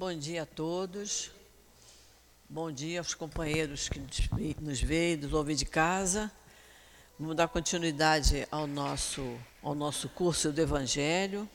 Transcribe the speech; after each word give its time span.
Bom 0.00 0.14
dia 0.14 0.44
a 0.44 0.46
todos. 0.46 1.30
Bom 2.48 2.72
dia 2.72 3.00
aos 3.00 3.12
companheiros 3.12 3.86
que 3.86 4.00
nos 4.58 4.80
veem, 4.80 5.18
nos 5.18 5.34
ouvem 5.34 5.54
de 5.54 5.66
casa. 5.66 6.32
Vamos 7.18 7.36
dar 7.36 7.46
continuidade 7.48 8.48
ao 8.50 8.66
nosso, 8.66 9.38
ao 9.62 9.74
nosso 9.74 10.08
curso 10.08 10.50
do 10.52 10.58
Evangelho. 10.58 11.46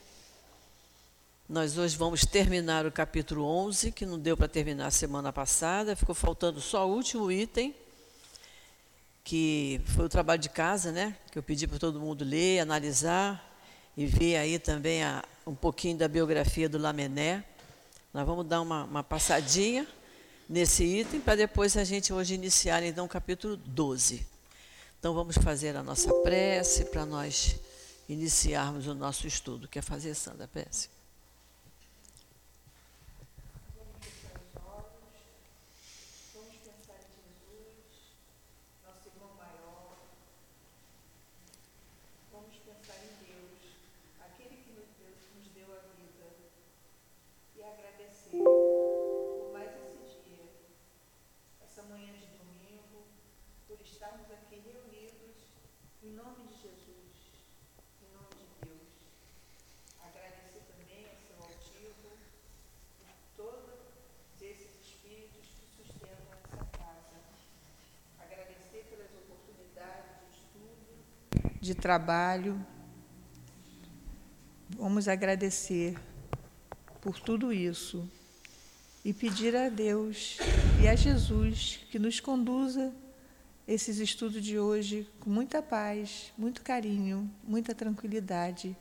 Nós 1.48 1.76
hoje 1.76 1.96
vamos 1.96 2.24
terminar 2.24 2.86
o 2.86 2.92
capítulo 2.92 3.44
11, 3.44 3.90
que 3.90 4.06
não 4.06 4.16
deu 4.16 4.36
para 4.36 4.46
terminar 4.46 4.92
semana 4.92 5.32
passada, 5.32 5.96
ficou 5.96 6.14
faltando 6.14 6.60
só 6.60 6.88
o 6.88 6.94
último 6.94 7.32
item, 7.32 7.74
que 9.24 9.80
foi 9.86 10.04
o 10.04 10.08
trabalho 10.08 10.40
de 10.40 10.50
casa, 10.50 10.92
né? 10.92 11.16
Que 11.32 11.38
eu 11.40 11.42
pedi 11.42 11.66
para 11.66 11.80
todo 11.80 11.98
mundo 11.98 12.24
ler, 12.24 12.60
analisar 12.60 13.58
e 13.96 14.06
ver 14.06 14.36
aí 14.36 14.60
também 14.60 15.02
a, 15.02 15.24
um 15.44 15.54
pouquinho 15.56 15.98
da 15.98 16.06
biografia 16.06 16.68
do 16.68 16.78
Lamené. 16.78 17.44
Nós 18.16 18.26
vamos 18.26 18.46
dar 18.46 18.62
uma, 18.62 18.84
uma 18.84 19.04
passadinha 19.04 19.86
nesse 20.48 20.82
item 20.82 21.20
para 21.20 21.36
depois 21.36 21.76
a 21.76 21.84
gente 21.84 22.14
hoje 22.14 22.32
iniciar 22.32 22.82
então 22.82 23.04
o 23.04 23.08
capítulo 23.10 23.58
12. 23.58 24.26
Então 24.98 25.12
vamos 25.12 25.36
fazer 25.36 25.76
a 25.76 25.82
nossa 25.82 26.10
prece 26.22 26.86
para 26.86 27.04
nós 27.04 27.60
iniciarmos 28.08 28.86
o 28.86 28.94
nosso 28.94 29.26
estudo. 29.26 29.68
Quer 29.68 29.82
fazer, 29.82 30.14
Sandra, 30.14 30.46
a 30.46 30.48
prece? 30.48 30.88
De 71.66 71.74
trabalho. 71.74 72.64
Vamos 74.70 75.08
agradecer 75.08 75.98
por 77.00 77.18
tudo 77.18 77.52
isso 77.52 78.08
e 79.04 79.12
pedir 79.12 79.54
a 79.54 79.68
Deus 79.68 80.38
e 80.82 80.88
a 80.88 80.94
Jesus 80.94 81.80
que 81.90 81.98
nos 81.98 82.20
conduza 82.20 82.92
esses 83.66 83.98
estudos 83.98 84.42
de 84.42 84.58
hoje 84.58 85.08
com 85.20 85.28
muita 85.28 85.60
paz, 85.60 86.32
muito 86.38 86.62
carinho, 86.62 87.30
muita 87.42 87.74
tranquilidade 87.74 88.76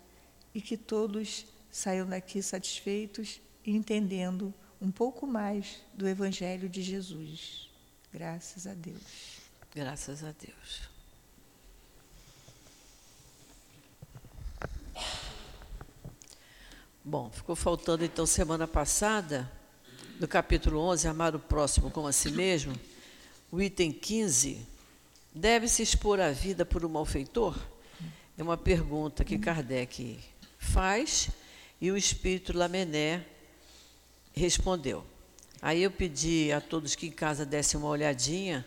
e 0.54 0.62
que 0.62 0.78
todos 0.78 1.46
saiam 1.72 2.08
daqui 2.08 2.42
satisfeitos 2.42 3.42
e 3.66 3.76
entendendo 3.76 4.54
um 4.80 4.92
pouco 4.92 5.26
mais 5.26 5.82
do 5.94 6.08
Evangelho 6.08 6.70
de 6.70 6.82
Jesus. 6.82 7.70
Graças 8.14 8.68
a 8.68 8.74
Deus. 8.74 9.42
Graças 9.74 10.24
a 10.24 10.32
Deus. 10.32 10.95
Bom, 17.08 17.30
ficou 17.30 17.56
faltando 17.56 18.04
então 18.04 18.26
semana 18.26 18.68
passada, 18.68 19.48
no 20.20 20.28
capítulo 20.28 20.80
11, 20.80 21.08
Amar 21.08 21.36
o 21.36 21.40
próximo 21.40 21.92
como 21.92 22.08
a 22.08 22.12
si 22.12 22.32
mesmo, 22.32 22.74
o 23.52 23.62
item 23.62 23.92
15, 23.92 24.66
deve-se 25.32 25.84
expor 25.84 26.20
a 26.20 26.32
vida 26.32 26.66
por 26.66 26.84
um 26.84 26.90
malfeitor? 26.90 27.56
É 28.36 28.42
uma 28.42 28.58
pergunta 28.58 29.24
que 29.24 29.38
Kardec 29.38 30.18
faz 30.58 31.30
e 31.80 31.92
o 31.92 31.96
espírito 31.96 32.58
Lamené 32.58 33.24
respondeu. 34.34 35.06
Aí 35.62 35.84
eu 35.84 35.92
pedi 35.92 36.52
a 36.52 36.60
todos 36.60 36.96
que 36.96 37.06
em 37.06 37.12
casa 37.12 37.46
dessem 37.46 37.80
uma 37.80 37.90
olhadinha 37.90 38.66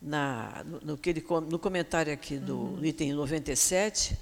na, 0.00 0.62
no, 0.62 0.80
no, 0.80 1.00
ele, 1.06 1.24
no 1.48 1.58
comentário 1.58 2.12
aqui 2.12 2.36
do 2.36 2.54
uhum. 2.54 2.84
item 2.84 3.14
97, 3.14 4.14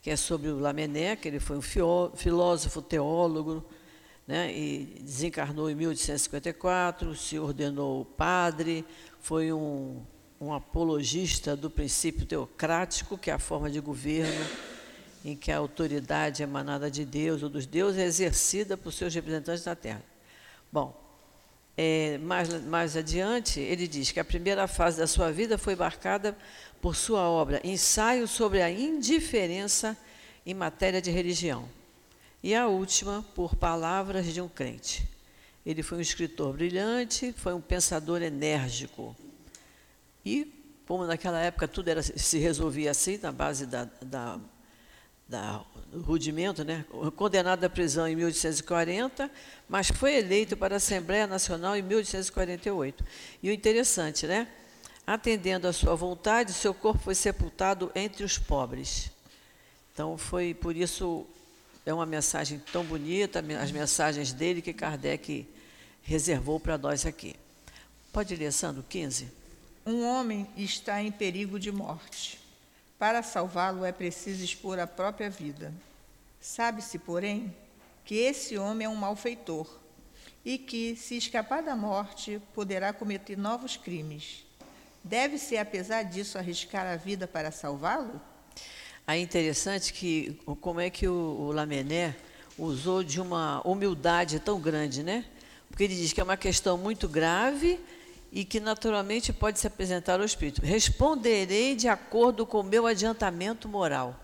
que 0.00 0.10
é 0.10 0.16
sobre 0.16 0.48
o 0.48 0.58
Lamennais, 0.58 1.18
que 1.20 1.28
ele 1.28 1.40
foi 1.40 1.56
um 1.56 2.12
filósofo, 2.14 2.80
teólogo, 2.80 3.64
né, 4.26 4.52
e 4.54 4.84
desencarnou 5.00 5.70
em 5.70 5.74
1854, 5.74 7.16
se 7.16 7.38
ordenou 7.38 8.04
padre, 8.04 8.84
foi 9.20 9.52
um, 9.52 10.02
um 10.40 10.52
apologista 10.52 11.56
do 11.56 11.70
princípio 11.70 12.26
teocrático, 12.26 13.16
que 13.16 13.30
é 13.30 13.34
a 13.34 13.38
forma 13.38 13.70
de 13.70 13.80
governo 13.80 14.46
em 15.24 15.34
que 15.34 15.50
a 15.50 15.58
autoridade 15.58 16.42
emanada 16.42 16.90
de 16.90 17.04
Deus 17.04 17.42
ou 17.42 17.48
dos 17.48 17.66
deuses 17.66 17.98
é 17.98 18.04
exercida 18.04 18.76
por 18.76 18.92
seus 18.92 19.14
representantes 19.14 19.64
na 19.64 19.74
Terra. 19.74 20.02
Bom, 20.70 21.07
é, 21.80 22.18
mais, 22.18 22.48
mais 22.64 22.96
adiante, 22.96 23.60
ele 23.60 23.86
diz 23.86 24.10
que 24.10 24.18
a 24.18 24.24
primeira 24.24 24.66
fase 24.66 24.98
da 24.98 25.06
sua 25.06 25.30
vida 25.30 25.56
foi 25.56 25.76
marcada 25.76 26.36
por 26.80 26.96
sua 26.96 27.20
obra 27.20 27.60
Ensaio 27.62 28.26
sobre 28.26 28.60
a 28.60 28.68
Indiferença 28.68 29.96
em 30.44 30.54
Matéria 30.54 31.00
de 31.00 31.12
Religião, 31.12 31.68
e 32.42 32.52
a 32.52 32.66
última 32.66 33.24
por 33.32 33.54
Palavras 33.54 34.26
de 34.26 34.40
um 34.40 34.48
Crente. 34.48 35.06
Ele 35.64 35.84
foi 35.84 35.98
um 35.98 36.00
escritor 36.00 36.52
brilhante, 36.52 37.32
foi 37.32 37.54
um 37.54 37.60
pensador 37.60 38.22
enérgico. 38.22 39.14
E, 40.26 40.52
como 40.84 41.06
naquela 41.06 41.38
época 41.38 41.68
tudo 41.68 41.86
era, 41.86 42.02
se 42.02 42.38
resolvia 42.38 42.90
assim, 42.90 43.20
na 43.22 43.30
base 43.30 43.66
da, 43.66 43.84
da, 44.02 44.40
da 45.28 45.62
rudimento, 46.04 46.64
né? 46.64 46.84
condenado 47.16 47.64
à 47.64 47.70
prisão 47.70 48.08
em 48.08 48.16
1840, 48.16 49.30
mas 49.68 49.88
foi 49.88 50.16
eleito 50.16 50.56
para 50.56 50.76
a 50.76 50.78
Assembleia 50.78 51.26
Nacional 51.26 51.76
em 51.76 51.82
1848. 51.82 53.04
E 53.42 53.50
o 53.50 53.52
interessante, 53.52 54.26
né? 54.26 54.48
atendendo 55.06 55.66
à 55.66 55.72
sua 55.72 55.94
vontade, 55.94 56.52
seu 56.52 56.74
corpo 56.74 57.00
foi 57.00 57.14
sepultado 57.14 57.90
entre 57.94 58.24
os 58.24 58.38
pobres. 58.38 59.10
Então, 59.92 60.16
foi 60.18 60.54
por 60.54 60.76
isso, 60.76 61.26
é 61.84 61.92
uma 61.92 62.06
mensagem 62.06 62.62
tão 62.72 62.84
bonita, 62.84 63.42
as 63.60 63.72
mensagens 63.72 64.32
dele 64.32 64.62
que 64.62 64.72
Kardec 64.72 65.48
reservou 66.02 66.60
para 66.60 66.78
nós 66.78 67.04
aqui. 67.06 67.34
Pode 68.12 68.34
ler, 68.36 68.52
Sandro, 68.52 68.84
15. 68.88 69.28
Um 69.86 70.04
homem 70.06 70.46
está 70.56 71.02
em 71.02 71.10
perigo 71.10 71.58
de 71.58 71.72
morte. 71.72 72.38
Para 72.98 73.22
salvá-lo 73.22 73.84
é 73.84 73.92
preciso 73.92 74.44
expor 74.44 74.78
a 74.78 74.86
própria 74.86 75.30
vida. 75.30 75.72
Sabe-se, 76.40 76.98
porém, 76.98 77.54
que 78.04 78.16
esse 78.16 78.58
homem 78.58 78.86
é 78.86 78.88
um 78.88 78.94
malfeitor 78.94 79.68
e 80.44 80.58
que, 80.58 80.96
se 80.96 81.16
escapar 81.16 81.62
da 81.62 81.76
morte, 81.76 82.40
poderá 82.54 82.92
cometer 82.92 83.36
novos 83.36 83.76
crimes 83.76 84.48
Deve-se, 85.08 85.56
apesar 85.56 86.02
disso, 86.02 86.36
arriscar 86.36 86.86
a 86.86 86.96
vida 86.96 87.26
para 87.26 87.50
salvá-lo? 87.50 88.20
É 89.06 89.16
interessante 89.16 89.92
que 89.92 90.38
como 90.60 90.80
é 90.80 90.90
que 90.90 91.08
o, 91.08 91.14
o 91.14 91.52
Lamené 91.52 92.14
usou 92.58 93.02
de 93.02 93.18
uma 93.18 93.66
humildade 93.66 94.38
tão 94.38 94.60
grande, 94.60 95.02
né? 95.02 95.24
Porque 95.70 95.84
ele 95.84 95.94
diz 95.94 96.12
que 96.12 96.20
é 96.20 96.24
uma 96.24 96.36
questão 96.36 96.76
muito 96.76 97.08
grave 97.08 97.80
e 98.30 98.44
que 98.44 98.60
naturalmente 98.60 99.32
pode 99.32 99.58
se 99.58 99.66
apresentar 99.66 100.20
ao 100.20 100.26
Espírito. 100.26 100.60
Responderei 100.62 101.74
de 101.74 101.88
acordo 101.88 102.46
com 102.46 102.60
o 102.60 102.64
meu 102.64 102.86
adiantamento 102.86 103.68
moral. 103.68 104.18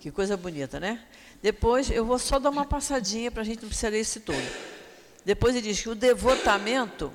Que 0.00 0.10
coisa 0.10 0.36
bonita, 0.36 0.78
né? 0.78 1.02
Depois 1.42 1.90
eu 1.90 2.04
vou 2.04 2.18
só 2.18 2.38
dar 2.38 2.50
uma 2.50 2.64
passadinha 2.64 3.30
para 3.30 3.42
a 3.42 3.44
gente 3.44 3.60
não 3.62 3.68
precisar 3.68 3.88
ler 3.88 4.00
esse 4.00 4.20
todo. 4.20 4.36
Depois 5.24 5.54
ele 5.54 5.68
diz 5.68 5.80
que 5.80 5.88
o 5.88 5.94
devotamento, 5.94 7.12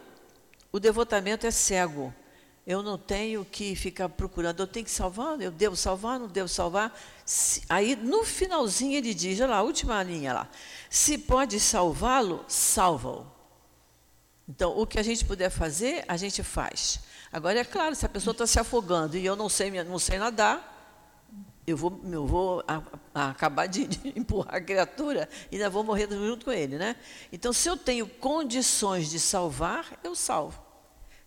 o 0.71 0.79
devotamento 0.79 1.47
é 1.47 1.51
cego. 1.51 2.13
Eu 2.65 2.83
não 2.83 2.97
tenho 2.97 3.43
que 3.43 3.75
ficar 3.75 4.09
procurando, 4.09 4.59
eu 4.59 4.67
tenho 4.67 4.85
que 4.85 4.91
salvar, 4.91 5.41
eu 5.41 5.49
devo 5.49 5.75
salvar, 5.75 6.19
não 6.19 6.27
devo 6.27 6.47
salvar. 6.47 6.95
Aí, 7.67 7.95
no 7.95 8.23
finalzinho, 8.23 8.95
ele 8.95 9.13
diz, 9.13 9.39
olha 9.39 9.49
lá, 9.49 9.57
a 9.57 9.63
última 9.63 10.03
linha 10.03 10.33
lá. 10.33 10.49
Se 10.89 11.17
pode 11.17 11.59
salvá-lo, 11.59 12.45
salva-o. 12.47 13.38
Então, 14.49 14.75
o 14.75 14.87
que 14.87 14.99
a 14.99 15.03
gente 15.03 15.23
puder 15.23 15.51
fazer, 15.51 16.03
a 16.07 16.17
gente 16.17 16.41
faz. 16.41 16.99
Agora, 17.31 17.59
é 17.59 17.63
claro, 17.63 17.95
se 17.95 18.05
a 18.05 18.09
pessoa 18.09 18.31
está 18.31 18.47
se 18.47 18.59
afogando 18.59 19.15
e 19.15 19.23
eu 19.23 19.35
não 19.35 19.47
sei, 19.47 19.71
não 19.83 19.99
sei 19.99 20.17
nadar, 20.17 20.75
eu 21.67 21.77
vou, 21.77 22.01
eu 22.11 22.25
vou 22.25 22.63
a, 22.67 22.81
a 23.13 23.29
acabar 23.29 23.67
de, 23.67 23.85
de, 23.85 24.09
empurrar 24.19 24.55
a 24.55 24.61
criatura 24.61 25.29
e 25.51 25.55
ainda 25.55 25.69
vou 25.69 25.83
morrer 25.83 26.09
junto 26.09 26.45
com 26.45 26.51
ele. 26.51 26.79
Né? 26.79 26.95
Então, 27.31 27.53
se 27.53 27.69
eu 27.69 27.77
tenho 27.77 28.07
condições 28.07 29.11
de 29.11 29.19
salvar, 29.19 29.85
eu 30.03 30.15
salvo 30.15 30.69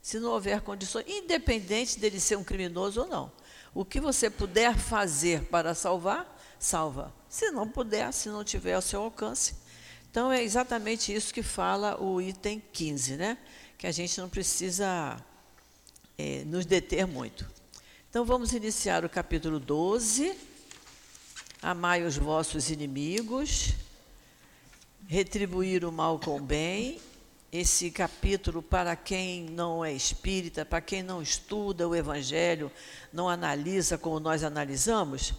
se 0.02 0.19
não 0.19 0.32
houver 0.32 0.60
condições, 0.60 1.04
independente 1.06 1.98
dele 2.00 2.19
ser 2.19 2.36
um 2.36 2.42
criminoso 2.42 3.02
ou 3.02 3.06
não. 3.06 3.32
O 3.72 3.84
que 3.84 4.00
você 4.00 4.28
puder 4.28 4.76
fazer 4.76 5.44
para 5.44 5.74
salvar, 5.74 6.36
salva. 6.58 7.14
Se 7.28 7.52
não 7.52 7.69
puder, 7.69 8.12
se 8.12 8.28
não 8.28 8.42
tiver 8.42 8.74
ao 8.74 8.82
seu 8.82 9.00
alcance, 9.00 9.54
Então, 10.12 10.30
é 10.30 10.42
exatamente 10.42 11.10
isso 11.10 11.32
que 11.32 11.42
fala 11.42 11.98
o 11.98 12.20
item 12.20 12.62
15, 12.70 13.16
né? 13.16 13.38
que 13.78 13.86
a 13.86 13.90
gente 13.90 14.20
não 14.20 14.28
precisa 14.28 15.16
é, 16.18 16.44
nos 16.44 16.66
deter 16.66 17.06
muito. 17.06 17.50
Então, 18.10 18.22
vamos 18.22 18.52
iniciar 18.52 19.06
o 19.06 19.08
capítulo 19.08 19.58
12. 19.58 20.36
Amai 21.62 22.02
os 22.02 22.18
vossos 22.18 22.68
inimigos, 22.68 23.72
retribuir 25.08 25.82
o 25.82 25.90
mal 25.90 26.18
com 26.18 26.38
bem. 26.38 27.00
Esse 27.50 27.90
capítulo, 27.90 28.62
para 28.62 28.94
quem 28.94 29.44
não 29.44 29.82
é 29.82 29.94
espírita, 29.94 30.62
para 30.62 30.82
quem 30.82 31.02
não 31.02 31.22
estuda 31.22 31.88
o 31.88 31.96
Evangelho, 31.96 32.70
não 33.10 33.30
analisa 33.30 33.96
como 33.96 34.20
nós 34.20 34.44
analisamos, 34.44 35.32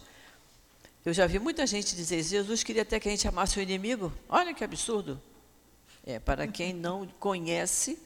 eu 1.04 1.12
já 1.12 1.26
vi 1.26 1.38
muita 1.38 1.66
gente 1.66 1.94
dizer: 1.94 2.22
Jesus 2.22 2.62
queria 2.62 2.82
até 2.82 2.98
que 2.98 3.08
a 3.08 3.10
gente 3.10 3.28
amasse 3.28 3.58
o 3.58 3.62
inimigo. 3.62 4.12
Olha 4.28 4.54
que 4.54 4.64
absurdo. 4.64 5.20
É, 6.06 6.18
para 6.18 6.46
quem 6.46 6.72
não 6.72 7.06
conhece, 7.18 7.98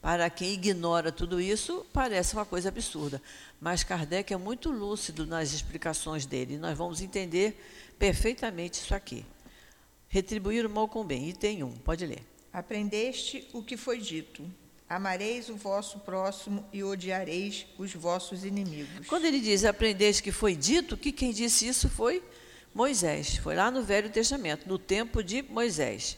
para 0.00 0.28
quem 0.30 0.52
ignora 0.52 1.12
tudo 1.12 1.40
isso, 1.40 1.86
parece 1.92 2.34
uma 2.34 2.44
coisa 2.44 2.68
absurda. 2.68 3.20
Mas 3.60 3.84
Kardec 3.84 4.32
é 4.32 4.36
muito 4.36 4.70
lúcido 4.70 5.26
nas 5.26 5.52
explicações 5.52 6.26
dele. 6.26 6.56
Nós 6.56 6.76
vamos 6.76 7.00
entender 7.00 7.60
perfeitamente 7.98 8.80
isso 8.80 8.94
aqui. 8.94 9.24
Retribuir 10.08 10.66
o 10.66 10.70
mal 10.70 10.88
com 10.88 11.02
o 11.02 11.04
bem. 11.04 11.28
Item 11.28 11.64
1, 11.64 11.72
pode 11.78 12.06
ler. 12.06 12.22
Aprendeste 12.52 13.46
o 13.52 13.62
que 13.62 13.76
foi 13.76 13.98
dito. 13.98 14.44
Amareis 14.88 15.48
o 15.48 15.54
vosso 15.54 16.00
próximo 16.00 16.64
e 16.72 16.82
odiareis 16.82 17.64
os 17.78 17.94
vossos 17.94 18.44
inimigos. 18.44 19.06
Quando 19.06 19.24
ele 19.24 19.38
diz 19.38 19.64
aprendeste 19.64 20.20
que 20.20 20.32
foi 20.32 20.56
dito, 20.56 20.96
que 20.96 21.12
quem 21.12 21.32
disse 21.32 21.68
isso 21.68 21.88
foi 21.88 22.20
Moisés. 22.74 23.36
Foi 23.36 23.54
lá 23.54 23.70
no 23.70 23.82
Velho 23.82 24.10
Testamento, 24.10 24.68
no 24.68 24.78
tempo 24.78 25.22
de 25.22 25.42
Moisés. 25.42 26.16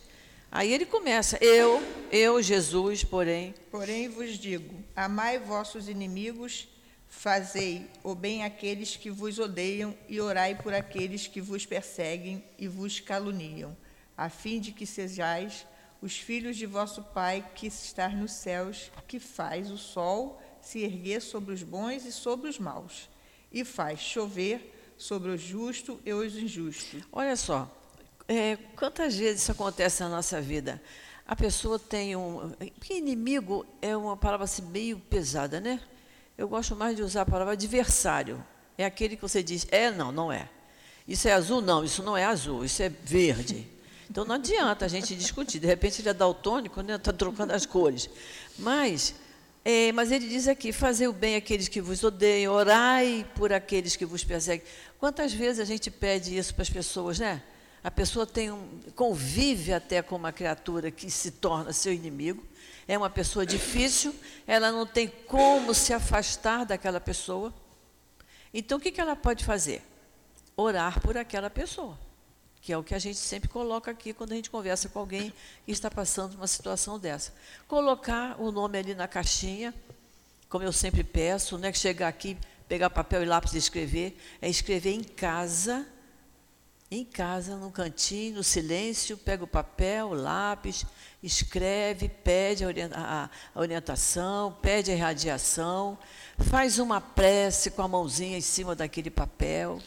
Aí 0.50 0.70
ele 0.70 0.84
começa, 0.84 1.38
eu, 1.42 1.82
eu, 2.10 2.42
Jesus, 2.42 3.02
porém. 3.02 3.54
Porém 3.70 4.08
vos 4.08 4.38
digo: 4.38 4.84
amai 4.94 5.38
vossos 5.38 5.88
inimigos, 5.88 6.68
fazei 7.08 7.90
o 8.02 8.14
bem 8.14 8.44
àqueles 8.44 8.94
que 8.94 9.10
vos 9.10 9.38
odeiam 9.38 9.96
e 10.08 10.20
orai 10.20 10.54
por 10.54 10.74
aqueles 10.74 11.26
que 11.26 11.40
vos 11.40 11.64
perseguem 11.64 12.44
e 12.58 12.68
vos 12.68 13.00
caluniam, 13.00 13.74
a 14.14 14.28
fim 14.28 14.60
de 14.60 14.72
que 14.72 14.84
sejais 14.84 15.66
os 16.02 16.18
filhos 16.18 16.56
de 16.56 16.66
vosso 16.66 17.02
Pai 17.02 17.48
que 17.54 17.68
está 17.68 18.10
nos 18.10 18.32
céus, 18.32 18.90
que 19.08 19.18
faz 19.18 19.70
o 19.70 19.78
sol 19.78 20.38
se 20.60 20.80
erguer 20.80 21.22
sobre 21.22 21.54
os 21.54 21.62
bons 21.62 22.04
e 22.04 22.12
sobre 22.12 22.50
os 22.50 22.58
maus, 22.58 23.08
e 23.50 23.64
faz 23.64 24.00
chover 24.00 24.81
sobre 25.02 25.32
o 25.32 25.36
justo 25.36 26.00
e 26.06 26.12
os 26.12 26.36
injustos. 26.36 27.02
Olha 27.12 27.34
só, 27.34 27.68
é, 28.28 28.56
quantas 28.76 29.16
vezes 29.16 29.42
isso 29.42 29.50
acontece 29.50 30.00
na 30.00 30.08
nossa 30.08 30.40
vida? 30.40 30.80
A 31.26 31.34
pessoa 31.34 31.76
tem 31.76 32.14
um. 32.14 32.54
Porque 32.78 32.94
inimigo 32.94 33.66
é 33.80 33.96
uma 33.96 34.16
palavra 34.16 34.44
assim, 34.44 34.62
meio 34.62 34.98
pesada, 34.98 35.60
né? 35.60 35.80
Eu 36.38 36.46
gosto 36.46 36.76
mais 36.76 36.94
de 36.94 37.02
usar 37.02 37.22
a 37.22 37.26
palavra 37.26 37.54
adversário. 37.54 38.42
É 38.78 38.84
aquele 38.84 39.16
que 39.16 39.22
você 39.22 39.42
diz, 39.42 39.66
é, 39.72 39.90
não, 39.90 40.12
não 40.12 40.30
é. 40.30 40.48
Isso 41.06 41.26
é 41.26 41.32
azul? 41.32 41.60
Não, 41.60 41.84
isso 41.84 42.00
não 42.04 42.16
é 42.16 42.24
azul, 42.24 42.64
isso 42.64 42.80
é 42.80 42.88
verde. 42.88 43.68
Então 44.08 44.24
não 44.24 44.36
adianta 44.36 44.84
a 44.84 44.88
gente 44.88 45.16
discutir. 45.16 45.58
De 45.58 45.66
repente 45.66 46.00
ele 46.00 46.10
é 46.10 46.14
daltônico, 46.14 46.80
né? 46.80 46.94
Está 46.94 47.12
trocando 47.12 47.52
as 47.52 47.66
cores. 47.66 48.08
Mas 48.56 49.16
é, 49.64 49.92
mas 49.92 50.10
ele 50.10 50.28
diz 50.28 50.48
aqui: 50.48 50.72
fazer 50.72 51.08
o 51.08 51.12
bem 51.12 51.36
àqueles 51.36 51.68
que 51.68 51.80
vos 51.80 52.02
odeiam, 52.02 52.52
orai 52.52 53.26
por 53.34 53.52
aqueles 53.52 53.96
que 53.96 54.04
vos 54.04 54.24
perseguem. 54.24 54.66
Quantas 54.98 55.32
vezes 55.32 55.60
a 55.60 55.64
gente 55.64 55.90
pede 55.90 56.36
isso 56.36 56.54
para 56.54 56.62
as 56.62 56.70
pessoas, 56.70 57.18
né? 57.18 57.42
A 57.82 57.90
pessoa 57.90 58.26
tem 58.26 58.50
um, 58.50 58.80
convive 58.94 59.72
até 59.72 60.02
com 60.02 60.16
uma 60.16 60.32
criatura 60.32 60.90
que 60.90 61.10
se 61.10 61.32
torna 61.32 61.72
seu 61.72 61.92
inimigo, 61.92 62.44
é 62.86 62.96
uma 62.96 63.10
pessoa 63.10 63.44
difícil, 63.44 64.14
ela 64.46 64.70
não 64.70 64.86
tem 64.86 65.08
como 65.26 65.74
se 65.74 65.92
afastar 65.92 66.64
daquela 66.64 67.00
pessoa. 67.00 67.52
Então, 68.54 68.78
o 68.78 68.80
que, 68.80 68.92
que 68.92 69.00
ela 69.00 69.16
pode 69.16 69.44
fazer? 69.44 69.82
Orar 70.56 71.00
por 71.00 71.16
aquela 71.16 71.50
pessoa 71.50 71.98
que 72.62 72.72
é 72.72 72.78
o 72.78 72.84
que 72.84 72.94
a 72.94 72.98
gente 72.98 73.18
sempre 73.18 73.48
coloca 73.48 73.90
aqui 73.90 74.14
quando 74.14 74.32
a 74.32 74.36
gente 74.36 74.48
conversa 74.48 74.88
com 74.88 75.00
alguém 75.00 75.34
que 75.66 75.72
está 75.72 75.90
passando 75.90 76.36
uma 76.36 76.46
situação 76.46 76.96
dessa. 76.96 77.34
Colocar 77.66 78.40
o 78.40 78.52
nome 78.52 78.78
ali 78.78 78.94
na 78.94 79.08
caixinha, 79.08 79.74
como 80.48 80.62
eu 80.62 80.72
sempre 80.72 81.02
peço, 81.02 81.58
não 81.58 81.68
é 81.68 81.72
que 81.72 81.78
chegar 81.78 82.06
aqui, 82.06 82.38
pegar 82.68 82.88
papel 82.88 83.24
e 83.24 83.26
lápis 83.26 83.54
e 83.54 83.58
escrever, 83.58 84.16
é 84.40 84.48
escrever 84.48 84.92
em 84.92 85.02
casa, 85.02 85.84
em 86.88 87.04
casa, 87.04 87.56
no 87.56 87.72
cantinho, 87.72 88.36
no 88.36 88.44
silêncio, 88.44 89.18
pega 89.18 89.42
o 89.42 89.48
papel, 89.48 90.10
o 90.10 90.14
lápis, 90.14 90.86
escreve, 91.20 92.08
pede 92.08 92.62
a 92.64 93.28
orientação, 93.56 94.56
pede 94.62 94.92
a 94.92 94.94
irradiação, 94.94 95.98
faz 96.38 96.78
uma 96.78 97.00
prece 97.00 97.72
com 97.72 97.82
a 97.82 97.88
mãozinha 97.88 98.38
em 98.38 98.42
cima 98.42 98.76
daquele 98.76 99.10
papel 99.10 99.80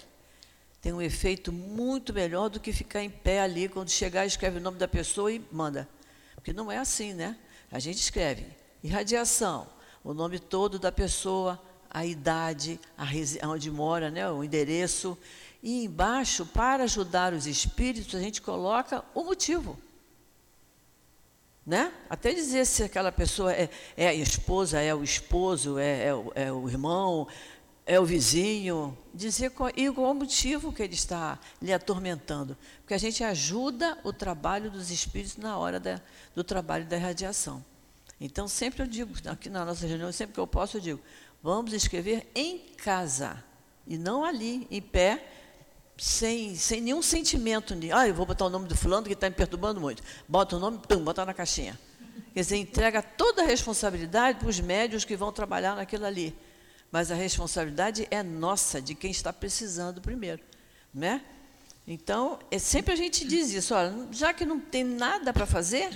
tem 0.85 0.93
um 0.93 1.01
efeito 1.01 1.51
muito 1.51 2.13
melhor 2.13 2.47
do 2.47 2.59
que 2.59 2.71
ficar 2.71 3.01
em 3.01 3.09
pé 3.09 3.41
ali, 3.41 3.67
quando 3.67 3.89
chegar, 3.89 4.23
escreve 4.23 4.59
o 4.59 4.61
nome 4.61 4.77
da 4.77 4.87
pessoa 4.87 5.31
e 5.31 5.43
manda. 5.51 5.89
Porque 6.35 6.53
não 6.53 6.71
é 6.71 6.77
assim, 6.77 7.11
né? 7.11 7.35
A 7.71 7.79
gente 7.79 7.97
escreve 7.97 8.45
irradiação, 8.83 9.67
o 10.03 10.13
nome 10.13 10.37
todo 10.37 10.77
da 10.77 10.91
pessoa, 10.91 11.59
a 11.89 12.05
idade, 12.05 12.79
a 12.95 13.47
onde 13.47 13.71
mora, 13.71 14.11
né, 14.11 14.29
o 14.29 14.43
endereço. 14.43 15.17
E 15.63 15.85
embaixo, 15.85 16.45
para 16.45 16.83
ajudar 16.83 17.33
os 17.33 17.47
espíritos, 17.47 18.13
a 18.13 18.19
gente 18.19 18.39
coloca 18.39 19.03
o 19.15 19.23
motivo. 19.23 19.79
Né? 21.65 21.91
Até 22.07 22.31
dizer 22.31 22.63
se 22.67 22.83
aquela 22.83 23.11
pessoa 23.11 23.51
é, 23.51 23.71
é 23.97 24.07
a 24.07 24.13
esposa, 24.13 24.79
é 24.79 24.93
o 24.93 25.03
esposo, 25.03 25.79
é, 25.79 26.09
é, 26.09 26.45
é 26.45 26.51
o 26.51 26.69
irmão, 26.69 27.27
é 27.85 27.99
o 27.99 28.05
vizinho, 28.05 28.97
dizer 29.13 29.51
qual, 29.51 29.69
e 29.75 29.91
qual 29.91 30.11
o 30.11 30.15
motivo 30.15 30.73
que 30.73 30.81
ele 30.81 30.95
está 30.95 31.37
lhe 31.61 31.71
atormentando. 31.71 32.57
Porque 32.81 32.95
a 32.95 32.97
gente 32.97 33.23
ajuda 33.23 33.97
o 34.03 34.11
trabalho 34.11 34.71
dos 34.71 34.89
espíritos 34.89 35.37
na 35.37 35.57
hora 35.57 35.79
da, 35.79 36.01
do 36.33 36.43
trabalho 36.43 36.85
da 36.85 36.97
radiação. 36.97 37.63
Então, 38.19 38.47
sempre 38.47 38.81
eu 38.81 38.87
digo, 38.87 39.13
aqui 39.29 39.49
na 39.49 39.63
nossa 39.63 39.85
reunião, 39.85 40.11
sempre 40.11 40.33
que 40.33 40.39
eu 40.39 40.47
posso, 40.47 40.77
eu 40.77 40.81
digo, 40.81 40.99
vamos 41.43 41.73
escrever 41.73 42.27
em 42.33 42.57
casa, 42.77 43.43
e 43.85 43.97
não 43.97 44.23
ali, 44.23 44.65
em 44.71 44.81
pé, 44.81 45.23
sem, 45.95 46.55
sem 46.55 46.81
nenhum 46.81 47.03
sentimento. 47.03 47.75
Ah, 47.93 48.07
eu 48.07 48.15
vou 48.15 48.25
botar 48.25 48.45
o 48.45 48.49
nome 48.49 48.67
do 48.67 48.75
fulano 48.75 49.05
que 49.05 49.13
está 49.13 49.29
me 49.29 49.35
perturbando 49.35 49.79
muito. 49.79 50.01
Bota 50.27 50.55
o 50.55 50.59
nome, 50.59 50.79
pum, 50.79 51.03
bota 51.03 51.23
na 51.23 51.33
caixinha. 51.35 51.79
Quer 52.33 52.39
dizer, 52.39 52.57
entrega 52.57 53.03
toda 53.03 53.43
a 53.43 53.45
responsabilidade 53.45 54.39
para 54.39 54.49
os 54.49 54.59
médios 54.59 55.05
que 55.05 55.15
vão 55.15 55.31
trabalhar 55.31 55.75
naquilo 55.75 56.05
ali 56.05 56.35
mas 56.95 57.11
a 57.11 57.15
responsabilidade 57.15 58.07
é 58.09 58.23
nossa, 58.23 58.81
de 58.81 58.95
quem 58.95 59.11
está 59.11 59.33
precisando 59.33 59.99
primeiro, 59.99 60.41
né? 60.93 61.21
Então, 61.85 62.39
é, 62.49 62.57
sempre 62.57 62.93
a 62.93 62.95
gente 62.95 63.27
diz 63.27 63.51
isso, 63.51 63.75
olha, 63.75 63.93
já 64.13 64.33
que 64.33 64.45
não 64.45 64.61
tem 64.61 64.85
nada 64.85 65.33
para 65.33 65.45
fazer, 65.45 65.89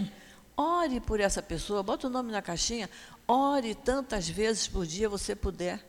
ore 0.58 1.00
por 1.00 1.22
essa 1.22 1.42
pessoa, 1.42 1.82
bota 1.82 2.08
o 2.08 2.10
nome 2.10 2.34
na 2.34 2.42
caixinha, 2.42 2.90
ore 3.26 3.76
tantas 3.76 4.28
vezes 4.28 4.68
por 4.68 4.86
dia 4.86 5.08
você 5.08 5.34
puder, 5.34 5.80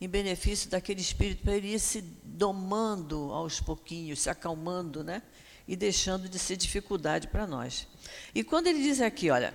em 0.00 0.08
benefício 0.08 0.68
daquele 0.68 1.02
espírito, 1.02 1.44
para 1.44 1.54
ele 1.54 1.74
ir 1.74 1.78
se 1.78 2.00
domando 2.24 3.32
aos 3.32 3.60
pouquinhos, 3.60 4.18
se 4.18 4.28
acalmando, 4.28 5.04
né? 5.04 5.22
E 5.68 5.76
deixando 5.76 6.28
de 6.28 6.36
ser 6.36 6.56
dificuldade 6.56 7.28
para 7.28 7.46
nós. 7.46 7.86
E 8.34 8.42
quando 8.42 8.66
ele 8.66 8.82
diz 8.82 9.00
aqui, 9.00 9.30
olha, 9.30 9.54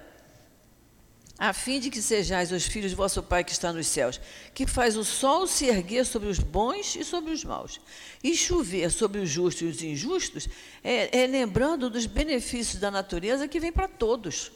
a 1.43 1.51
fim 1.51 1.77
de 1.77 1.89
que 1.89 2.01
sejais 2.01 2.53
os 2.53 2.63
filhos 2.63 2.91
de 2.91 2.95
vosso 2.95 3.21
Pai 3.21 3.43
que 3.43 3.51
está 3.51 3.73
nos 3.73 3.87
céus, 3.87 4.17
que 4.53 4.65
faz 4.65 4.95
o 4.95 5.03
sol 5.03 5.45
se 5.45 5.65
erguer 5.65 6.05
sobre 6.05 6.29
os 6.29 6.39
bons 6.39 6.95
e 6.95 7.03
sobre 7.03 7.33
os 7.33 7.43
maus, 7.43 7.81
e 8.23 8.33
chover 8.33 8.89
sobre 8.89 9.19
os 9.19 9.29
justos 9.29 9.61
e 9.61 9.65
os 9.65 9.83
injustos, 9.83 10.47
é, 10.81 11.23
é 11.23 11.27
lembrando 11.27 11.89
dos 11.89 12.05
benefícios 12.05 12.79
da 12.79 12.89
natureza 12.89 13.45
que 13.45 13.59
vem 13.59 13.73
para 13.73 13.89
todos. 13.89 14.53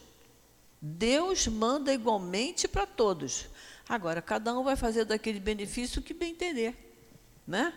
Deus 0.81 1.45
manda 1.47 1.93
igualmente 1.93 2.69
para 2.69 2.85
todos. 2.85 3.49
Agora, 3.89 4.21
cada 4.21 4.57
um 4.57 4.63
vai 4.63 4.77
fazer 4.77 5.03
daquele 5.03 5.41
benefício 5.41 6.01
que 6.01 6.13
bem 6.13 6.31
entender. 6.31 6.73
Né? 7.45 7.73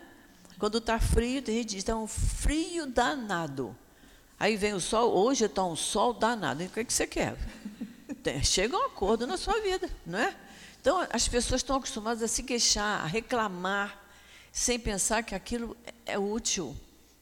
Quando 0.57 0.77
está 0.77 1.01
frio, 1.01 1.41
tem 1.41 1.55
gente 1.55 1.67
que 1.67 1.73
diz, 1.73 1.79
está 1.79 1.97
um 1.97 2.07
frio 2.07 2.85
danado. 2.85 3.75
Aí 4.39 4.55
vem 4.55 4.71
o 4.73 4.79
sol, 4.79 5.13
hoje 5.13 5.43
está 5.43 5.65
um 5.65 5.75
sol 5.75 6.13
danado. 6.13 6.63
O 6.63 6.69
que, 6.69 6.79
é 6.79 6.83
que 6.85 6.93
você 6.93 7.05
quer? 7.05 7.35
Chega 8.43 8.75
a 8.75 8.79
um 8.79 8.85
acordo 8.85 9.25
na 9.25 9.37
sua 9.37 9.59
vida, 9.61 9.89
não 10.05 10.19
é? 10.19 10.35
Então, 10.79 11.05
as 11.11 11.27
pessoas 11.27 11.61
estão 11.61 11.75
acostumadas 11.75 12.23
a 12.23 12.27
se 12.27 12.43
queixar, 12.43 13.03
a 13.03 13.05
reclamar, 13.05 14.01
sem 14.51 14.79
pensar 14.79 15.23
que 15.23 15.35
aquilo 15.35 15.77
é 16.05 16.17
útil. 16.17 16.75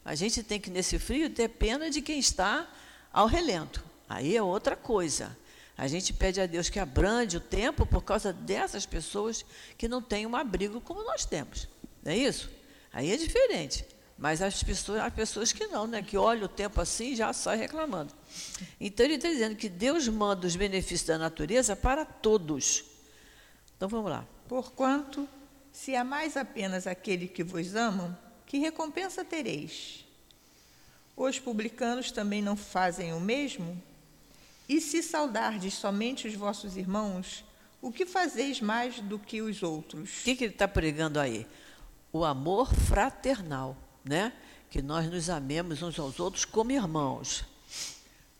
A 0.03 0.15
gente 0.15 0.41
tem 0.41 0.59
que, 0.59 0.69
nesse 0.69 0.97
frio, 0.97 1.29
ter 1.29 1.49
pena 1.49 1.89
de 1.89 2.01
quem 2.01 2.19
está 2.19 2.67
ao 3.11 3.27
relento. 3.27 3.83
Aí 4.07 4.35
é 4.35 4.41
outra 4.41 4.75
coisa. 4.75 5.37
A 5.77 5.87
gente 5.87 6.11
pede 6.13 6.41
a 6.41 6.45
Deus 6.45 6.69
que 6.69 6.79
abrande 6.79 7.37
o 7.37 7.41
tempo 7.41 7.85
por 7.85 8.03
causa 8.03 8.33
dessas 8.33 8.85
pessoas 8.85 9.45
que 9.77 9.87
não 9.87 10.01
têm 10.01 10.25
um 10.25 10.35
abrigo 10.35 10.81
como 10.81 11.03
nós 11.03 11.25
temos. 11.25 11.67
Não 12.03 12.11
é 12.11 12.17
isso? 12.17 12.49
Aí 12.91 13.11
é 13.11 13.17
diferente. 13.17 13.85
Mas 14.19 14.41
as 14.41 14.61
pessoas, 14.61 14.99
há 14.99 15.09
pessoas 15.09 15.53
que 15.53 15.65
não, 15.67 15.87
né? 15.87 16.01
que 16.01 16.17
olham 16.17 16.43
o 16.43 16.49
tempo 16.49 16.81
assim 16.81 17.13
e 17.13 17.15
já 17.15 17.31
saem 17.31 17.61
reclamando. 17.61 18.13
Então 18.79 19.05
ele 19.05 19.15
está 19.15 19.29
dizendo 19.29 19.55
que 19.55 19.69
Deus 19.69 20.09
manda 20.09 20.45
os 20.45 20.57
benefícios 20.57 21.03
da 21.03 21.17
natureza 21.17 21.73
para 21.73 22.03
todos. 22.03 22.83
Então 23.77 23.87
vamos 23.87 24.11
lá. 24.11 24.25
Porquanto, 24.49 25.27
se 25.71 25.95
amais 25.95 26.35
apenas 26.35 26.85
aquele 26.85 27.29
que 27.29 27.45
vos 27.45 27.75
amam, 27.75 28.15
que 28.45 28.57
recompensa 28.57 29.23
tereis? 29.23 30.05
Os 31.15 31.39
publicanos 31.39 32.11
também 32.11 32.41
não 32.41 32.57
fazem 32.57 33.13
o 33.13 33.21
mesmo? 33.21 33.81
E 34.67 34.81
se 34.81 35.01
saudardes 35.01 35.75
somente 35.75 36.27
os 36.27 36.35
vossos 36.35 36.75
irmãos, 36.75 37.45
o 37.81 37.89
que 37.89 38.05
fazeis 38.05 38.59
mais 38.59 38.99
do 38.99 39.17
que 39.17 39.41
os 39.41 39.63
outros? 39.63 40.19
O 40.19 40.23
que, 40.23 40.35
que 40.35 40.43
ele 40.43 40.53
está 40.53 40.67
pregando 40.67 41.19
aí? 41.21 41.47
O 42.11 42.25
amor 42.25 42.73
fraternal, 42.73 43.77
né? 44.03 44.33
Que 44.69 44.81
nós 44.81 45.09
nos 45.09 45.29
amemos 45.29 45.81
uns 45.81 45.97
aos 45.99 46.19
outros 46.19 46.45
como 46.45 46.71
irmãos. 46.71 47.43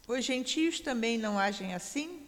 Os 0.08 0.26
gentios 0.26 0.80
também 0.80 1.18
não 1.18 1.38
agem 1.38 1.74
assim? 1.74 2.22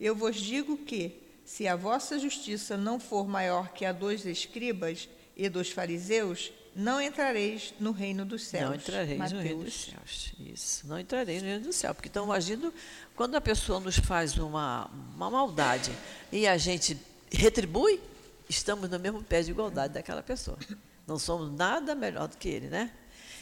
Eu 0.00 0.14
vos 0.14 0.36
digo 0.36 0.76
que, 0.78 1.20
se 1.44 1.66
a 1.66 1.76
vossa 1.76 2.18
justiça 2.18 2.76
não 2.76 2.98
for 3.00 3.26
maior 3.26 3.72
que 3.72 3.84
a 3.84 3.92
dos 3.92 4.24
escribas 4.24 5.08
e 5.36 5.48
dos 5.48 5.70
fariseus, 5.70 6.52
não 6.74 7.02
entrareis 7.02 7.74
no 7.80 7.90
reino 7.90 8.24
dos 8.24 8.46
céus. 8.46 8.70
Não 8.70 8.74
entrareis 8.74 9.18
Mateus. 9.18 9.32
no 9.32 9.40
reino 9.46 9.64
dos 9.64 9.74
céus. 9.74 10.32
Isso, 10.38 10.86
não 10.86 10.98
entrareis 10.98 11.42
no 11.42 11.48
reino 11.48 11.64
dos 11.64 11.76
céus, 11.76 11.94
porque 11.94 12.08
estão 12.08 12.30
agindo 12.30 12.72
quando 13.16 13.34
a 13.34 13.40
pessoa 13.40 13.80
nos 13.80 13.98
faz 13.98 14.38
uma, 14.38 14.88
uma 15.16 15.28
maldade 15.28 15.90
e 16.30 16.46
a 16.46 16.56
gente 16.56 16.96
retribui, 17.30 18.00
estamos 18.48 18.88
no 18.88 18.98
mesmo 18.98 19.22
pé 19.22 19.42
de 19.42 19.50
igualdade 19.50 19.94
daquela 19.94 20.22
pessoa. 20.22 20.58
Não 21.08 21.18
somos 21.18 21.50
nada 21.50 21.94
melhor 21.94 22.28
do 22.28 22.36
que 22.36 22.50
ele, 22.50 22.66
né? 22.68 22.92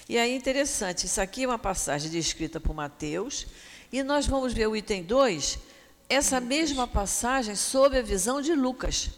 E 0.08 0.16
aí, 0.16 0.36
interessante, 0.36 1.06
isso 1.06 1.20
aqui 1.20 1.42
é 1.42 1.48
uma 1.48 1.58
passagem 1.58 2.08
descrita 2.08 2.60
por 2.60 2.72
Mateus, 2.72 3.44
e 3.90 4.04
nós 4.04 4.24
vamos 4.24 4.52
ver 4.52 4.68
o 4.68 4.76
item 4.76 5.02
2, 5.02 5.58
essa 6.08 6.40
mesma 6.40 6.86
passagem 6.86 7.56
sob 7.56 7.98
a 7.98 8.02
visão 8.02 8.40
de 8.40 8.54
Lucas. 8.54 9.10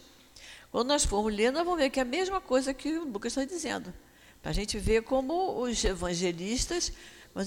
Quando 0.71 0.87
nós 0.87 1.05
formos 1.05 1.31
ler, 1.31 1.51
nós 1.51 1.63
vamos 1.63 1.79
ver 1.79 1.91
que 1.91 1.99
é 1.99 2.01
a 2.01 2.05
mesma 2.05 2.41
coisa 2.41 2.73
que 2.73 2.97
o 2.97 3.05
Lucas 3.05 3.33
está 3.37 3.45
dizendo. 3.45 3.93
Para 4.41 4.49
a 4.49 4.53
gente 4.53 4.79
ver 4.79 5.03
como 5.03 5.61
os 5.61 5.83
evangelistas 5.83 6.91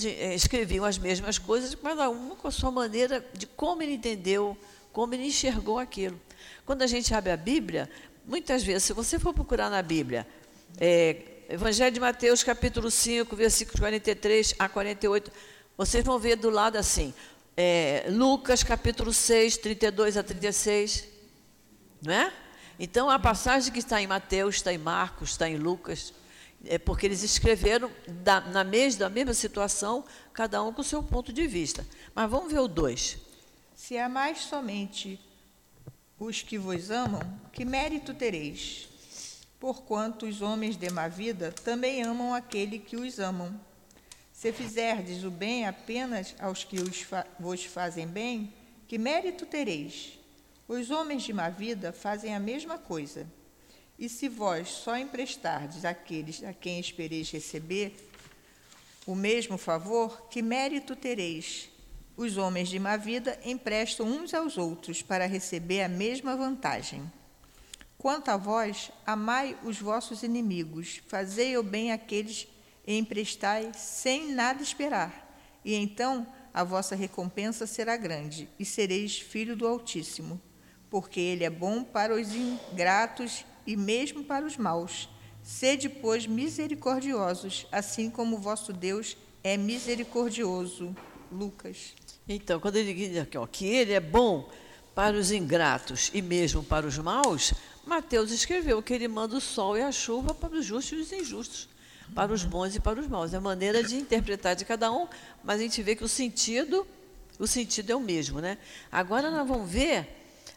eh, 0.05 0.37
escreviam 0.37 0.85
as 0.85 0.99
mesmas 0.99 1.37
coisas, 1.37 1.75
cada 1.75 2.09
um 2.11 2.37
com 2.37 2.47
a 2.47 2.53
sua 2.53 2.71
maneira 2.71 3.29
de 3.37 3.49
como 3.49 3.83
ele 3.83 3.95
entendeu, 3.95 4.57
como 4.93 5.15
ele 5.15 5.27
enxergou 5.27 5.81
aquilo. 5.81 6.21
Quando 6.65 6.83
a 6.83 6.87
gente 6.87 7.13
abre 7.13 7.33
a 7.33 7.37
Bíblia, 7.37 7.91
muitas 8.25 8.63
vezes, 8.63 8.85
se 8.85 8.93
você 8.93 9.19
for 9.19 9.35
procurar 9.35 9.69
na 9.69 9.83
Bíblia, 9.83 10.25
é, 10.79 11.45
Evangelho 11.49 11.93
de 11.93 12.01
Mateus, 12.01 12.43
capítulo 12.43 12.91
5, 12.91 13.37
versículos 13.37 13.79
43 13.79 14.55
a 14.59 14.69
48, 14.69 15.31
vocês 15.77 16.05
vão 16.05 16.19
ver 16.19 16.37
do 16.37 16.49
lado 16.49 16.77
assim, 16.77 17.13
é, 17.57 18.07
Lucas, 18.09 18.63
capítulo 18.63 19.13
6, 19.13 19.59
32 19.59 20.17
a 20.17 20.23
36, 20.23 21.09
não 22.01 22.13
é? 22.13 22.33
Então, 22.79 23.11
a 23.11 23.19
passagem 23.19 23.73
que 23.73 23.79
está 23.79 24.01
em 24.01 24.07
Mateus, 24.07 24.57
está 24.57 24.73
em 24.73 24.79
Marcos, 24.79 25.31
está 25.31 25.49
em 25.49 25.57
Lucas, 25.57 26.15
é 26.65 26.79
porque 26.79 27.07
eles 27.07 27.23
escreveram 27.23 27.91
da, 28.09 28.41
na 28.41 28.65
mesma, 28.65 29.01
da 29.01 29.11
mesma 29.11 29.35
situação, 29.35 30.05
cada 30.33 30.63
um 30.63 30.73
com 30.73 30.81
o 30.81 30.85
seu 30.85 31.03
ponto 31.03 31.33
de 31.33 31.47
vista. 31.47 31.87
Mas 32.15 32.31
vamos 32.31 32.53
ver 32.53 32.61
o 32.61 32.69
2. 32.69 33.19
Se 33.75 33.99
amais 33.99 34.39
somente 34.39 35.21
os 36.19 36.41
que 36.41 36.57
vos 36.57 36.91
amam, 36.91 37.21
que 37.53 37.65
mérito 37.65 38.15
tereis? 38.15 38.89
Porquanto 39.63 40.27
os 40.27 40.43
homens 40.43 40.77
de 40.77 40.91
má 40.91 41.07
vida 41.07 41.53
também 41.53 42.03
amam 42.03 42.35
aquele 42.35 42.81
que 42.81 42.97
os 42.97 43.21
amam. 43.21 43.61
Se 44.33 44.53
fizerdes 44.53 45.23
o 45.23 45.31
bem 45.31 45.69
apenas 45.69 46.35
aos 46.41 46.65
que 46.65 46.85
fa 47.05 47.25
vos 47.39 47.65
fazem 47.65 48.09
bem, 48.09 48.53
que 48.89 48.99
mérito 48.99 49.47
tereis? 49.47 50.19
Os 50.67 50.91
homens 50.91 51.23
de 51.23 51.33
má 51.33 51.49
vida 51.49 51.93
fazem 51.93 52.35
a 52.35 52.41
mesma 52.41 52.77
coisa. 52.77 53.25
E 53.97 54.09
se 54.09 54.29
vós 54.29 54.69
só 54.69 54.99
emprestardes 54.99 55.85
àqueles 55.85 56.43
a 56.43 56.53
quem 56.53 56.81
espereis 56.81 57.31
receber 57.31 57.95
o 59.07 59.15
mesmo 59.15 59.57
favor, 59.57 60.27
que 60.29 60.43
mérito 60.43 60.97
tereis? 60.97 61.69
Os 62.17 62.37
homens 62.37 62.69
de 62.69 62.81
má 62.81 62.97
vida 62.97 63.39
emprestam 63.45 64.07
uns 64.07 64.35
aos 64.35 64.59
outros 64.59 65.03
para 65.03 65.25
receber 65.25 65.83
a 65.83 65.89
mesma 65.89 66.35
vantagem. 66.35 67.09
Quanto 68.03 68.31
a 68.31 68.37
vós, 68.37 68.91
amai 69.07 69.57
os 69.63 69.79
vossos 69.79 70.25
inimigos, 70.25 71.01
fazei 71.07 71.57
o 71.57 71.63
bem 71.63 71.93
àqueles 71.93 72.49
e 72.85 72.99
emprestai 72.99 73.71
sem 73.77 74.33
nada 74.33 74.61
esperar. 74.61 75.33
E 75.65 75.77
então 75.77 76.27
a 76.53 76.65
vossa 76.65 76.97
recompensa 76.97 77.65
será 77.65 77.97
grande, 77.97 78.49
e 78.59 78.65
sereis 78.65 79.21
filho 79.21 79.55
do 79.55 79.69
Altíssimo, 79.69 80.43
porque 80.91 81.21
ele 81.21 81.45
é 81.45 81.49
bom 81.49 81.85
para 81.85 82.13
os 82.13 82.35
ingratos 82.35 83.45
e 83.65 83.77
mesmo 83.77 84.25
para 84.25 84.45
os 84.45 84.57
maus. 84.57 85.09
Sede, 85.41 85.89
pois, 85.89 86.27
misericordiosos, 86.27 87.69
assim 87.71 88.11
como 88.11 88.37
vosso 88.37 88.73
Deus 88.73 89.17
é 89.45 89.57
misericordioso. 89.57 90.93
Lucas. 91.31 91.95
Então, 92.29 92.59
quando 92.59 92.77
ele 92.77 92.93
diz 92.93 93.17
aqui, 93.17 93.39
ó, 93.39 93.47
que 93.47 93.65
ele 93.65 93.93
é 93.93 94.01
bom 94.01 94.51
para 94.93 95.17
os 95.17 95.31
ingratos 95.31 96.11
e 96.13 96.21
mesmo 96.21 96.63
para 96.63 96.87
os 96.87 96.99
maus, 96.99 97.55
Mateus 97.87 98.31
escreveu 98.31 98.83
que 98.83 98.93
ele 98.93 99.09
manda 99.09 99.37
o 99.37 99.41
sol 99.41 99.77
e 99.77 99.83
a 99.83 99.91
chuva 99.93 100.35
para 100.35 100.55
os 100.55 100.65
justos 100.65 100.99
e 100.99 101.03
os 101.03 101.13
injustos, 101.13 101.69
para 102.15 102.33
os 102.33 102.45
bons 102.45 102.77
e 102.77 102.81
para 102.81 103.01
os 103.01 103.07
maus. 103.07 103.35
É 103.35 103.37
a 103.37 103.41
maneira 103.41 103.83
de 103.83 103.97
interpretar 103.97 104.55
de 104.55 104.65
cada 104.65 104.93
um, 104.93 105.09
mas 105.43 105.61
a 105.61 105.63
gente 105.63 105.83
vê 105.83 105.97
que 105.97 106.05
o 106.05 106.09
sentido, 106.09 106.87
o 107.39 107.47
sentido 107.47 107.91
é 107.91 107.97
o 107.97 108.01
mesmo, 108.01 108.41
né? 108.41 108.59
Agora 108.91 109.31
nós 109.31 109.47
vamos 109.47 109.69
ver 109.71 110.09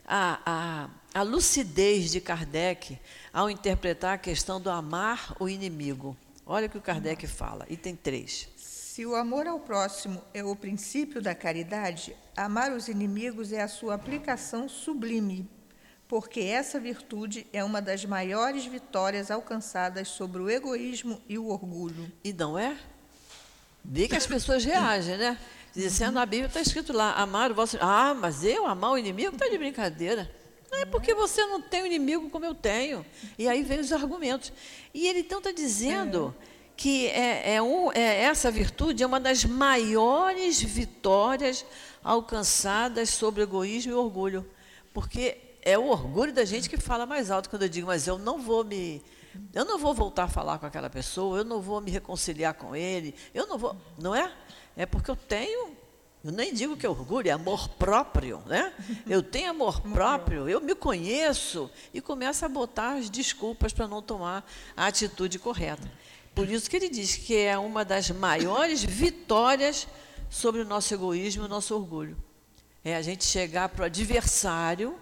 a, 0.05 0.39
a 0.45 0.89
a 1.15 1.23
lucidez 1.23 2.11
de 2.11 2.19
Kardec 2.19 2.99
ao 3.31 3.49
interpretar 3.49 4.15
a 4.15 4.17
questão 4.17 4.59
do 4.59 4.69
amar 4.69 5.33
o 5.39 5.47
inimigo. 5.47 6.13
Olha 6.45 6.67
o 6.67 6.69
que 6.69 6.77
o 6.77 6.81
Kardec 6.81 7.25
fala, 7.25 7.65
item 7.69 7.95
3. 7.95 8.49
Se 8.57 9.05
o 9.05 9.15
amor 9.15 9.47
ao 9.47 9.57
próximo 9.57 10.21
é 10.33 10.43
o 10.43 10.53
princípio 10.57 11.21
da 11.21 11.33
caridade, 11.33 12.13
amar 12.35 12.73
os 12.73 12.89
inimigos 12.89 13.53
é 13.53 13.61
a 13.61 13.67
sua 13.69 13.93
aplicação 13.93 14.67
sublime, 14.67 15.49
porque 16.07 16.41
essa 16.41 16.79
virtude 16.79 17.47
é 17.51 17.63
uma 17.63 17.81
das 17.81 18.05
maiores 18.05 18.65
vitórias 18.65 19.31
alcançadas 19.31 20.07
sobre 20.07 20.41
o 20.41 20.49
egoísmo 20.49 21.21
e 21.27 21.37
o 21.37 21.47
orgulho. 21.47 22.11
E 22.23 22.31
não 22.31 22.57
é? 22.57 22.77
Vê 23.83 24.07
que 24.07 24.15
as 24.15 24.27
pessoas 24.27 24.63
reagem, 24.63 25.17
né? 25.17 25.37
Dizendo 25.73 26.13
na 26.13 26.25
Bíblia 26.25 26.47
está 26.47 26.61
escrito 26.61 26.93
lá, 26.93 27.13
amar 27.13 27.51
o 27.51 27.55
vosso. 27.55 27.77
Ah, 27.81 28.13
mas 28.13 28.43
eu 28.43 28.65
amar 28.65 28.91
o 28.91 28.97
inimigo 28.97 29.33
está 29.33 29.47
de 29.47 29.57
brincadeira. 29.57 30.31
É 30.71 30.85
porque 30.85 31.13
você 31.13 31.45
não 31.45 31.61
tem 31.61 31.83
um 31.83 31.85
inimigo 31.85 32.29
como 32.29 32.45
eu 32.45 32.53
tenho. 32.53 33.05
E 33.37 33.47
aí 33.47 33.63
vem 33.63 33.79
os 33.79 33.91
argumentos. 33.91 34.53
E 34.93 35.07
ele 35.07 35.19
então 35.19 35.39
está 35.39 35.51
dizendo 35.51 36.35
é. 36.39 36.45
que 36.75 37.07
é, 37.07 37.55
é, 37.55 37.61
um, 37.61 37.91
é, 37.91 38.21
essa 38.23 38.51
virtude 38.51 39.03
é 39.03 39.05
uma 39.05 39.19
das 39.19 39.43
maiores 39.43 40.61
vitórias 40.61 41.65
alcançadas 42.03 43.09
sobre 43.09 43.43
egoísmo 43.43 43.91
e 43.91 43.95
orgulho. 43.95 44.47
Porque 44.93 45.44
é 45.65 45.77
o 45.77 45.87
orgulho 45.87 46.31
da 46.31 46.45
gente 46.45 46.69
que 46.69 46.77
fala 46.77 47.05
mais 47.05 47.29
alto 47.31 47.49
quando 47.49 47.63
eu 47.63 47.69
digo, 47.69 47.87
mas 47.87 48.07
eu 48.07 48.17
não 48.17 48.39
vou 48.41 48.63
me. 48.63 49.03
Eu 49.53 49.65
não 49.65 49.77
vou 49.77 49.93
voltar 49.93 50.25
a 50.25 50.27
falar 50.29 50.59
com 50.59 50.65
aquela 50.65 50.89
pessoa, 50.89 51.39
eu 51.39 51.43
não 51.43 51.59
vou 51.59 51.81
me 51.81 51.91
reconciliar 51.91 52.53
com 52.53 52.73
ele, 52.73 53.13
eu 53.33 53.45
não 53.47 53.57
vou. 53.57 53.75
Não 53.99 54.15
é? 54.15 54.31
É 54.77 54.85
porque 54.85 55.11
eu 55.11 55.15
tenho 55.15 55.75
eu 56.25 56.31
nem 56.31 56.51
digo 56.51 56.75
que 56.75 56.87
é 56.87 56.89
orgulho, 56.89 57.27
é 57.27 57.31
amor 57.31 57.69
próprio, 57.69 58.41
né? 58.47 58.73
Eu 59.05 59.21
tenho 59.21 59.51
amor 59.51 59.79
próprio, 59.79 60.49
eu 60.49 60.59
me 60.59 60.73
conheço 60.73 61.69
e 61.93 62.01
começo 62.01 62.43
a 62.43 62.49
botar 62.49 62.93
as 62.93 63.11
desculpas 63.11 63.71
para 63.71 63.87
não 63.87 64.01
tomar 64.01 64.43
a 64.75 64.87
atitude 64.87 65.37
correta. 65.37 65.87
Por 66.33 66.49
isso 66.49 66.67
que 66.67 66.77
ele 66.77 66.89
diz 66.89 67.15
que 67.15 67.37
é 67.37 67.55
uma 67.59 67.85
das 67.85 68.09
maiores 68.09 68.83
vitórias 68.83 69.87
sobre 70.27 70.61
o 70.61 70.65
nosso 70.65 70.91
egoísmo 70.95 71.43
e 71.43 71.45
o 71.45 71.49
nosso 71.49 71.75
orgulho. 71.75 72.17
É 72.83 72.95
a 72.95 73.03
gente 73.03 73.23
chegar 73.23 73.69
para 73.69 73.83
o 73.83 73.85
adversário 73.85 74.97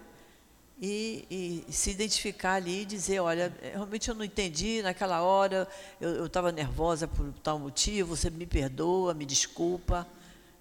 e, 0.80 1.64
e, 1.68 1.72
se 1.72 1.90
identificar 1.90 2.54
ali 2.54 2.82
e 2.82 2.84
dizer, 2.84 3.20
olha, 3.20 3.52
realmente 3.62 4.08
eu 4.08 4.14
não 4.14 4.24
entendi 4.24 4.82
naquela 4.82 5.22
hora, 5.22 5.68
eu 6.00 6.26
estava 6.26 6.50
nervosa 6.50 7.06
por 7.06 7.32
tal 7.42 7.58
motivo, 7.58 8.16
você 8.16 8.28
me 8.28 8.46
perdoa, 8.46 9.14
me 9.14 9.24
desculpa, 9.24 10.06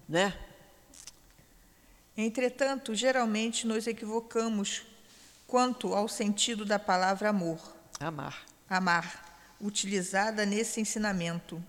né? 0.08 0.34
Entretanto, 2.16 2.94
geralmente 2.94 3.66
nos 3.66 3.88
equivocamos 3.88 4.84
quanto 5.48 5.94
ao 5.96 6.08
sentido 6.08 6.64
da 6.64 6.78
palavra 6.78 7.30
amor. 7.30 7.60
Amar. 8.00 8.44
Amar, 8.70 9.56
utilizada 9.60 10.46
nesse 10.46 10.80
ensinamento. 10.80 11.64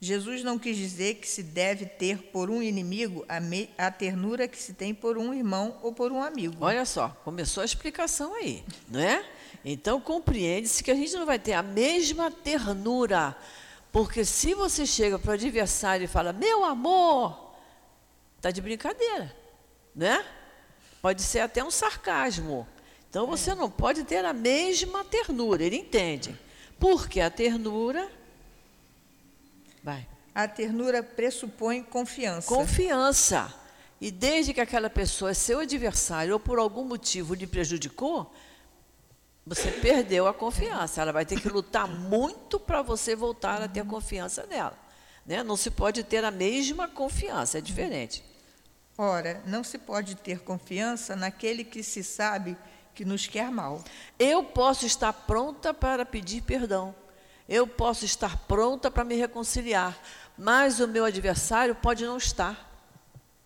Jesus 0.00 0.44
não 0.44 0.58
quis 0.58 0.76
dizer 0.76 1.14
que 1.14 1.28
se 1.28 1.42
deve 1.42 1.84
ter 1.84 2.18
por 2.30 2.50
um 2.50 2.62
inimigo 2.62 3.24
a, 3.28 3.40
me, 3.40 3.68
a, 3.76 3.90
ternura 3.90 4.46
que 4.46 4.56
se 4.56 4.72
tem 4.72 4.94
por 4.94 5.18
um 5.18 5.34
irmão 5.34 5.76
ou 5.82 5.92
por 5.92 6.12
um 6.12 6.22
amigo. 6.22 6.54
Olha 6.60 6.84
só, 6.84 7.08
começou 7.24 7.62
a 7.62 7.64
explicação 7.64 8.32
aí, 8.34 8.62
não 8.88 9.00
é? 9.00 9.24
Então 9.64 10.00
compreende-se 10.00 10.84
que 10.84 10.90
a 10.90 10.94
gente 10.94 11.14
não 11.14 11.26
vai 11.26 11.38
ter 11.38 11.52
a 11.52 11.62
mesma 11.62 12.30
ternura 12.30 13.36
Porque 13.90 14.24
se 14.24 14.54
você 14.54 14.86
chega 14.86 15.18
para 15.18 15.32
o 15.32 15.34
adversário 15.34 16.04
e 16.04 16.08
fala, 16.08 16.32
meu 16.32 16.64
amor, 16.64 17.56
está 18.36 18.52
de 18.52 18.60
brincadeira, 18.60 19.34
né? 19.96 20.24
Pode 21.02 21.22
ser 21.22 21.40
até 21.40 21.62
um 21.64 21.72
sarcasmo. 21.72 22.68
Então 23.10 23.26
você 23.26 23.52
não 23.54 23.68
pode 23.68 24.04
ter 24.04 24.24
a 24.24 24.32
mesma 24.32 25.02
ternura, 25.04 25.64
ele 25.64 25.76
entende. 25.76 26.38
Porque 26.78 27.20
a 27.20 27.30
ternura. 27.30 28.17
Vai. 29.82 30.06
A 30.34 30.46
ternura 30.46 31.02
pressupõe 31.02 31.82
confiança. 31.82 32.48
Confiança. 32.48 33.52
E 34.00 34.10
desde 34.10 34.54
que 34.54 34.60
aquela 34.60 34.88
pessoa 34.88 35.32
é 35.32 35.34
seu 35.34 35.60
adversário 35.60 36.32
ou 36.32 36.40
por 36.40 36.58
algum 36.58 36.84
motivo 36.84 37.34
lhe 37.34 37.46
prejudicou, 37.46 38.32
você 39.44 39.70
perdeu 39.72 40.28
a 40.28 40.34
confiança. 40.34 41.00
Ela 41.02 41.12
vai 41.12 41.24
ter 41.24 41.40
que 41.40 41.48
lutar 41.48 41.88
muito 41.88 42.60
para 42.60 42.82
você 42.82 43.16
voltar 43.16 43.60
a 43.60 43.68
ter 43.68 43.84
confiança 43.84 44.46
nela. 44.46 44.78
Né? 45.26 45.42
Não 45.42 45.56
se 45.56 45.70
pode 45.70 46.04
ter 46.04 46.24
a 46.24 46.30
mesma 46.30 46.86
confiança, 46.86 47.58
é 47.58 47.60
diferente. 47.60 48.22
Ora, 48.96 49.42
não 49.46 49.64
se 49.64 49.78
pode 49.78 50.16
ter 50.16 50.40
confiança 50.40 51.14
naquele 51.16 51.64
que 51.64 51.82
se 51.82 52.02
sabe 52.02 52.56
que 52.94 53.04
nos 53.04 53.26
quer 53.26 53.50
mal. 53.50 53.82
Eu 54.18 54.42
posso 54.42 54.84
estar 54.84 55.12
pronta 55.12 55.72
para 55.72 56.04
pedir 56.04 56.42
perdão. 56.42 56.94
Eu 57.48 57.66
posso 57.66 58.04
estar 58.04 58.36
pronta 58.46 58.90
para 58.90 59.04
me 59.04 59.14
reconciliar. 59.16 59.98
Mas 60.36 60.78
o 60.78 60.86
meu 60.86 61.04
adversário 61.04 61.74
pode 61.74 62.04
não 62.04 62.16
estar. 62.16 62.68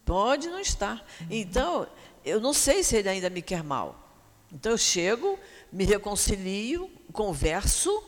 Pode 0.04 0.48
não 0.48 0.58
estar. 0.58 1.06
Então, 1.30 1.86
eu 2.24 2.40
não 2.40 2.52
sei 2.52 2.82
se 2.82 2.96
ele 2.96 3.08
ainda 3.08 3.30
me 3.30 3.40
quer 3.40 3.62
mal. 3.62 3.98
Então, 4.52 4.72
eu 4.72 4.78
chego, 4.78 5.38
me 5.72 5.84
reconcilio, 5.84 6.90
converso, 7.12 8.02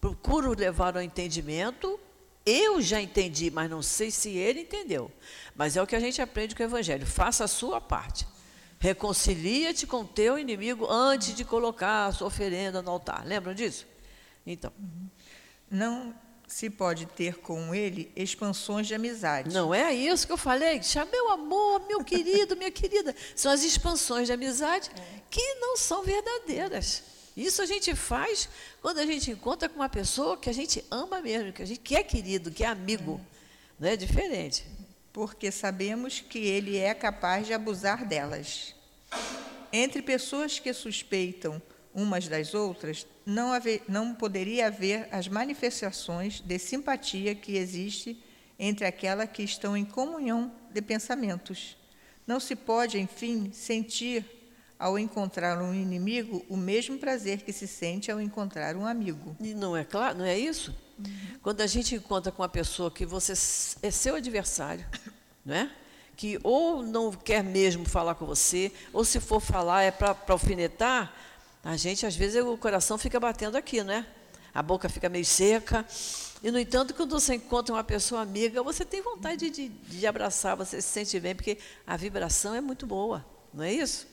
procuro 0.00 0.58
levar 0.58 0.96
ao 0.96 1.02
entendimento. 1.02 2.00
Eu 2.44 2.80
já 2.80 3.00
entendi, 3.00 3.50
mas 3.50 3.68
não 3.70 3.82
sei 3.82 4.10
se 4.10 4.30
ele 4.30 4.60
entendeu. 4.60 5.10
Mas 5.54 5.76
é 5.76 5.82
o 5.82 5.86
que 5.86 5.94
a 5.94 6.00
gente 6.00 6.22
aprende 6.22 6.54
com 6.54 6.62
o 6.62 6.66
Evangelho. 6.66 7.06
Faça 7.06 7.44
a 7.44 7.48
sua 7.48 7.80
parte. 7.80 8.26
Reconcilia-te 8.78 9.86
com 9.86 10.04
teu 10.04 10.38
inimigo 10.38 10.86
antes 10.90 11.34
de 11.34 11.44
colocar 11.44 12.06
a 12.06 12.12
sua 12.12 12.26
oferenda 12.26 12.82
no 12.82 12.90
altar. 12.90 13.24
Lembram 13.26 13.54
disso? 13.54 13.86
Então. 14.46 14.72
Não 15.70 16.14
se 16.46 16.70
pode 16.70 17.06
ter 17.06 17.38
com 17.38 17.74
ele 17.74 18.10
expansões 18.14 18.86
de 18.86 18.94
amizade. 18.94 19.52
Não 19.52 19.74
é 19.74 19.92
isso 19.92 20.26
que 20.26 20.32
eu 20.32 20.36
falei? 20.36 20.80
Meu 21.10 21.32
amor, 21.32 21.86
meu 21.88 22.04
querido, 22.04 22.56
minha 22.56 22.70
querida. 22.70 23.14
São 23.34 23.50
as 23.50 23.64
expansões 23.64 24.28
de 24.28 24.32
amizade 24.32 24.90
que 25.28 25.54
não 25.54 25.76
são 25.76 26.04
verdadeiras. 26.04 27.02
Isso 27.36 27.60
a 27.60 27.66
gente 27.66 27.94
faz 27.94 28.48
quando 28.80 28.98
a 28.98 29.06
gente 29.06 29.30
encontra 29.30 29.68
com 29.68 29.76
uma 29.76 29.88
pessoa 29.88 30.36
que 30.36 30.48
a 30.48 30.54
gente 30.54 30.84
ama 30.90 31.20
mesmo, 31.20 31.52
que 31.52 31.62
a 31.62 31.66
gente 31.66 31.80
que 31.80 31.96
é 31.96 32.02
querido, 32.02 32.50
que 32.50 32.64
é 32.64 32.68
amigo. 32.68 33.20
Não 33.78 33.88
é 33.88 33.96
diferente. 33.96 34.64
Porque 35.12 35.50
sabemos 35.50 36.20
que 36.20 36.38
ele 36.38 36.78
é 36.78 36.94
capaz 36.94 37.46
de 37.46 37.52
abusar 37.52 38.06
delas. 38.06 38.74
Entre 39.72 40.00
pessoas 40.00 40.58
que 40.58 40.72
suspeitam 40.72 41.60
umas 41.96 42.28
das 42.28 42.52
outras, 42.52 43.06
não, 43.24 43.54
haver, 43.54 43.82
não 43.88 44.14
poderia 44.14 44.66
haver 44.66 45.08
as 45.10 45.26
manifestações 45.26 46.40
de 46.40 46.58
simpatia 46.58 47.34
que 47.34 47.56
existe 47.56 48.22
entre 48.58 48.84
aquelas 48.84 49.30
que 49.30 49.42
estão 49.42 49.74
em 49.74 49.84
comunhão 49.84 50.52
de 50.70 50.82
pensamentos. 50.82 51.74
Não 52.26 52.38
se 52.38 52.54
pode, 52.54 52.98
enfim, 52.98 53.50
sentir 53.50 54.24
ao 54.78 54.98
encontrar 54.98 55.56
um 55.62 55.72
inimigo 55.72 56.44
o 56.50 56.56
mesmo 56.56 56.98
prazer 56.98 57.40
que 57.40 57.52
se 57.52 57.66
sente 57.66 58.10
ao 58.10 58.20
encontrar 58.20 58.76
um 58.76 58.84
amigo. 58.84 59.34
E 59.40 59.54
não 59.54 59.74
é 59.74 59.82
claro, 59.82 60.18
não 60.18 60.24
é 60.26 60.38
isso? 60.38 60.76
Uhum. 60.98 61.38
Quando 61.42 61.62
a 61.62 61.66
gente 61.66 61.94
encontra 61.94 62.30
com 62.30 62.42
uma 62.42 62.48
pessoa 62.48 62.90
que 62.90 63.06
você 63.06 63.32
é 63.82 63.90
seu 63.90 64.16
adversário, 64.16 64.84
não 65.42 65.54
é? 65.54 65.70
Que 66.14 66.38
ou 66.42 66.82
não 66.82 67.10
quer 67.10 67.42
mesmo 67.42 67.86
falar 67.86 68.16
com 68.16 68.26
você, 68.26 68.70
ou 68.92 69.02
se 69.02 69.18
for 69.18 69.40
falar 69.40 69.82
é 69.82 69.90
para 69.90 70.14
alfinetar, 70.28 71.14
a 71.66 71.76
gente, 71.76 72.06
às 72.06 72.14
vezes, 72.14 72.40
o 72.44 72.56
coração 72.56 72.96
fica 72.96 73.18
batendo 73.18 73.56
aqui, 73.56 73.82
né? 73.82 74.06
A 74.54 74.62
boca 74.62 74.88
fica 74.88 75.08
meio 75.08 75.24
seca. 75.24 75.84
E, 76.40 76.48
no 76.48 76.60
entanto, 76.60 76.94
quando 76.94 77.10
você 77.10 77.34
encontra 77.34 77.74
uma 77.74 77.82
pessoa 77.82 78.20
amiga, 78.20 78.62
você 78.62 78.84
tem 78.84 79.02
vontade 79.02 79.50
de, 79.50 79.68
de, 79.68 80.06
abraçar, 80.06 80.56
você 80.56 80.80
se 80.80 80.86
sente 80.86 81.18
bem, 81.18 81.34
porque 81.34 81.58
a 81.84 81.96
vibração 81.96 82.54
é 82.54 82.60
muito 82.60 82.86
boa, 82.86 83.26
não 83.52 83.64
é 83.64 83.72
isso? 83.72 84.06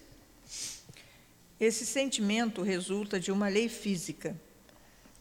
Esse 1.59 1.85
sentimento 1.85 2.63
resulta 2.63 3.19
de 3.19 3.31
uma 3.31 3.47
lei 3.49 3.69
física, 3.69 4.35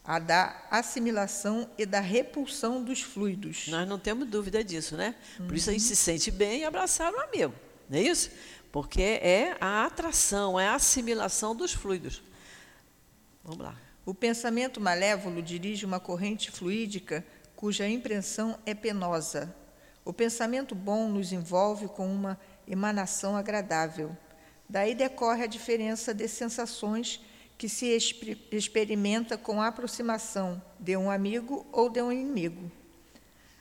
a 0.03 0.17
da 0.17 0.59
assimilação 0.71 1.69
e 1.77 1.85
da 1.85 1.99
repulsão 1.99 2.83
dos 2.83 2.99
fluidos. 2.99 3.67
Nós 3.67 3.87
não 3.87 3.99
temos 3.99 4.27
dúvida 4.27 4.63
disso, 4.63 4.97
né? 4.97 5.13
Por 5.37 5.49
uhum. 5.49 5.53
isso 5.53 5.69
a 5.69 5.73
gente 5.73 5.85
se 5.85 5.95
sente 5.95 6.31
bem 6.31 6.61
em 6.61 6.65
abraçar 6.65 7.13
um 7.13 7.19
amigo, 7.19 7.53
não 7.87 7.99
é 7.99 8.01
isso? 8.01 8.31
porque 8.73 9.03
é 9.03 9.55
a 9.61 9.85
atração, 9.85 10.59
é 10.59 10.67
a 10.67 10.73
assimilação 10.73 11.55
dos 11.55 11.73
fluidos. 11.73 12.23
Vamos 13.43 13.65
lá. 13.65 13.75
O 14.05 14.13
pensamento 14.13 14.79
malévolo 14.79 15.41
dirige 15.41 15.85
uma 15.85 15.99
corrente 15.99 16.49
fluídica 16.49 17.25
cuja 17.57 17.87
impressão 17.87 18.57
é 18.65 18.73
penosa. 18.73 19.53
O 20.05 20.13
pensamento 20.13 20.73
bom 20.73 21.09
nos 21.09 21.33
envolve 21.33 21.87
com 21.87 22.07
uma 22.07 22.39
emanação 22.65 23.35
agradável. 23.35 24.15
Daí 24.67 24.95
decorre 24.95 25.43
a 25.43 25.47
diferença 25.47 26.13
de 26.13 26.27
sensações 26.27 27.21
que 27.57 27.67
se 27.67 27.85
experimenta 28.51 29.37
com 29.37 29.61
a 29.61 29.67
aproximação 29.67 30.61
de 30.79 30.95
um 30.95 31.11
amigo 31.11 31.65
ou 31.71 31.89
de 31.89 32.01
um 32.01 32.11
inimigo. 32.11 32.71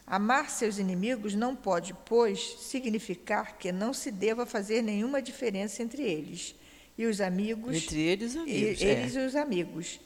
Amar 0.06 0.48
seus 0.48 0.78
inimigos 0.78 1.34
não 1.34 1.56
pode, 1.56 1.94
pois, 2.06 2.56
significar 2.60 3.56
que 3.58 3.72
não 3.72 3.92
se 3.92 4.10
deva 4.10 4.46
fazer 4.46 4.80
nenhuma 4.82 5.20
diferença 5.20 5.82
entre 5.82 6.02
eles 6.02 6.54
e 6.96 7.06
os 7.06 7.20
amigos. 7.20 7.76
Entre 7.76 8.00
eles, 8.00 8.36
amigos, 8.36 8.80
e, 8.80 8.84
é. 8.84 8.90
eles 8.90 9.14
e 9.14 9.18
os 9.18 9.36
amigos. 9.36 10.00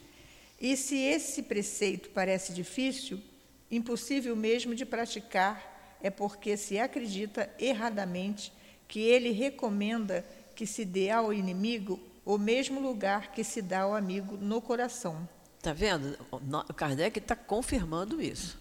E 0.59 0.75
se 0.75 0.97
esse 0.97 1.43
preceito 1.43 2.09
parece 2.09 2.53
difícil, 2.53 3.21
impossível 3.69 4.35
mesmo 4.35 4.73
de 4.73 4.85
praticar, 4.85 5.97
é 6.01 6.09
porque 6.09 6.57
se 6.57 6.79
acredita 6.79 7.49
erradamente 7.59 8.51
que 8.87 8.99
ele 8.99 9.31
recomenda 9.31 10.25
que 10.55 10.65
se 10.65 10.85
dê 10.85 11.09
ao 11.09 11.33
inimigo 11.33 11.99
o 12.25 12.37
mesmo 12.37 12.79
lugar 12.79 13.31
que 13.31 13.43
se 13.43 13.61
dá 13.61 13.81
ao 13.81 13.95
amigo 13.95 14.37
no 14.37 14.61
coração. 14.61 15.27
Está 15.57 15.73
vendo? 15.73 16.17
O 16.31 16.73
Kardec 16.73 17.19
está 17.19 17.35
confirmando 17.35 18.21
isso. 18.21 18.57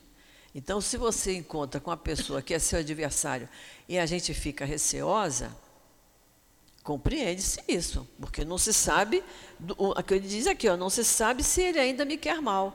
Então, 0.55 0.81
se 0.81 0.97
você 0.97 1.37
encontra 1.37 1.81
com 1.81 1.91
uma 1.91 1.97
pessoa 1.97 2.41
que 2.41 2.55
é 2.55 2.59
seu 2.59 2.79
adversário 2.79 3.49
e 3.89 3.99
a 3.99 4.07
gente 4.07 4.33
fica 4.33 4.65
receosa, 4.65 5.55
compreende-se 6.87 7.61
isso, 7.67 8.09
porque 8.21 8.45
não 8.45 8.57
se 8.57 8.73
sabe, 8.73 9.21
o 9.77 10.01
que 10.05 10.15
ele 10.15 10.29
diz 10.29 10.47
aqui, 10.47 10.69
ó, 10.69 10.77
não 10.77 10.89
se 10.89 11.05
sabe 11.05 11.43
se 11.43 11.61
ele 11.61 11.81
ainda 11.81 12.05
me 12.05 12.17
quer 12.17 12.41
mal, 12.41 12.73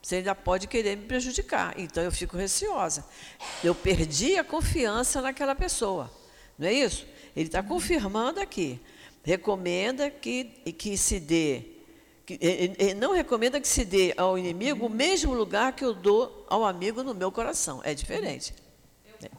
se 0.00 0.14
ele 0.14 0.20
ainda 0.20 0.34
pode 0.36 0.68
querer 0.68 0.96
me 0.96 1.06
prejudicar. 1.06 1.74
Então, 1.76 2.00
eu 2.04 2.12
fico 2.12 2.36
receosa. 2.36 3.04
Eu 3.64 3.74
perdi 3.74 4.38
a 4.38 4.44
confiança 4.44 5.20
naquela 5.20 5.56
pessoa, 5.56 6.08
não 6.56 6.68
é 6.68 6.72
isso? 6.72 7.04
Ele 7.34 7.48
está 7.48 7.60
confirmando 7.60 8.38
aqui. 8.38 8.80
Recomenda 9.24 10.08
que, 10.08 10.44
que 10.78 10.96
se 10.96 11.18
dê 11.18 11.74
ele 12.40 12.92
não 12.92 13.14
recomenda 13.14 13.58
que 13.58 13.66
se 13.66 13.86
dê 13.86 14.12
ao 14.14 14.38
inimigo 14.38 14.84
o 14.84 14.90
mesmo 14.90 15.32
lugar 15.32 15.72
que 15.72 15.82
eu 15.82 15.94
dou 15.94 16.46
ao 16.50 16.62
amigo 16.62 17.02
no 17.02 17.14
meu 17.14 17.32
coração. 17.32 17.80
É 17.82 17.94
diferente. 17.94 18.54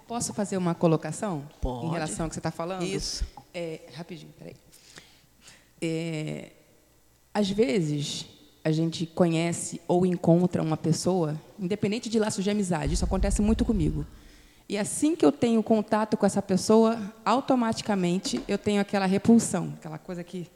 Posso 0.08 0.34
fazer 0.34 0.58
uma 0.58 0.74
colocação 0.74 1.48
Pode. 1.62 1.86
em 1.86 1.92
relação 1.92 2.26
ao 2.26 2.30
que 2.30 2.34
você 2.34 2.40
está 2.40 2.50
falando? 2.50 2.84
Isso. 2.84 3.24
É, 3.60 3.80
rapidinho, 3.93 4.32
peraí. 4.38 4.56
É, 5.82 6.52
às 7.34 7.50
vezes, 7.50 8.26
a 8.63 8.72
gente 8.72 9.06
conhece 9.06 9.82
ou 9.88 10.06
encontra 10.06 10.62
uma 10.62 10.78
pessoa, 10.78 11.39
independente 11.60 12.10
de 12.10 12.19
laços 12.19 12.43
de 12.43 12.50
amizade, 12.50 12.93
isso 12.93 13.06
acontece 13.06 13.41
muito 13.41 13.65
comigo. 13.65 14.06
E 14.67 14.78
assim 14.78 15.15
que 15.15 15.26
eu 15.26 15.32
tenho 15.32 15.62
contato 15.63 16.15
com 16.15 16.26
essa 16.26 16.41
pessoa, 16.41 17.13
automaticamente 17.26 18.41
eu 18.48 18.58
tenho 18.58 18.80
aquela 18.80 19.06
repulsão, 19.06 19.74
aquela 19.78 19.98
coisa 19.98 20.24
que 20.24 20.48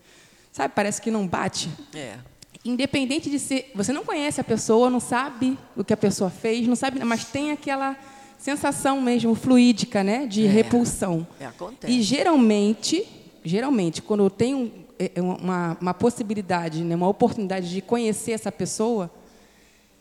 Sabe, 0.53 0.71
parece 0.75 1.01
que 1.01 1.09
não 1.09 1.27
bate. 1.27 1.67
É. 1.95 2.15
Independente 2.63 3.27
de 3.27 3.39
ser. 3.39 3.71
Você 3.73 3.91
não 3.91 4.05
conhece 4.05 4.39
a 4.39 4.43
pessoa, 4.43 4.87
não 4.87 4.99
sabe 4.99 5.57
o 5.75 5.83
que 5.83 5.91
a 5.91 5.97
pessoa 5.97 6.29
fez, 6.29 6.67
não 6.67 6.75
sabe, 6.75 7.03
mas 7.03 7.25
tem 7.25 7.51
aquela 7.51 7.97
sensação 8.43 8.99
mesmo 8.99 9.34
fluídica, 9.36 10.03
né? 10.03 10.27
De 10.27 10.45
é. 10.45 10.49
repulsão. 10.49 11.25
É, 11.39 11.45
acontece. 11.45 11.93
E 11.93 12.01
geralmente, 12.01 13.08
geralmente, 13.41 14.01
quando 14.01 14.25
eu 14.25 14.29
tenho 14.29 14.69
é, 14.99 15.13
é, 15.15 15.21
uma, 15.21 15.77
uma 15.79 15.93
possibilidade, 15.93 16.84
né, 16.84 16.93
uma 16.93 17.08
oportunidade 17.08 17.69
de 17.69 17.82
conhecer 17.82 18.34
essa 18.34 18.51
pessoa, 18.51 19.10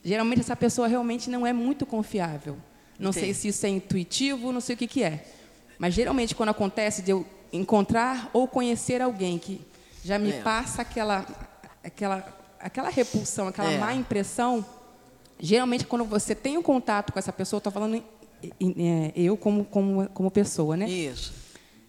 geralmente 0.03 0.41
essa 0.41 0.57
pessoa 0.57 0.89
realmente 0.89 1.31
não 1.31 1.47
é 1.47 1.53
muito 1.53 1.87
confiável. 1.87 2.57
Não 2.99 3.11
Entendi. 3.11 3.27
sei 3.27 3.35
se 3.35 3.49
isso 3.49 3.65
é 3.65 3.69
intuitivo, 3.69 4.51
não 4.51 4.61
sei 4.61 4.75
o 4.75 4.79
que, 4.79 4.89
que 4.89 5.05
é. 5.05 5.25
Mas 5.79 5.95
geralmente 5.95 6.35
quando 6.35 6.49
acontece 6.49 7.01
de 7.01 7.13
eu 7.13 7.25
encontrar 7.53 8.29
ou 8.33 8.49
conhecer 8.49 9.01
alguém 9.01 9.39
que 9.39 9.61
já 10.05 10.19
me 10.19 10.33
é. 10.33 10.41
passa 10.41 10.83
aquela, 10.83 11.25
aquela, 11.85 12.41
aquela 12.59 12.89
repulsão, 12.89 13.47
aquela 13.47 13.71
é. 13.71 13.79
má 13.79 13.95
impressão, 13.95 14.67
geralmente 15.39 15.87
quando 15.87 16.05
você 16.05 16.35
tem 16.35 16.59
um 16.59 16.63
contato 16.63 17.13
com 17.13 17.21
essa 17.21 17.33
pessoa, 17.33 17.59
estou 17.59 17.73
falando 17.73 18.03
eu 19.15 19.37
como, 19.37 19.65
como, 19.65 20.09
como 20.11 20.31
pessoa, 20.31 20.77
né? 20.77 20.89
Isso. 20.89 21.43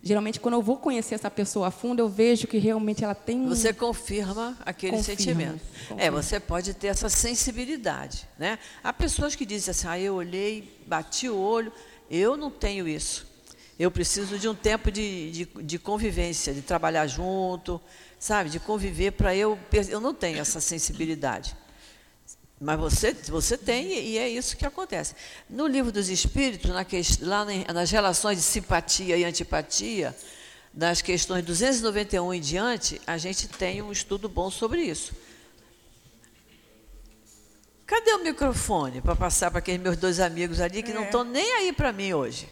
Geralmente, 0.05 0.37
quando 0.37 0.55
eu 0.55 0.61
vou 0.61 0.75
conhecer 0.75 1.15
essa 1.15 1.31
pessoa 1.31 1.69
a 1.69 1.71
fundo, 1.71 2.01
eu 2.01 2.09
vejo 2.09 2.45
que 2.45 2.57
realmente 2.57 3.05
ela 3.05 3.15
tem. 3.15 3.47
Você 3.47 3.71
confirma 3.71 4.57
aquele 4.65 4.97
Confirma, 4.97 5.17
sentimento. 5.17 5.61
confirma. 5.61 6.01
É, 6.01 6.11
você 6.11 6.41
pode 6.41 6.73
ter 6.73 6.87
essa 6.87 7.07
sensibilidade. 7.07 8.27
Né? 8.37 8.59
Há 8.83 8.91
pessoas 8.91 9.33
que 9.33 9.45
dizem 9.45 9.71
assim: 9.71 9.87
ah, 9.87 9.97
eu 9.97 10.15
olhei, 10.15 10.77
bati 10.85 11.29
o 11.29 11.37
olho, 11.37 11.71
eu 12.11 12.35
não 12.35 12.51
tenho 12.51 12.85
isso. 12.85 13.25
Eu 13.79 13.89
preciso 13.89 14.37
de 14.37 14.47
um 14.47 14.53
tempo 14.53 14.91
de, 14.91 15.31
de, 15.31 15.45
de 15.63 15.79
convivência, 15.79 16.53
de 16.53 16.61
trabalhar 16.61 17.07
junto, 17.07 17.79
sabe, 18.19 18.49
de 18.49 18.59
conviver 18.59 19.11
para 19.11 19.33
eu. 19.33 19.57
Eu 19.89 20.01
não 20.01 20.13
tenho 20.13 20.37
essa 20.37 20.59
sensibilidade. 20.59 21.55
Mas 22.63 22.79
você, 22.79 23.11
você 23.27 23.57
tem, 23.57 23.87
e 23.91 24.17
é 24.17 24.29
isso 24.29 24.55
que 24.55 24.65
acontece. 24.65 25.13
No 25.49 25.67
livro 25.67 25.91
dos 25.91 26.07
Espíritos, 26.07 26.71
na 26.71 26.85
ques- 26.85 27.19
lá 27.19 27.43
na- 27.43 27.73
nas 27.73 27.91
relações 27.91 28.37
de 28.37 28.43
simpatia 28.43 29.17
e 29.17 29.25
antipatia, 29.25 30.15
nas 30.73 31.01
questões 31.01 31.43
291 31.43 32.33
em 32.33 32.39
diante, 32.39 33.01
a 33.05 33.17
gente 33.17 33.49
tem 33.49 33.81
um 33.81 33.91
estudo 33.91 34.29
bom 34.29 34.49
sobre 34.49 34.81
isso. 34.81 35.11
Cadê 37.85 38.13
o 38.13 38.23
microfone 38.23 39.01
para 39.01 39.13
passar 39.15 39.51
para 39.51 39.59
aqueles 39.59 39.81
meus 39.81 39.97
dois 39.97 40.21
amigos 40.21 40.61
ali 40.61 40.81
que 40.81 40.93
não 40.93 41.01
É. 41.03 41.05
estão 41.05 41.25
nem 41.25 41.53
aí 41.55 41.73
para 41.73 41.91
mim 41.91 42.13
hoje? 42.13 42.47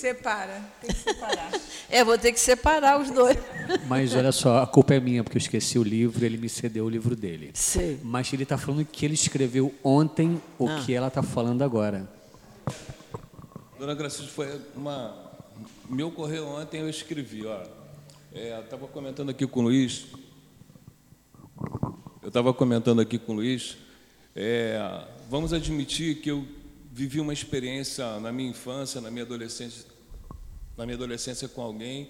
Separa, 0.00 0.62
tem 0.80 0.90
que 0.90 0.96
separar. 0.96 1.50
É, 1.92 2.04
vou 2.04 2.16
ter 2.16 2.32
que 2.32 2.38
separar 2.38 3.00
os 3.00 3.10
dois. 3.10 3.36
Mas 3.88 4.14
olha 4.14 4.30
só, 4.30 4.62
a 4.62 4.66
culpa 4.66 4.94
é 4.94 5.00
minha, 5.00 5.24
porque 5.24 5.36
eu 5.36 5.40
esqueci 5.40 5.76
o 5.76 5.82
livro, 5.82 6.24
ele 6.24 6.36
me 6.36 6.48
cedeu 6.48 6.84
o 6.84 6.88
livro 6.88 7.16
dele. 7.16 7.50
Sei. 7.52 7.98
Mas 8.04 8.32
ele 8.32 8.44
está 8.44 8.56
falando 8.56 8.84
que 8.84 9.04
ele 9.04 9.14
escreveu 9.14 9.74
ontem 9.82 10.40
o 10.56 10.68
Ah. 10.68 10.80
que 10.86 10.94
ela 10.94 11.08
está 11.08 11.20
falando 11.20 11.62
agora. 11.62 12.08
Dona 13.76 13.94
Gracilde, 13.94 14.30
foi 14.30 14.60
uma. 14.76 15.16
Me 15.88 16.02
ocorreu 16.04 16.46
ontem, 16.46 16.80
eu 16.80 16.88
escrevi, 16.88 17.44
ó. 17.44 17.60
É, 18.32 18.52
eu 18.56 18.60
estava 18.60 18.86
comentando 18.86 19.30
aqui 19.30 19.44
com 19.46 19.58
o 19.58 19.62
Luiz. 19.64 20.06
Eu 22.22 22.28
estava 22.28 22.54
comentando 22.54 23.00
aqui 23.00 23.18
com 23.18 23.32
o 23.32 23.34
Luiz. 23.36 23.76
é, 24.36 25.04
vamos 25.28 25.52
admitir 25.52 26.16
que 26.20 26.30
eu 26.30 26.46
vivi 26.92 27.18
uma 27.20 27.32
experiência 27.32 28.20
na 28.20 28.30
minha 28.30 28.50
infância, 28.50 29.00
na 29.00 29.10
minha 29.10 29.24
adolescência, 29.24 29.84
na 30.80 30.86
minha 30.86 30.96
adolescência 30.96 31.46
com 31.46 31.60
alguém, 31.60 32.08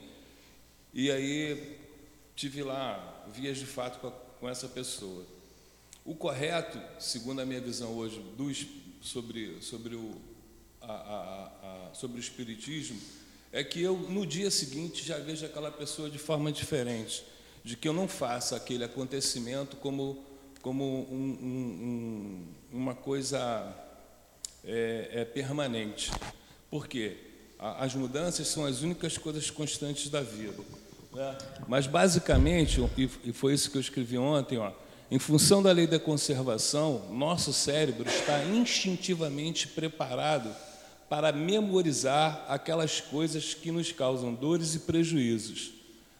e 0.94 1.10
aí 1.10 1.76
tive 2.36 2.62
lá 2.62 3.26
vias 3.34 3.58
de 3.58 3.66
fato 3.66 3.98
com, 3.98 4.06
a- 4.06 4.12
com 4.38 4.48
essa 4.48 4.68
pessoa. 4.68 5.26
O 6.04 6.14
correto, 6.14 6.80
segundo 7.00 7.40
a 7.40 7.44
minha 7.44 7.60
visão 7.60 7.92
hoje 7.96 8.24
sobre, 9.02 9.60
sobre, 9.60 9.96
o, 9.96 10.14
a- 10.80 10.86
a- 10.86 11.88
a- 11.90 11.94
sobre 11.94 12.18
o 12.18 12.20
Espiritismo, 12.20 13.00
é 13.52 13.64
que 13.64 13.82
eu, 13.82 13.96
no 13.96 14.24
dia 14.24 14.52
seguinte, 14.52 15.04
já 15.04 15.18
vejo 15.18 15.44
aquela 15.44 15.72
pessoa 15.72 16.08
de 16.08 16.18
forma 16.18 16.52
diferente, 16.52 17.24
de 17.64 17.76
que 17.76 17.88
eu 17.88 17.92
não 17.92 18.06
faça 18.06 18.54
aquele 18.54 18.84
acontecimento 18.84 19.76
como, 19.78 20.24
como 20.62 20.84
um- 21.12 21.38
um- 21.42 22.46
um- 22.72 22.78
uma 22.78 22.94
coisa 22.94 23.76
é, 24.64 25.08
é 25.12 25.24
permanente. 25.24 26.12
Por 26.70 26.86
quê? 26.86 27.16
As 27.60 27.94
mudanças 27.94 28.48
são 28.48 28.64
as 28.64 28.80
únicas 28.80 29.18
coisas 29.18 29.50
constantes 29.50 30.08
da 30.08 30.22
vida. 30.22 30.62
né? 31.12 31.36
Mas, 31.68 31.86
basicamente, 31.86 32.80
e 32.96 33.32
foi 33.32 33.52
isso 33.52 33.70
que 33.70 33.76
eu 33.76 33.80
escrevi 33.82 34.16
ontem, 34.16 34.56
ó, 34.56 34.72
em 35.10 35.18
função 35.18 35.62
da 35.62 35.70
lei 35.70 35.86
da 35.86 35.98
conservação, 35.98 37.02
nosso 37.10 37.52
cérebro 37.52 38.08
está 38.08 38.44
instintivamente 38.44 39.68
preparado 39.68 40.54
para 41.08 41.32
memorizar 41.32 42.46
aquelas 42.48 43.00
coisas 43.00 43.52
que 43.52 43.70
nos 43.72 43.90
causam 43.92 44.32
dores 44.32 44.76
e 44.76 44.78
prejuízos, 44.78 45.72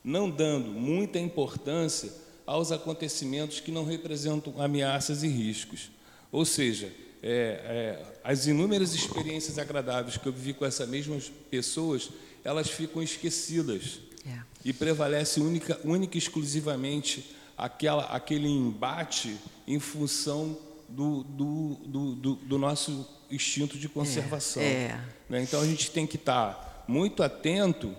não 0.04 0.28
dando 0.28 0.68
muita 0.70 1.18
importância 1.18 2.12
aos 2.44 2.72
acontecimentos 2.72 3.60
que 3.60 3.70
não 3.70 3.84
representam 3.84 4.52
ameaças 4.58 5.22
e 5.22 5.28
riscos. 5.28 5.88
Ou 6.32 6.44
seja, 6.44 6.92
é, 7.22 7.98
é, 8.02 8.02
as 8.24 8.46
inúmeras 8.46 8.94
experiências 8.94 9.58
agradáveis 9.58 10.16
que 10.16 10.26
eu 10.26 10.32
vivi 10.32 10.54
com 10.54 10.64
essas 10.64 10.88
mesmas 10.88 11.30
pessoas, 11.50 12.10
elas 12.44 12.70
ficam 12.70 13.02
esquecidas. 13.02 14.00
É. 14.26 14.40
E 14.64 14.72
prevalece 14.72 15.40
única, 15.40 15.78
única 15.84 16.16
e 16.16 16.18
exclusivamente 16.18 17.34
aquela, 17.56 18.04
aquele 18.04 18.48
embate 18.48 19.36
em 19.66 19.78
função 19.78 20.56
do, 20.88 21.22
do, 21.24 21.76
do, 21.86 22.14
do, 22.14 22.34
do 22.34 22.58
nosso 22.58 23.06
instinto 23.30 23.78
de 23.78 23.88
conservação. 23.88 24.62
é. 24.62 25.00
né? 25.28 25.42
Então 25.42 25.60
a 25.60 25.66
gente 25.66 25.90
tem 25.90 26.06
que 26.06 26.16
estar 26.16 26.84
muito 26.88 27.22
atento 27.22 27.94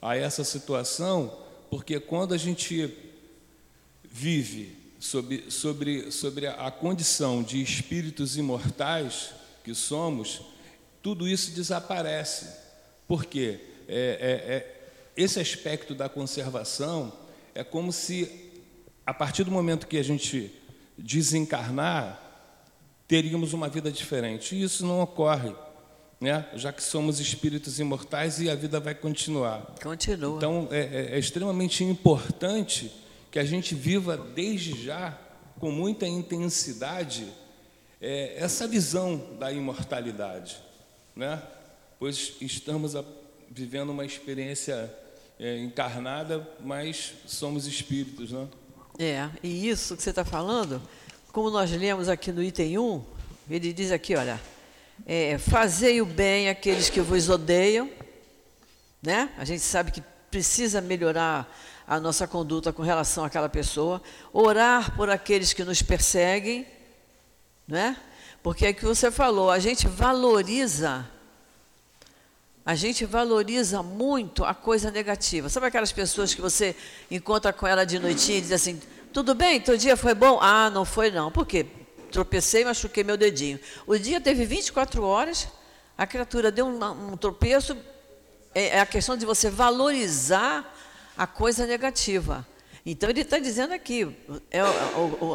a 0.00 0.16
essa 0.16 0.44
situação, 0.44 1.36
porque 1.70 1.98
quando 1.98 2.32
a 2.32 2.38
gente 2.38 2.94
vive 4.04 4.76
sobre, 4.98 5.50
sobre, 5.50 6.10
sobre 6.10 6.46
a 6.46 6.70
condição 6.70 7.42
de 7.42 7.62
espíritos 7.62 8.36
imortais 8.36 9.30
que 9.62 9.74
somos, 9.74 10.42
tudo 11.02 11.28
isso 11.28 11.52
desaparece. 11.52 12.46
Por 13.06 13.24
quê? 13.24 13.60
É, 13.86 13.94
é, 14.20 14.54
é, 14.54 14.80
esse 15.16 15.40
aspecto 15.40 15.94
da 15.94 16.08
conservação 16.08 17.12
é 17.54 17.62
como 17.64 17.92
se, 17.92 18.50
a 19.06 19.14
partir 19.14 19.44
do 19.44 19.50
momento 19.50 19.86
que 19.86 19.96
a 19.96 20.02
gente 20.02 20.52
desencarnar, 20.96 22.20
teríamos 23.06 23.52
uma 23.52 23.68
vida 23.68 23.90
diferente. 23.90 24.54
E 24.54 24.62
isso 24.62 24.84
não 24.84 25.00
ocorre, 25.00 25.54
né? 26.20 26.46
já 26.54 26.72
que 26.72 26.82
somos 26.82 27.20
espíritos 27.20 27.78
imortais 27.78 28.40
e 28.40 28.50
a 28.50 28.54
vida 28.54 28.78
vai 28.78 28.94
continuar. 28.94 29.74
Continua. 29.82 30.36
Então, 30.36 30.68
é, 30.70 30.80
é- 30.80 31.08
é 31.14 31.18
extremamente 31.18 31.82
importante 31.84 32.92
que 33.30 33.38
a 33.38 33.44
gente 33.44 33.74
viva 33.74 34.16
desde 34.16 34.82
já, 34.82 35.16
com 35.58 35.70
muita 35.70 36.06
intensidade, 36.06 37.26
é, 38.00 38.34
essa 38.38 38.66
visão 38.66 39.36
da 39.38 39.52
imortalidade, 39.52 40.56
né? 41.16 41.42
pois 41.98 42.34
estamos 42.40 42.94
a- 42.94 43.04
vivendo 43.50 43.90
uma 43.90 44.04
experiência 44.04 44.92
é, 45.40 45.58
encarnada, 45.58 46.46
mas 46.60 47.14
somos 47.26 47.66
espíritos. 47.66 48.30
Né? 48.32 48.48
É, 48.98 49.28
e 49.42 49.68
isso 49.68 49.96
que 49.96 50.02
você 50.02 50.10
está 50.10 50.24
falando, 50.24 50.80
como 51.32 51.50
nós 51.50 51.70
lemos 51.70 52.08
aqui 52.08 52.30
no 52.32 52.42
item 52.42 52.78
1, 52.78 53.04
ele 53.50 53.72
diz 53.72 53.90
aqui, 53.92 54.14
olha, 54.14 54.40
é, 55.06 55.38
fazei 55.38 56.00
o 56.02 56.06
bem 56.06 56.48
àqueles 56.48 56.90
que 56.90 57.00
vos 57.00 57.28
odeiam, 57.28 57.90
né? 59.02 59.32
A 59.38 59.44
gente 59.44 59.60
sabe 59.60 59.92
que 59.92 60.02
precisa 60.30 60.80
melhorar 60.80 61.48
a 61.88 61.98
nossa 61.98 62.28
conduta 62.28 62.72
com 62.72 62.82
relação 62.82 63.24
àquela 63.24 63.48
pessoa, 63.48 64.02
orar 64.32 64.94
por 64.94 65.08
aqueles 65.08 65.54
que 65.54 65.64
nos 65.64 65.80
perseguem, 65.80 66.66
né? 67.66 67.96
Porque 68.42 68.66
é 68.66 68.72
que 68.74 68.84
você 68.84 69.10
falou, 69.10 69.50
a 69.50 69.58
gente 69.58 69.88
valoriza 69.88 71.08
a 72.68 72.74
gente 72.74 73.06
valoriza 73.06 73.82
muito 73.82 74.44
a 74.44 74.52
coisa 74.52 74.90
negativa. 74.90 75.48
Sabe 75.48 75.64
aquelas 75.64 75.90
pessoas 75.90 76.34
que 76.34 76.40
você 76.42 76.76
encontra 77.10 77.50
com 77.50 77.66
ela 77.66 77.86
de 77.86 77.98
noitinha 77.98 78.36
e 78.36 78.40
diz 78.42 78.52
assim: 78.52 78.78
tudo 79.10 79.34
bem, 79.34 79.58
teu 79.58 79.74
dia 79.74 79.96
foi 79.96 80.12
bom? 80.12 80.38
Ah, 80.38 80.68
não 80.68 80.84
foi 80.84 81.10
não. 81.10 81.32
Por 81.32 81.46
quê? 81.46 81.64
Tropecei 82.12 82.60
e 82.60 82.64
machuquei 82.66 83.02
meu 83.02 83.16
dedinho. 83.16 83.58
O 83.86 83.96
dia 83.96 84.20
teve 84.20 84.44
24 84.44 85.02
horas, 85.02 85.48
a 85.96 86.06
criatura 86.06 86.52
deu 86.52 86.66
um, 86.66 87.12
um 87.12 87.16
tropeço. 87.16 87.74
É, 88.54 88.76
é 88.76 88.80
a 88.80 88.86
questão 88.86 89.16
de 89.16 89.24
você 89.24 89.48
valorizar 89.48 90.77
a 91.18 91.26
coisa 91.26 91.66
negativa. 91.66 92.46
Então 92.86 93.10
ele 93.10 93.22
está 93.22 93.38
dizendo 93.38 93.74
aqui, 93.74 94.16
é, 94.50 94.60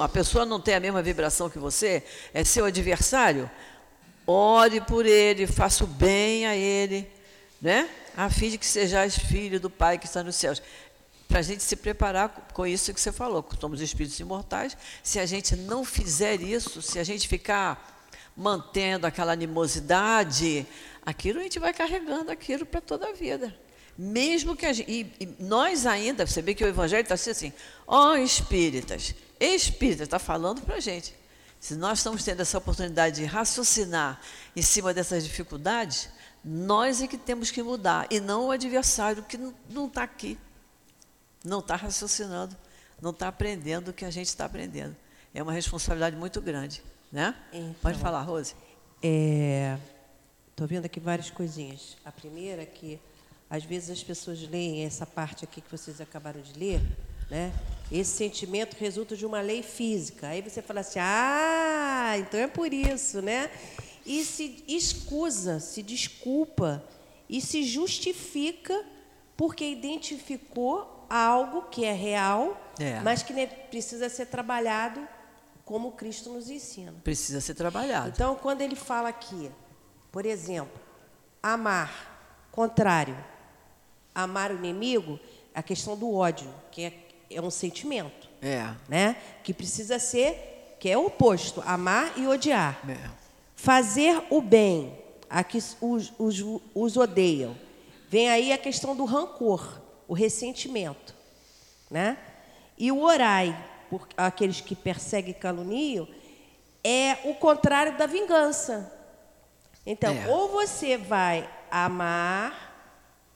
a 0.01 0.07
pessoa 0.07 0.45
não 0.45 0.59
tem 0.59 0.75
a 0.75 0.79
mesma 0.79 1.03
vibração 1.03 1.49
que 1.49 1.59
você, 1.59 2.01
é 2.33 2.43
seu 2.45 2.63
adversário, 2.65 3.51
ore 4.25 4.79
por 4.79 5.05
ele, 5.05 5.45
faça 5.45 5.83
o 5.83 5.87
bem 5.87 6.47
a 6.47 6.55
ele, 6.55 7.07
né? 7.61 7.89
a 8.15 8.29
fim 8.29 8.49
de 8.49 8.57
que 8.57 8.65
sejais 8.65 9.17
filho 9.17 9.59
do 9.59 9.69
Pai 9.69 9.97
que 9.97 10.05
está 10.05 10.23
nos 10.23 10.35
céus. 10.35 10.61
Para 11.27 11.39
a 11.39 11.43
gente 11.43 11.63
se 11.63 11.75
preparar 11.75 12.29
com 12.53 12.65
isso 12.65 12.93
que 12.93 13.01
você 13.01 13.11
falou, 13.11 13.43
que 13.43 13.59
somos 13.59 13.81
espíritos 13.81 14.19
imortais, 14.19 14.77
se 15.03 15.19
a 15.19 15.25
gente 15.25 15.55
não 15.55 15.83
fizer 15.83 16.41
isso, 16.41 16.81
se 16.81 16.97
a 16.97 17.03
gente 17.03 17.27
ficar 17.27 18.07
mantendo 18.37 19.05
aquela 19.05 19.33
animosidade, 19.33 20.65
aquilo 21.05 21.39
a 21.39 21.43
gente 21.43 21.59
vai 21.59 21.73
carregando 21.73 22.31
aquilo 22.31 22.65
para 22.65 22.81
toda 22.81 23.09
a 23.09 23.13
vida. 23.13 23.53
Mesmo 23.97 24.55
que 24.55 24.65
a 24.65 24.73
gente, 24.73 24.89
e, 24.91 25.13
e 25.19 25.35
nós 25.43 25.85
ainda, 25.85 26.25
você 26.25 26.41
vê 26.41 26.55
que 26.55 26.63
o 26.63 26.67
Evangelho 26.67 27.03
está 27.03 27.13
assim, 27.13 27.53
ó 27.85 28.15
espíritas, 28.15 29.13
espíritas, 29.39 30.07
está 30.07 30.17
falando 30.19 30.61
para 30.61 30.75
a 30.75 30.79
gente. 30.79 31.13
Se 31.59 31.75
nós 31.75 31.99
estamos 31.99 32.23
tendo 32.23 32.41
essa 32.41 32.57
oportunidade 32.57 33.17
de 33.17 33.25
raciocinar 33.25 34.19
em 34.55 34.61
cima 34.61 34.93
dessas 34.93 35.23
dificuldades, 35.23 36.09
nós 36.43 37.01
é 37.01 37.07
que 37.07 37.17
temos 37.17 37.51
que 37.51 37.61
mudar, 37.63 38.07
e 38.09 38.19
não 38.19 38.47
o 38.47 38.51
adversário 38.51 39.23
que 39.23 39.37
não- 39.37 39.85
está 39.87 40.03
aqui, 40.03 40.37
não 41.43 41.59
está 41.59 41.75
raciocinando, 41.75 42.57
não 43.01 43.11
está 43.11 43.27
aprendendo 43.27 43.89
o 43.89 43.93
que 43.93 44.03
a 44.05 44.11
gente 44.11 44.27
está 44.27 44.45
aprendendo. 44.45 44.95
é 45.35 45.41
uma 45.41 45.53
responsabilidade 45.53 46.15
muito 46.15 46.39
grande, 46.41 46.83
né? 47.11 47.35
Então. 47.51 47.75
Pode 47.81 47.97
falar, 47.97 48.21
Rose. 48.21 48.53
Estou 50.49 50.67
vendo 50.67 50.85
aqui 50.85 50.99
várias 50.99 51.29
coisinhas. 51.31 51.97
A 52.05 52.11
primeira 52.11 52.61
é 52.61 52.65
que, 52.65 52.99
às 53.53 53.63
vezes, 53.63 53.91
as 53.91 54.03
pessoas 54.03 54.41
leem 54.49 54.83
essa 54.83 55.05
parte 55.05 55.43
aqui 55.45 55.61
que 55.61 55.69
vocês 55.69 56.01
acabaram 56.01 56.41
de 56.41 56.57
ler, 56.57 56.81
né? 57.29 57.53
Esse 57.91 58.17
sentimento 58.17 58.75
resulta 58.79 59.15
de 59.15 59.27
uma 59.27 59.41
lei 59.41 59.61
física. 59.61 60.29
Aí 60.29 60.41
você 60.41 60.59
fala 60.59 60.79
assim, 60.79 60.97
ah, 60.99 62.15
então 62.17 62.39
é 62.39 62.47
por 62.47 62.73
isso, 62.73 63.21
né? 63.21 63.51
E 64.07 64.25
se 64.25 64.63
escusa, 64.67 65.59
se 65.59 65.83
desculpa 65.83 66.83
e 67.29 67.39
se 67.39 67.61
justifica 67.63 68.83
porque 69.37 69.69
identificou 69.69 71.05
algo 71.07 71.61
que 71.69 71.85
é 71.85 71.93
real, 71.93 72.59
É. 72.79 73.01
mas 73.01 73.21
que 73.21 73.33
precisa 73.69 74.09
ser 74.09 74.25
trabalhado 74.25 75.07
como 75.63 75.91
Cristo 75.91 76.31
nos 76.31 76.49
ensina. 76.49 76.91
Precisa 77.03 77.39
ser 77.39 77.53
trabalhado. 77.53 78.09
Então, 78.09 78.35
quando 78.35 78.61
ele 78.61 78.75
fala 78.75 79.09
aqui, 79.09 79.51
por 80.11 80.25
exemplo, 80.25 80.73
amar, 81.43 82.47
contrário, 82.51 83.15
amar 84.13 84.51
o 84.51 84.55
inimigo, 84.55 85.19
a 85.53 85.61
questão 85.63 85.95
do 85.97 86.13
ódio, 86.13 86.49
que 86.71 86.83
é, 86.83 86.93
é 87.31 87.41
um 87.41 87.49
sentimento, 87.51 88.29
É. 88.41 88.69
né? 88.87 89.15
Que 89.43 89.53
precisa 89.53 89.99
ser, 89.99 90.75
que 90.79 90.89
é 90.89 90.97
o 90.97 91.05
oposto, 91.07 91.61
amar 91.65 92.17
e 92.17 92.27
odiar. 92.27 92.79
é. 92.89 93.23
Fazer 93.55 94.21
o 94.29 94.41
bem, 94.41 94.97
a 95.29 95.41
que 95.43 95.57
os, 95.57 96.11
os, 96.19 96.43
os 96.75 96.97
odeiam. 96.97 97.55
Vem 98.09 98.29
aí 98.29 98.51
a 98.51 98.57
questão 98.57 98.95
do 98.95 99.05
rancor, 99.05 99.81
o 100.07 100.13
ressentimento, 100.13 101.15
né? 101.89 102.17
E 102.77 102.91
o 102.91 103.01
orai, 103.03 103.57
por 103.89 104.07
aqueles 104.17 104.59
que 104.59 104.75
perseguem 104.75 105.31
e 105.31 105.33
caluniam, 105.33 106.07
é 106.83 107.17
o 107.23 107.35
contrário 107.35 107.97
da 107.97 108.05
vingança. 108.05 108.91
Então, 109.85 110.13
É. 110.13 110.27
ou 110.27 110.49
você 110.49 110.97
vai 110.97 111.49
amar, 111.71 112.72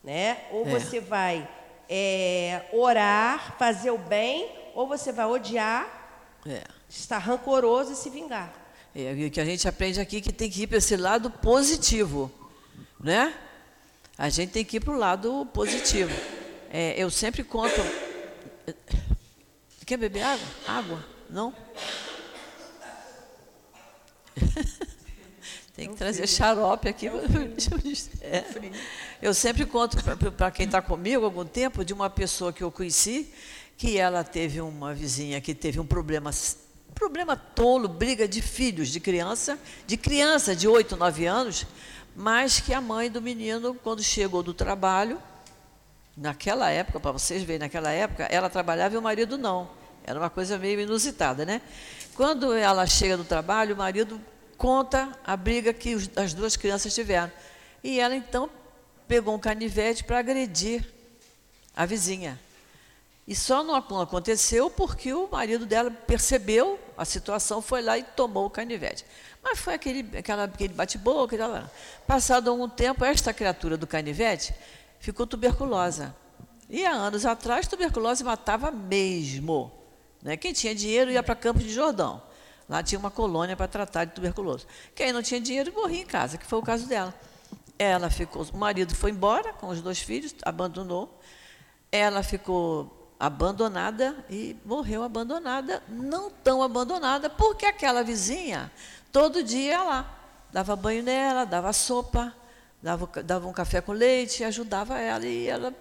né? 0.08 0.38
Ou 0.52 0.65
É. 0.65 0.70
você 0.70 1.02
vai 1.02 1.46
é, 1.89 2.62
orar, 2.72 3.58
fazer 3.60 3.91
o 3.91 3.98
bem, 3.98 4.50
ou 4.74 4.88
você 4.88 5.12
vai 5.12 5.26
odiar, 5.26 5.86
É. 6.48 6.63
estar 6.89 7.17
rancoroso 7.17 7.91
e 7.91 7.96
se 7.96 8.10
vingar. 8.10 8.54
É, 8.96 9.12
o 9.12 9.30
que 9.30 9.41
a 9.41 9.43
gente 9.46 9.67
aprende 9.67 10.00
aqui 10.00 10.17
é 10.17 10.22
que 10.22 10.32
tem 10.32 10.50
que 10.50 10.63
ir 10.63 10.67
para 10.67 10.78
esse 10.78 10.96
lado 10.96 11.30
positivo, 11.30 12.32
né? 12.98 13.34
A 14.17 14.30
gente 14.30 14.52
tem 14.52 14.63
que 14.63 14.78
ir 14.78 14.80
para 14.80 14.93
o 14.93 14.98
lado 14.98 15.46
positivo. 15.54 16.12
É, 16.72 16.93
eu 16.98 17.10
sempre 17.10 17.43
conto. 17.43 17.82
Quer 19.86 19.98
beber 19.98 20.24
água? 20.24 20.48
Água? 20.67 21.06
Não? 21.30 21.54
tem 25.78 25.90
que 25.90 25.96
trazer 25.96 26.26
xarope 26.28 26.90
aqui. 26.90 27.08
É. 28.22 28.44
Eu 29.22 29.32
sempre 29.32 29.63
conto 29.63 29.98
para 30.36 30.50
quem 30.50 30.66
está 30.66 30.82
comigo 30.82 31.22
há 31.22 31.28
algum 31.28 31.46
tempo 31.46 31.86
de 31.86 31.94
uma 31.94 32.10
pessoa 32.10 32.52
que 32.52 32.63
eu 32.63 32.72
conheci, 32.72 33.32
que 33.78 33.98
ela 33.98 34.24
teve 34.24 34.60
uma 34.60 34.94
vizinha 34.94 35.40
que 35.40 35.54
teve 35.54 35.80
um 35.80 35.86
problema 35.86 36.32
problema 36.94 37.36
tolo, 37.36 37.88
briga 37.88 38.28
de 38.28 38.42
filhos, 38.42 38.90
de 38.90 39.00
criança, 39.00 39.60
de 39.86 39.96
criança 39.98 40.56
de 40.56 40.68
8, 40.68 40.98
9 40.98 41.26
anos, 41.28 41.68
mas 42.16 42.60
que 42.60 42.74
a 42.74 42.82
mãe 42.82 43.10
do 43.10 43.22
menino, 43.22 43.76
quando 43.76 44.02
chegou 44.02 44.42
do 44.42 44.56
trabalho, 44.56 45.22
naquela 46.16 46.72
época, 46.72 47.00
para 47.00 47.12
vocês 47.12 47.44
verem, 47.44 47.60
naquela 47.60 47.92
época, 47.92 48.24
ela 48.32 48.50
trabalhava 48.50 48.96
e 48.96 48.98
o 48.98 49.02
marido 49.02 49.38
não. 49.38 49.70
Era 50.04 50.20
uma 50.20 50.30
coisa 50.30 50.58
meio 50.58 50.80
inusitada, 50.80 51.46
né? 51.46 51.62
Quando 52.16 52.52
ela 52.54 52.88
chega 52.88 53.16
do 53.16 53.24
trabalho, 53.24 53.76
o 53.76 53.78
marido 53.78 54.20
conta 54.58 55.12
a 55.24 55.38
briga 55.38 55.72
que 55.74 55.96
os, 55.96 56.10
as 56.15 56.34
duas 56.34 56.56
crianças 56.56 56.93
tiveram. 56.93 57.32
E 57.84 58.00
ela, 58.00 58.15
então, 58.15 58.50
pegou 59.08 59.36
um 59.36 59.39
canivete 59.39 60.04
para 60.04 60.20
agredir 60.20 60.86
a 61.76 61.86
vizinha. 61.86 62.39
E 63.28 63.36
só 63.36 63.62
não 63.62 63.76
aconteceu 63.76 64.70
porque 64.70 65.13
o 65.13 65.28
marido 65.30 65.65
dela 65.65 65.91
percebeu 65.91 66.80
a 66.98 67.04
situação, 67.04 67.62
foi 67.62 67.82
lá 67.82 67.98
e 67.98 68.04
tomou 68.04 68.46
o 68.46 68.50
canivete. 68.50 69.06
Mas 69.43 69.60
foi 69.60 69.74
aquele, 69.74 70.17
aquela, 70.17 70.46
aquele 70.46 70.74
bate-boca. 70.74 71.70
Passado 72.06 72.50
algum 72.50 72.70
tempo, 72.70 73.04
esta 73.04 73.34
criatura 73.34 73.78
do 73.78 73.86
canivete 73.86 74.54
ficou 75.00 75.28
tuberculosa. 75.28 76.15
E 76.70 76.86
há 76.86 76.91
anos 76.91 77.26
atrás, 77.26 77.67
tuberculose 77.67 78.24
matava 78.24 78.72
mesmo. 78.72 79.72
Né? 80.22 80.36
Quem 80.38 80.54
tinha 80.54 80.74
dinheiro 80.74 81.12
ia 81.12 81.22
para 81.22 81.36
Campos 81.36 81.63
de 81.63 81.74
Jordão. 81.74 82.22
Lá 82.68 82.84
tinha 82.84 83.00
uma 83.00 83.12
colônia 83.12 83.56
para 83.56 83.68
tratar 83.68 84.06
de 84.06 84.14
tuberculose. 84.14 84.66
Quem 84.94 85.14
não 85.14 85.22
tinha 85.22 85.40
dinheiro 85.40 85.72
morria 85.74 86.02
em 86.02 86.06
casa, 86.06 86.38
que 86.38 86.46
foi 86.46 86.60
o 86.60 86.64
caso 86.64 86.88
dela. 86.88 87.14
Ela 87.80 88.10
ficou, 88.10 88.44
o 88.44 88.58
marido 88.58 88.94
foi 88.94 89.12
embora 89.12 89.54
com 89.54 89.68
os 89.68 89.82
dois 89.82 90.00
filhos, 90.00 90.36
abandonou. 90.44 91.20
Ela 91.92 92.24
ficou 92.24 93.14
abandonada 93.20 94.16
e 94.30 94.56
morreu 94.66 95.02
abandonada, 95.02 95.82
não 95.88 96.30
tão 96.30 96.62
abandonada, 96.62 97.30
porque 97.30 97.66
aquela 97.66 98.04
vizinha 98.04 98.72
todo 99.12 99.44
dia 99.44 99.72
ia 99.72 99.84
lá, 99.84 100.20
dava 100.52 100.76
banho 100.76 101.02
nela, 101.02 101.46
dava 101.46 101.74
sopa, 101.74 102.36
dava, 102.82 103.10
dava 103.24 103.48
um 103.48 103.54
café 103.54 103.82
com 103.82 103.92
leite, 103.92 104.44
ajudava 104.44 105.00
ela 105.00 105.26
e 105.26 105.48
ela 105.48 105.74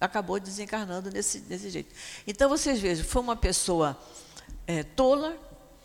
acabou 0.00 0.38
desencarnando 0.38 1.10
desse, 1.10 1.40
desse 1.40 1.70
jeito. 1.70 1.94
Então 2.26 2.48
vocês 2.48 2.78
vejam, 2.80 3.04
foi 3.04 3.22
uma 3.22 3.36
pessoa 3.36 3.98
é, 4.66 4.82
tola, 4.82 5.36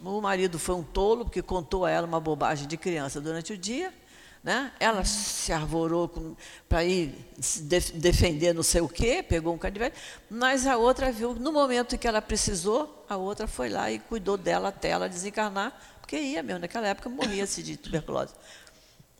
o 0.02 0.22
marido 0.22 0.58
foi 0.58 0.76
um 0.76 0.84
tolo, 0.84 1.26
porque 1.26 1.42
contou 1.42 1.86
a 1.86 1.90
ela 1.90 2.08
uma 2.08 2.20
bobagem 2.20 2.68
de 2.68 2.78
criança 2.78 3.20
durante 3.20 3.54
o 3.54 3.58
dia, 3.58 3.94
né? 4.44 4.72
Ela 4.80 5.04
se 5.04 5.52
arvorou 5.52 6.10
para 6.68 6.84
ir 6.84 7.14
se 7.40 7.62
def 7.64 7.92
defender 7.92 8.54
não 8.54 8.64
sei 8.64 8.82
o 8.82 8.88
quê, 8.88 9.22
pegou 9.22 9.54
um 9.54 9.58
canivete, 9.58 9.98
mas 10.30 10.66
a 10.66 10.78
outra 10.78 11.12
viu, 11.12 11.34
no 11.34 11.52
momento 11.52 11.98
que 11.98 12.08
ela 12.08 12.22
precisou, 12.22 13.06
a 13.10 13.18
outra 13.18 13.48
foi 13.48 13.70
lá 13.70 13.92
e 13.92 14.00
cuidou 14.00 14.38
dela 14.38 14.70
até 14.70 14.90
ela 14.90 15.10
desencarnar, 15.10 15.78
porque 16.00 16.18
ia 16.18 16.42
mesmo, 16.42 16.60
naquela 16.60 16.88
época 16.88 17.10
morria-se 17.10 17.62
de 17.62 17.76
tuberculose. 17.76 18.34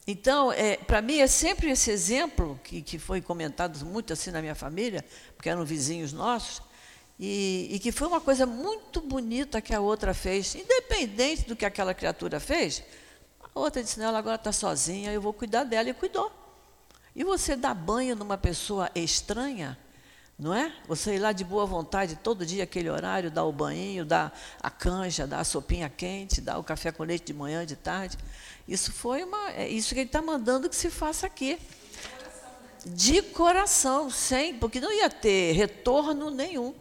Então, 0.08 0.52
é, 0.52 0.76
para 0.76 1.04
mim, 1.04 1.20
é 1.20 1.28
sempre 1.28 1.70
esse 1.70 1.92
exemplo, 1.92 2.60
que, 2.64 2.82
que 2.82 2.98
foi 2.98 3.22
comentado 3.22 3.86
muito 3.86 4.12
assim 4.12 4.32
na 4.32 4.42
minha 4.42 4.56
família, 4.56 5.06
porque 5.36 5.48
eram 5.50 5.64
vizinhos 5.64 6.12
nossos, 6.12 6.64
e, 7.20 7.68
e 7.72 7.80
que 7.80 7.92
foi 7.92 8.08
uma 8.08 8.22
coisa 8.22 8.46
muito 8.46 9.02
bonita 9.02 9.62
que 9.62 9.76
a 9.76 9.82
outra 9.82 10.14
fez, 10.14 10.56
independente 10.56 11.46
do 11.46 11.56
que 11.56 11.66
aquela 11.66 11.94
criatura 11.94 12.40
fez, 12.40 12.82
a 13.54 13.60
outra 13.60 13.84
disse, 13.84 14.00
não, 14.00 14.08
ela 14.08 14.20
agora 14.20 14.36
está 14.36 14.54
sozinha, 14.54 15.12
eu 15.12 15.22
vou 15.22 15.34
cuidar 15.34 15.66
dela, 15.66 15.90
e 15.90 15.94
cuidou. 15.94 16.32
E 17.14 17.24
você 17.24 17.58
dá 17.58 17.74
banho 17.74 18.16
numa 18.16 18.38
pessoa 18.38 18.90
estranha, 18.96 19.78
não 20.38 20.54
é? 20.54 20.74
Você 20.88 21.16
ir 21.16 21.20
lá 21.20 21.34
de 21.34 21.44
boa 21.44 21.66
vontade, 21.66 22.16
todo 22.16 22.46
dia, 22.46 22.64
aquele 22.64 22.90
horário, 22.90 23.30
dar 23.30 23.44
o 23.44 23.52
banho, 23.52 24.06
dar 24.06 24.34
a 24.62 24.70
canja, 24.70 25.28
dar 25.28 25.42
a 25.42 25.44
sopinha 25.44 25.90
quente, 25.90 26.40
dar 26.40 26.58
o 26.58 26.64
café 26.64 26.90
com 26.94 27.04
leite 27.04 27.26
de 27.26 27.34
manhã, 27.34 27.66
de 27.66 27.76
tarde. 27.76 28.18
Isso 28.66 28.94
foi 28.94 29.24
uma. 29.24 29.52
É 29.52 29.68
isso 29.68 29.94
que 29.94 30.00
ele 30.00 30.08
está 30.08 30.22
mandando 30.22 30.70
que 30.70 30.76
se 30.76 30.90
faça 30.90 31.28
aqui. 31.28 31.60
De 32.86 33.22
coração, 33.22 34.10
sem, 34.10 34.58
porque 34.58 34.80
não 34.80 34.94
ia 34.94 35.10
ter 35.10 35.52
retorno 35.52 36.30
nenhum. 36.30 36.74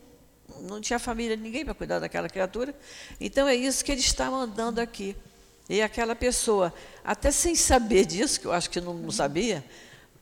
Não 0.62 0.80
tinha 0.80 0.98
família, 0.98 1.36
ninguém 1.36 1.64
para 1.64 1.74
cuidar 1.74 1.98
daquela 1.98 2.28
criatura. 2.28 2.74
Então 3.20 3.46
é 3.46 3.54
isso 3.54 3.84
que 3.84 3.92
ele 3.92 4.00
está 4.00 4.30
mandando 4.30 4.80
aqui. 4.80 5.16
E 5.68 5.82
aquela 5.82 6.14
pessoa, 6.16 6.72
até 7.04 7.30
sem 7.30 7.54
saber 7.54 8.06
disso, 8.06 8.40
que 8.40 8.46
eu 8.46 8.52
acho 8.52 8.70
que 8.70 8.80
não, 8.80 8.94
não 8.94 9.10
sabia, 9.10 9.62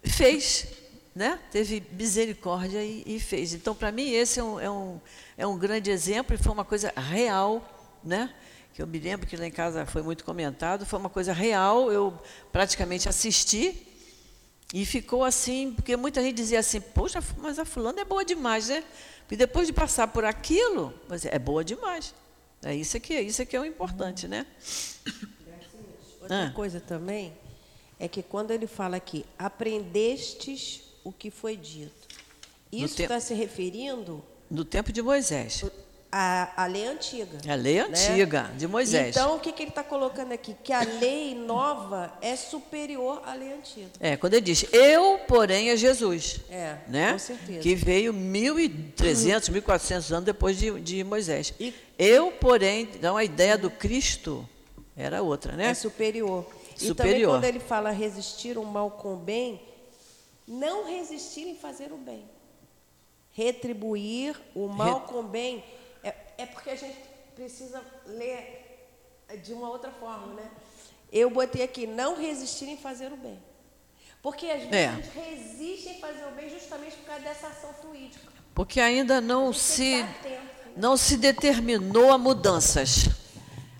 fez, 0.03 0.67
né? 1.15 1.39
teve 1.53 1.83
misericórdia 1.93 2.83
e, 2.83 3.05
e 3.07 3.21
fez. 3.21 3.55
Então, 3.55 3.75
para 3.75 3.93
mim, 3.93 4.11
esse 4.11 4.41
é 4.41 4.43
um, 4.43 4.61
é, 4.61 4.71
um, 4.71 5.01
é 5.39 5.47
um 5.47 5.57
grande 5.57 5.91
exemplo 5.91 6.35
e 6.35 6.39
foi 6.39 6.53
uma 6.53 6.65
coisa 6.65 6.93
real, 6.97 7.99
né? 8.03 8.35
que 8.77 8.83
eu 8.83 8.87
me 8.87 8.99
lembro 8.99 9.27
que 9.27 9.39
lá 9.39 9.47
em 9.47 9.51
casa 9.51 9.87
foi 9.87 10.03
muito 10.03 10.23
comentado, 10.23 10.85
foi 10.85 10.99
uma 10.99 11.09
coisa 11.09 11.33
real, 11.33 11.91
eu 11.91 12.13
praticamente 12.53 13.09
assisti 13.09 13.87
e 14.75 14.85
ficou 14.85 15.25
assim, 15.25 15.73
porque 15.73 15.97
muita 15.97 16.21
gente 16.21 16.35
dizia 16.35 16.59
assim, 16.59 16.79
poxa, 16.79 17.25
mas 17.39 17.59
a 17.59 17.65
fulana 17.65 18.03
é 18.03 18.05
boa 18.05 18.23
demais, 18.23 18.69
né? 18.69 18.85
E 19.31 19.37
depois 19.37 19.67
de 19.67 19.73
passar 19.73 20.09
por 20.09 20.25
aquilo, 20.25 20.95
é 21.31 21.39
boa 21.39 21.65
demais. 21.65 22.15
É 22.65 22.75
isso 22.75 22.97
aqui, 22.97 23.15
é 23.15 23.23
isso 23.23 23.43
aqui 23.43 23.57
é 23.57 23.61
o 23.61 23.65
importante, 23.65 24.27
né? 24.29 24.47
Outra 26.21 26.47
Ah. 26.47 26.51
coisa 26.51 26.81
também 26.81 27.33
é 27.99 28.09
que 28.09 28.23
quando 28.23 28.51
ele 28.51 28.67
fala 28.67 28.97
aqui, 28.97 29.25
aprendestes 29.39 30.83
o 31.05 31.13
que 31.13 31.31
foi 31.31 31.57
dito. 31.57 32.07
Isso 32.73 33.01
está 33.03 33.21
se 33.21 33.33
referindo 33.35 34.23
No 34.51 34.65
tempo 34.65 34.93
de 34.93 35.03
Moisés. 35.03 35.65
A, 36.19 36.65
a 36.65 36.67
lei 36.67 36.87
antiga. 36.87 37.39
É 37.47 37.53
a 37.53 37.55
lei 37.55 37.75
né? 37.75 37.83
antiga, 37.83 38.51
de 38.57 38.67
Moisés. 38.67 39.15
Então, 39.15 39.37
o 39.37 39.39
que, 39.39 39.53
que 39.53 39.63
ele 39.63 39.69
está 39.69 39.85
colocando 39.85 40.33
aqui? 40.33 40.57
Que 40.65 40.73
a 40.73 40.81
lei 40.81 41.35
nova 41.35 42.11
é 42.23 42.35
superior 42.35 43.21
à 43.27 43.35
lei 43.35 43.53
antiga. 43.53 43.91
É, 44.01 44.17
quando 44.17 44.33
ele 44.33 44.47
diz, 44.47 44.65
eu, 44.73 45.21
porém, 45.29 45.69
é 45.69 45.77
Jesus. 45.77 46.41
É, 46.49 46.79
né? 46.89 47.13
com 47.13 47.19
certeza. 47.19 47.61
Que 47.61 47.75
veio 47.75 48.15
1.300, 48.15 49.51
1.400 49.61 50.11
anos 50.13 50.25
depois 50.25 50.57
de, 50.57 50.81
de 50.81 51.05
Moisés. 51.05 51.53
E- 51.61 51.75
Eu, 51.99 52.33
porém, 52.33 52.89
então 52.95 53.15
a 53.15 53.23
ideia 53.23 53.59
do 53.59 53.71
Cristo 53.71 54.49
era 54.97 55.21
outra, 55.21 55.53
né? 55.53 55.69
É 55.69 55.75
superior. 55.75 56.47
E 56.49 56.79
também 56.79 56.89
Superior. 56.89 57.33
quando 57.35 57.45
ele 57.45 57.61
fala 57.61 57.91
resistir 57.91 58.57
o 58.57 58.65
mal 58.65 58.91
com 58.91 59.15
o 59.15 59.17
bem, 59.17 59.61
não 60.47 60.87
resistir 60.87 61.47
em 61.47 61.57
fazer 61.57 61.93
o 61.93 61.99
bem. 61.99 62.25
Retribuir 63.33 64.35
o 64.55 64.67
mal 64.67 65.03
com 65.03 65.21
o 65.21 65.23
bem. 65.23 65.63
É, 66.39 66.43
é 66.43 66.47
porque 66.47 66.71
a 66.71 66.77
gente 66.77 66.99
precisa 67.35 67.83
ler 68.07 68.89
de 69.43 69.53
uma 69.53 69.69
outra 69.69 69.91
forma, 69.91 70.35
né? 70.35 70.51
Eu 71.13 71.31
botei 71.31 71.63
aqui, 71.63 71.87
não 71.87 72.17
resistir 72.17 72.67
em 72.69 72.77
fazer 72.77 73.13
o 73.13 73.17
bem. 73.17 73.39
Porque 74.23 74.47
às 74.47 74.61
vezes 74.63 74.73
É. 74.75 74.89
a 74.89 74.95
gente 74.95 75.11
resiste 75.19 75.89
em 75.91 76.01
fazer 76.01 76.25
o 76.25 76.31
bem 76.33 76.49
justamente 76.51 76.97
por 76.97 77.07
causa 77.07 77.23
dessa 77.23 77.47
ação 77.49 77.73
fluídica. 77.75 78.27
Porque 78.55 78.81
ainda 78.81 79.21
não 79.21 79.53
se, 79.53 80.03
né? 80.03 80.49
não 80.77 80.97
se 80.97 81.17
determinou 81.17 82.11
a 82.11 82.19
mudanças. 82.19 83.05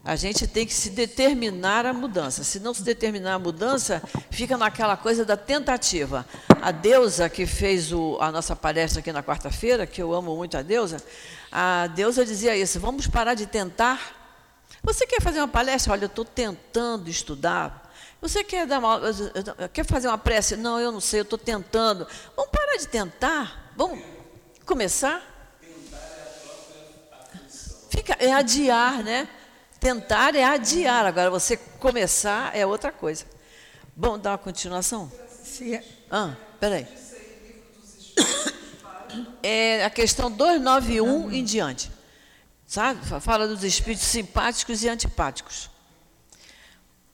A 0.07 0.15
gente 0.15 0.47
tem 0.47 0.65
que 0.65 0.73
se 0.73 0.91
determinar 0.91 1.85
a 1.85 1.93
mudança. 1.93 2.45
Se 2.45 2.61
não 2.61 2.73
se 2.73 2.85
determinar 2.85 3.35
a 3.35 3.39
mudança, 3.41 4.01
fica 4.31 4.57
naquela 4.57 4.97
coisa 4.97 5.25
da 5.25 5.37
tentativa. 5.37 6.25
A 6.63 6.71
deusa 6.71 7.29
que 7.29 7.45
fez 7.45 7.93
o- 7.93 8.17
a 8.21 8.31
nossa 8.31 8.55
palestra 8.55 9.01
aqui 9.01 9.11
na 9.11 9.21
quarta-feira, 9.21 9.85
que 9.85 10.01
eu 10.01 10.15
amo 10.15 10.37
muito 10.37 10.57
a 10.57 10.63
deusa, 10.63 10.99
a 11.51 11.89
deusa 11.89 12.25
dizia 12.25 12.57
isso: 12.57 12.79
vamos 12.79 13.09
parar 13.09 13.35
de 13.35 13.47
tentar. 13.47 14.15
Você 14.81 15.05
quer 15.09 15.21
fazer 15.21 15.41
uma 15.41 15.49
palestra? 15.49 15.93
Olha, 15.93 16.05
eu 16.05 16.07
estou 16.07 16.25
tentando 16.25 17.11
estudar. 17.11 17.93
Você 18.21 18.45
quer, 18.45 18.65
dar 18.65 18.79
uma, 18.79 19.01
quer 19.73 19.85
fazer 19.85 20.07
uma 20.07 20.17
prece? 20.19 20.55
Não, 20.55 20.79
eu 20.79 20.93
não 20.93 21.01
sei, 21.01 21.19
eu 21.19 21.25
estou 21.25 21.39
tentando. 21.39 22.07
Vamos 22.37 22.53
parar 22.53 22.77
de 22.77 22.87
tentar? 22.87 23.73
Vamos 23.77 23.99
começar? 24.65 25.21
Fica, 27.91 28.17
é 28.21 28.33
adiar, 28.33 29.03
né? 29.03 29.29
Tentar 29.91 30.35
é 30.35 30.43
adiar. 30.43 31.07
Agora, 31.07 31.31
você 31.31 31.57
começar 31.57 32.51
é 32.57 32.67
outra 32.67 32.91
coisa. 32.91 33.25
Bom, 33.95 34.19
dá 34.19 34.33
uma 34.33 34.39
continuação? 34.39 35.11
Se, 35.45 35.81
Ah, 36.11 36.35
peraí. 36.59 36.89
É 39.45 39.85
a 39.85 39.91
questão 39.91 40.29
291 40.29 41.31
em 41.31 41.45
diante. 41.45 41.89
Sabe? 42.67 43.07
Fa- 43.07 43.21
Fala 43.21 43.47
dos 43.47 43.63
espíritos 43.63 44.05
simpáticos 44.07 44.83
e 44.83 44.89
antipáticos. 44.89 45.71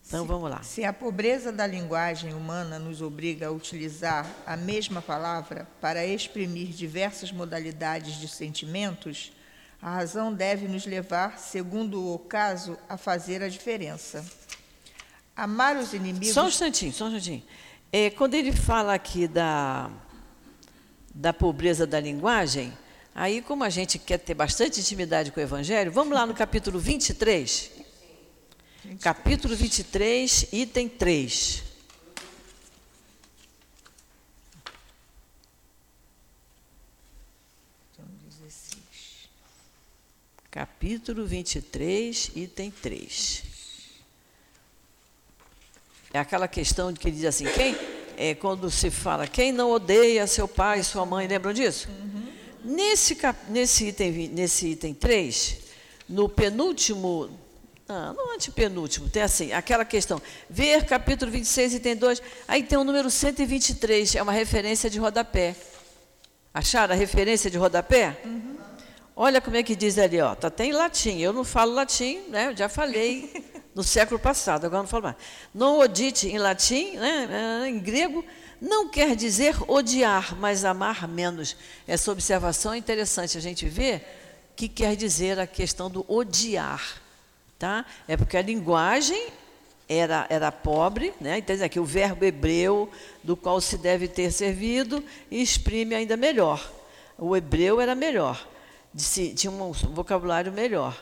Então, 0.06 0.24
vamos 0.24 0.50
lá. 0.50 0.62
se 0.62 0.82
a 0.84 0.92
pobreza 0.94 1.52
da 1.52 1.66
linguagem 1.66 2.32
humana 2.34 2.78
nos 2.78 3.02
obriga 3.02 3.48
a 3.48 3.50
utilizar 3.50 4.26
a 4.46 4.56
mesma 4.56 5.02
palavra 5.02 5.68
para 5.80 6.06
exprimir 6.06 6.68
diversas 6.68 7.30
modalidades 7.32 8.14
de 8.14 8.28
sentimentos, 8.28 9.30
a 9.82 9.96
razão 9.96 10.32
deve 10.32 10.68
nos 10.68 10.86
levar, 10.86 11.40
segundo 11.40 12.14
o 12.14 12.18
caso, 12.20 12.78
a 12.88 12.96
fazer 12.96 13.42
a 13.42 13.48
diferença. 13.48 14.24
Amar 15.34 15.76
os 15.76 15.92
inimigos. 15.92 16.32
Só 16.32 16.44
um 16.44 16.48
instantinho, 16.48 16.92
só 16.92 17.06
um 17.06 17.08
instantinho. 17.08 17.42
É, 17.90 18.08
quando 18.10 18.34
ele 18.34 18.52
fala 18.52 18.94
aqui 18.94 19.26
da, 19.26 19.90
da 21.12 21.32
pobreza 21.32 21.84
da 21.84 21.98
linguagem, 21.98 22.72
aí, 23.12 23.42
como 23.42 23.64
a 23.64 23.70
gente 23.70 23.98
quer 23.98 24.18
ter 24.18 24.34
bastante 24.34 24.78
intimidade 24.78 25.32
com 25.32 25.40
o 25.40 25.42
Evangelho, 25.42 25.90
vamos 25.90 26.14
lá 26.14 26.24
no 26.24 26.32
capítulo 26.32 26.78
23. 26.78 27.72
Capítulo 29.00 29.56
23, 29.56 30.48
item 30.52 30.88
3. 30.88 31.62
Então, 37.92 38.04
16. 38.28 39.28
Capítulo 40.52 41.24
23, 41.24 42.32
item 42.36 42.70
3. 42.70 43.42
É 46.12 46.18
aquela 46.18 46.46
questão 46.46 46.92
de 46.92 47.00
que 47.00 47.10
diz 47.10 47.24
assim, 47.24 47.46
quem, 47.46 47.74
é, 48.18 48.34
quando 48.34 48.70
se 48.70 48.90
fala, 48.90 49.26
quem 49.26 49.50
não 49.50 49.70
odeia 49.70 50.26
seu 50.26 50.46
pai 50.46 50.80
e 50.80 50.84
sua 50.84 51.06
mãe, 51.06 51.26
lembram 51.26 51.54
disso? 51.54 51.88
Nesse, 52.62 53.16
cap- 53.16 53.50
nesse, 53.50 53.86
item, 53.88 54.28
nesse 54.28 54.66
item 54.72 54.92
3, 54.92 55.56
no 56.06 56.28
penúltimo, 56.28 57.30
ah, 57.88 58.12
no 58.12 58.32
antepenúltimo, 58.34 59.08
tem 59.08 59.22
assim, 59.22 59.54
aquela 59.54 59.86
questão, 59.86 60.20
ver 60.50 60.84
capítulo 60.84 61.30
26, 61.30 61.76
item 61.76 61.96
2, 61.96 62.22
aí 62.46 62.62
tem 62.62 62.76
o 62.76 62.84
número 62.84 63.10
123, 63.10 64.16
é 64.16 64.22
uma 64.22 64.32
referência 64.32 64.90
de 64.90 64.98
rodapé. 64.98 65.56
Acharam 66.52 66.92
a 66.94 66.96
referência 66.98 67.50
de 67.50 67.56
rodapé? 67.56 68.20
Olha 69.14 69.40
como 69.40 69.56
é 69.56 69.62
que 69.62 69.76
diz 69.76 69.98
ali, 69.98 70.20
ó. 70.20 70.34
Tá 70.34 70.48
até 70.48 70.64
em 70.64 70.72
latim. 70.72 71.18
Eu 71.18 71.32
não 71.32 71.44
falo 71.44 71.74
latim, 71.74 72.20
né? 72.28 72.48
Eu 72.48 72.56
já 72.56 72.68
falei 72.68 73.30
no 73.74 73.82
século 73.82 74.18
passado, 74.18 74.64
agora 74.64 74.82
não 74.82 74.88
falo 74.88 75.04
mais. 75.04 75.16
Non 75.54 75.78
odite 75.78 76.28
em 76.28 76.38
latim, 76.38 76.96
né? 76.96 77.28
eh, 77.64 77.68
em 77.68 77.78
grego, 77.78 78.24
não 78.60 78.88
quer 78.88 79.16
dizer 79.16 79.56
odiar, 79.68 80.36
mas 80.36 80.64
amar 80.64 81.08
menos. 81.08 81.56
Essa 81.86 82.12
observação 82.12 82.72
é 82.72 82.78
interessante 82.78 83.36
a 83.36 83.40
gente 83.40 83.68
ver 83.68 84.04
que 84.54 84.68
quer 84.68 84.94
dizer 84.96 85.38
a 85.40 85.46
questão 85.46 85.90
do 85.90 86.04
odiar. 86.08 87.00
Tá? 87.58 87.84
É 88.08 88.16
porque 88.16 88.36
a 88.36 88.42
linguagem 88.42 89.28
era, 89.88 90.26
era 90.28 90.50
pobre, 90.50 91.12
né? 91.20 91.38
então 91.38 91.54
diz 91.54 91.62
aqui 91.62 91.78
o 91.78 91.84
verbo 91.84 92.24
hebreu 92.24 92.90
do 93.22 93.36
qual 93.36 93.60
se 93.60 93.76
deve 93.76 94.08
ter 94.08 94.32
servido 94.32 95.02
e 95.30 95.40
exprime 95.42 95.94
ainda 95.94 96.16
melhor. 96.16 96.72
O 97.18 97.36
hebreu 97.36 97.80
era 97.80 97.94
melhor, 97.94 98.48
de 98.94 99.02
se- 99.02 99.34
tinha 99.34 99.50
um 99.50 99.72
vocabulário 99.72 100.52
melhor. 100.52 100.96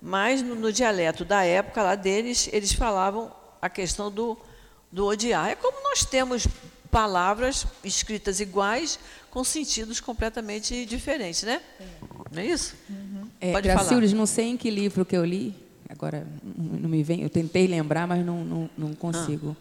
Mas 0.00 0.42
no, 0.42 0.54
no 0.54 0.72
dialeto 0.72 1.24
da 1.24 1.44
época 1.44 1.82
lá 1.82 1.94
deles, 1.94 2.48
eles 2.52 2.72
falavam 2.72 3.32
a 3.60 3.68
questão 3.70 4.10
do, 4.10 4.36
do 4.92 5.06
odiar. 5.06 5.48
É 5.50 5.54
como 5.54 5.82
nós 5.82 6.04
temos 6.04 6.46
palavras 6.90 7.66
escritas 7.82 8.38
iguais 8.40 8.98
com 9.30 9.42
sentidos 9.42 10.00
completamente 10.00 10.86
diferentes, 10.86 11.42
né? 11.42 11.60
Não 12.30 12.40
é 12.42 12.46
isso? 12.46 12.74
É, 13.40 13.52
Pode 13.52 13.68
falar. 13.68 13.80
Gracildes, 13.80 14.12
não 14.12 14.26
sei 14.26 14.46
em 14.50 14.56
que 14.56 14.70
livro 14.70 15.04
que 15.04 15.16
eu 15.16 15.24
li, 15.24 15.54
agora 15.88 16.26
não 16.56 16.88
me 16.88 17.02
vem, 17.02 17.22
eu 17.22 17.30
tentei 17.30 17.66
lembrar, 17.66 18.06
mas 18.06 18.24
não, 18.24 18.44
não, 18.44 18.70
não 18.76 18.94
consigo. 18.94 19.56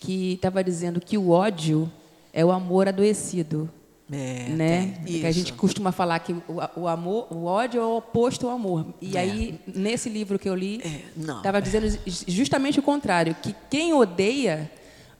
Que 0.00 0.34
estava 0.34 0.62
dizendo 0.64 1.00
que 1.00 1.18
o 1.18 1.30
ódio 1.30 1.90
é 2.32 2.44
o 2.44 2.50
amor 2.52 2.88
adoecido. 2.88 3.68
É, 4.10 4.48
né? 4.48 4.94
tem 5.04 5.20
Que 5.20 5.26
a 5.26 5.30
gente 5.30 5.52
costuma 5.52 5.92
falar 5.92 6.18
que 6.20 6.32
o, 6.32 6.60
o 6.76 6.88
amor, 6.88 7.26
o 7.30 7.44
ódio 7.44 7.80
é 7.80 7.84
o 7.84 7.96
oposto 7.98 8.46
ao 8.48 8.54
amor. 8.54 8.86
E 9.00 9.18
aí, 9.18 9.60
nesse 9.66 10.08
livro 10.08 10.38
que 10.38 10.48
eu 10.48 10.54
li, 10.54 10.80
É, 10.82 11.20
estava 11.36 11.60
dizendo 11.60 11.88
ju- 11.88 12.00
justamente 12.26 12.78
o 12.78 12.82
contrário, 12.82 13.36
que 13.42 13.54
quem 13.70 13.92
odeia 13.92 14.70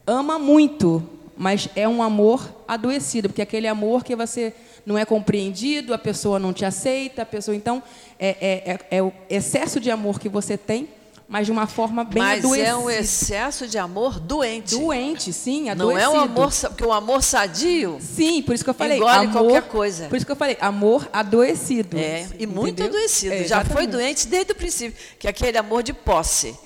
ama 0.07 0.39
muito, 0.39 1.03
mas 1.37 1.69
é 1.77 1.87
um 1.87 2.03
amor 2.03 2.51
adoecido, 2.67 3.29
porque 3.29 3.43
é 3.43 3.45
aquele 3.45 3.67
amor 3.69 4.03
que 4.03 4.17
você 4.17 4.55
não 4.87 4.97
é 4.97 5.05
compreendido, 5.05 5.93
a 5.93 5.99
pessoa 5.99 6.39
não 6.39 6.53
te 6.55 6.65
aceita, 6.65 7.23
a 7.23 7.27
pessoa 7.27 7.55
então 7.55 7.83
é, 8.19 8.29
é, 8.41 8.71
é, 8.73 8.97
é 8.99 9.03
o 9.03 9.13
excesso 9.29 9.79
de 9.79 9.91
amor 9.91 10.19
que 10.19 10.29
você 10.31 10.57
tem, 10.57 10.89
mas 11.29 11.45
de 11.47 11.53
uma 11.53 11.67
forma 11.67 12.05
bem 12.05 12.23
Mas 12.23 12.43
adoecida. 12.43 12.69
é 12.69 12.75
um 12.75 12.89
excesso 12.89 13.67
de 13.69 13.77
amor 13.77 14.19
doente. 14.19 14.75
doente, 14.75 15.31
sim, 15.33 15.65
Não 15.65 15.73
adoecido. 15.73 16.01
é 16.01 16.09
um 16.09 16.21
amor, 16.21 16.51
porque 16.51 16.85
o 16.85 16.93
amor 16.93 17.23
sadio 17.23 17.99
Sim, 18.01 18.43
por 18.43 18.55
isso 18.55 18.65
que 18.65 18.71
eu 18.71 18.75
falei. 18.75 18.97
Engole 18.97 19.27
amor, 19.27 19.33
qualquer 19.33 19.63
coisa. 19.69 20.09
Por 20.09 20.17
isso 20.17 20.25
que 20.25 20.33
eu 20.33 20.37
falei, 20.37 20.57
amor 20.59 21.07
adoecido. 21.13 21.99
é 21.99 22.27
e 22.39 22.47
muito 22.47 22.81
Entendeu? 22.81 22.99
adoecido. 22.99 23.35
É, 23.35 23.45
Já 23.45 23.63
foi 23.65 23.87
doente 23.87 24.27
desde 24.27 24.53
o 24.53 24.55
princípio, 24.55 24.99
que 25.19 25.27
é 25.27 25.31
aquele 25.31 25.59
amor 25.59 25.83
de 25.83 25.93
posse. 25.93 26.57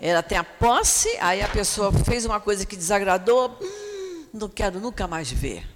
Ela 0.00 0.22
tem 0.22 0.38
a 0.38 0.44
posse, 0.44 1.08
aí 1.20 1.42
a 1.42 1.48
pessoa 1.48 1.92
fez 1.92 2.24
uma 2.24 2.40
coisa 2.40 2.64
que 2.64 2.76
desagradou, 2.76 3.58
hum, 3.60 4.24
não 4.32 4.48
quero 4.48 4.80
nunca 4.80 5.06
mais 5.06 5.30
ver. 5.30 5.66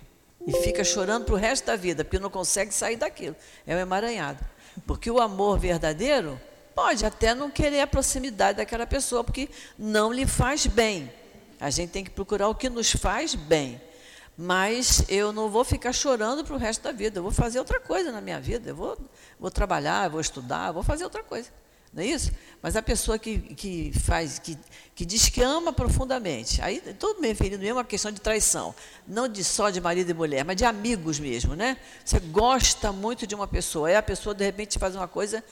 E 0.47 0.53
fica 0.63 0.83
chorando 0.83 1.25
para 1.27 1.35
o 1.35 1.39
resto 1.39 1.67
da 1.67 1.77
vida, 1.77 2.03
porque 2.05 2.19
não 2.19 2.31
consegue 2.31 2.73
sair 2.73 2.97
daquilo. 2.97 3.37
É 3.67 3.77
um 3.77 3.79
emaranhado. 3.79 4.39
Porque 4.87 5.11
o 5.11 5.21
amor 5.21 5.59
verdadeiro 5.59 6.41
pode 6.75 7.05
até 7.05 7.35
não 7.35 7.51
querer 7.51 7.81
a 7.81 7.87
proximidade 7.87 8.59
daquela 8.59 8.87
pessoa, 8.87 9.23
porque 9.23 9.49
não 9.79 10.13
lhe 10.13 10.27
faz 10.27 10.67
bem. 10.67 11.11
A 11.61 11.71
gente 11.71 11.91
tem 11.91 12.03
que 12.03 12.11
procurar 12.11 12.49
o 12.49 12.55
que 12.55 12.69
nos 12.69 12.91
faz 12.91 13.35
bem. 13.35 13.81
Mas 14.37 15.05
eu 15.09 15.33
não 15.33 15.49
vou 15.49 15.63
ficar 15.63 15.93
chorando 15.93 16.45
para 16.45 16.55
o 16.55 16.59
resto 16.59 16.83
da 16.83 16.91
vida. 16.91 17.19
Eu 17.19 17.23
vou 17.23 17.33
fazer 17.33 17.59
outra 17.59 17.79
coisa 17.79 18.11
na 18.11 18.21
minha 18.21 18.41
vida. 18.41 18.71
Eu 18.71 18.77
vou, 18.77 18.99
vou 19.39 19.51
trabalhar, 19.51 20.09
vou 20.09 20.21
estudar, 20.21 20.73
vou 20.73 20.83
fazer 20.83 21.05
outra 21.05 21.23
coisa. 21.23 21.51
não 21.93 22.03
é 22.03 22.07
isso? 22.07 22.33
Mas 22.63 22.75
a 22.75 22.83
pessoa 22.83 23.19
que, 23.19 23.39
que 23.55 23.93
faz, 24.01 24.39
que, 24.39 24.59
que 24.95 25.05
diz 25.05 25.29
que 25.29 25.43
ama 25.43 25.73
profundamente, 25.73 26.63
aí 26.63 26.81
todo 26.99 27.21
bem 27.21 27.31
referindo 27.31 27.63
mesmo 27.63 27.79
a 27.79 27.85
questão 27.85 28.11
de 28.11 28.21
traição, 28.21 28.75
não 29.07 29.29
de 29.29 29.45
só 29.45 29.69
de 29.69 29.81
marido 29.81 30.11
e 30.11 30.15
mulher, 30.15 30.45
mas 30.45 30.57
de 30.57 30.65
amigos 30.65 31.21
mesmo, 31.21 31.55
né? 31.55 31.77
Você 32.05 32.19
gosta 32.19 32.91
muito 32.91 33.27
de 33.27 33.35
uma 33.35 33.47
pessoa, 33.47 33.89
aí 33.89 33.97
a 33.97 34.03
pessoa 34.03 34.35
de 34.35 34.45
repente 34.45 34.79
faz 34.79 34.97
uma 34.97 35.07
coisa 35.07 35.45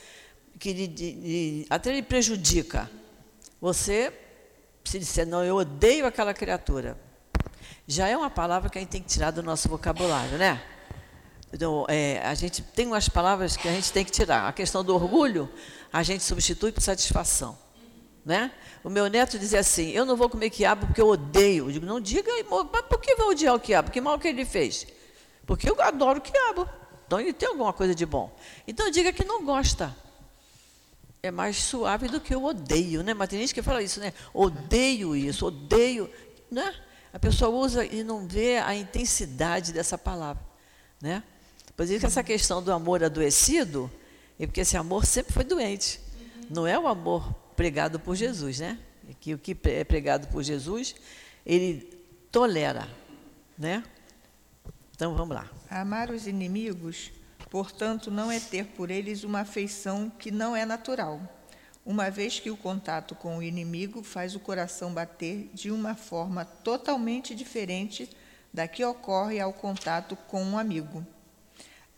que 0.61 0.75
lhe, 0.75 0.87
lhe, 0.87 1.67
até 1.71 1.91
lhe 1.91 2.03
prejudica. 2.03 2.89
Você, 3.61 4.13
se 4.85 4.99
disser, 4.99 5.27
não, 5.27 5.43
eu 5.43 5.57
odeio 5.57 6.07
aquela 6.07 6.35
criatura, 6.35 7.01
já 7.89 8.07
é 8.07 8.17
uma 8.17 8.31
palavra 8.31 8.69
que 8.69 8.77
a 8.77 8.81
gente 8.81 8.91
tem 8.91 9.03
que 9.03 9.09
tirar 9.09 9.31
do 9.31 9.43
nosso 9.43 9.69
vocabulário, 9.69 10.37
né? 10.37 10.63
Então, 11.53 11.85
é, 11.89 12.21
a 12.25 12.35
gente 12.35 12.63
tem 12.63 12.87
umas 12.87 13.09
palavras 13.09 13.57
que 13.57 13.67
a 13.67 13.73
gente 13.73 13.91
tem 13.91 14.05
que 14.05 14.13
tirar. 14.13 14.47
A 14.47 14.53
questão 14.53 14.85
do 14.85 14.95
orgulho, 14.95 15.51
a 15.93 16.03
gente 16.03 16.23
substitui 16.23 16.71
por 16.71 16.81
satisfação. 16.81 17.59
Né? 18.25 18.53
O 18.85 18.91
meu 18.91 19.09
neto 19.09 19.39
dizia 19.39 19.61
assim: 19.61 19.91
Eu 19.91 20.05
não 20.05 20.15
vou 20.15 20.29
comer 20.29 20.51
quiabo 20.51 20.87
porque 20.87 21.01
eu 21.01 21.09
odeio. 21.09 21.67
Eu 21.67 21.73
digo: 21.73 21.87
Não 21.87 21.99
diga, 21.99 22.31
mas 22.49 22.83
por 22.83 23.01
que 23.01 23.17
vai 23.17 23.27
odiar 23.27 23.55
o 23.55 23.59
quiabo? 23.59 23.91
Que 23.91 24.01
mal 24.01 24.19
que 24.19 24.29
ele 24.29 24.45
fez? 24.45 24.87
Porque 25.45 25.69
eu 25.69 25.81
adoro 25.83 26.21
quiabo. 26.21 26.69
Então 27.07 27.19
ele 27.19 27.33
tem 27.33 27.49
alguma 27.49 27.73
coisa 27.73 27.95
de 27.95 28.07
bom. 28.07 28.31
Então 28.69 28.89
diga 28.91 29.13
que 29.13 29.25
não 29.25 29.45
gosta. 29.45 29.93
É 31.23 31.31
mais 31.31 31.57
suave 31.57 32.09
do 32.09 32.21
que 32.21 32.35
eu 32.35 32.45
odeio, 32.45 33.03
né? 33.03 33.13
Mas 33.13 33.29
tem 33.29 33.41
gente 33.41 33.53
que 33.53 33.63
fala 33.63 33.83
isso, 33.83 34.01
né? 34.01 34.13
Odeio 34.33 35.15
isso, 35.15 35.47
odeio. 35.47 36.11
Né? 36.51 36.75
A 37.13 37.19
pessoa 37.19 37.51
usa 37.51 37.85
e 37.85 38.03
não 38.03 38.27
vê 38.27 38.57
a 38.59 38.75
intensidade 38.75 39.73
dessa 39.73 39.99
palavra. 39.99 40.43
Né? 41.01 41.23
Por 41.77 41.85
isso 41.85 41.99
que 41.99 42.07
essa 42.07 42.23
questão 42.23 42.63
do 42.63 42.73
amor 42.73 43.03
adoecido 43.03 43.91
é 44.39 44.47
porque 44.47 44.61
esse 44.61 44.77
amor 44.77 45.05
sempre 45.05 45.33
foi 45.33 45.45
doente. 45.45 46.01
Não 46.49 46.67
é 46.67 46.79
o 46.79 46.89
amor 46.89 47.35
pregado 47.55 48.01
por 48.01 48.17
Jesus, 48.17 48.59
né? 48.59 48.79
É 49.09 49.13
que 49.19 49.35
o 49.35 49.39
que 49.39 49.57
é 49.65 49.85
pregado 49.85 50.29
por 50.29 50.43
Jesus, 50.43 50.95
ele 51.45 51.81
tolera, 52.31 52.89
né? 53.59 53.85
Então 54.95 55.15
vamos 55.15 55.35
lá. 55.35 55.49
Amar 55.69 56.11
os 56.11 56.27
inimigos, 56.27 57.11
portanto, 57.51 58.11
não 58.11 58.31
é 58.31 58.41
ter 58.41 58.65
por 58.65 58.91
eles 58.91 59.25
uma 59.25 59.41
afeição 59.41 60.11
que 60.19 60.31
não 60.31 60.57
é 60.57 60.65
natural, 60.65 61.21
uma 61.85 62.11
vez 62.11 62.39
que 62.39 62.51
o 62.51 62.57
contato 62.57 63.15
com 63.15 63.39
o 63.39 63.43
inimigo 63.43 64.03
faz 64.03 64.35
o 64.35 64.41
coração 64.41 64.95
bater 64.95 65.51
de 65.53 65.71
uma 65.71 65.95
forma 65.95 66.45
totalmente 66.45 67.35
diferente 67.35 68.09
da 68.53 68.69
que 68.69 68.85
ocorre 68.85 69.41
ao 69.41 69.53
contato 69.53 70.17
com 70.29 70.43
um 70.43 70.57
amigo. 70.57 71.05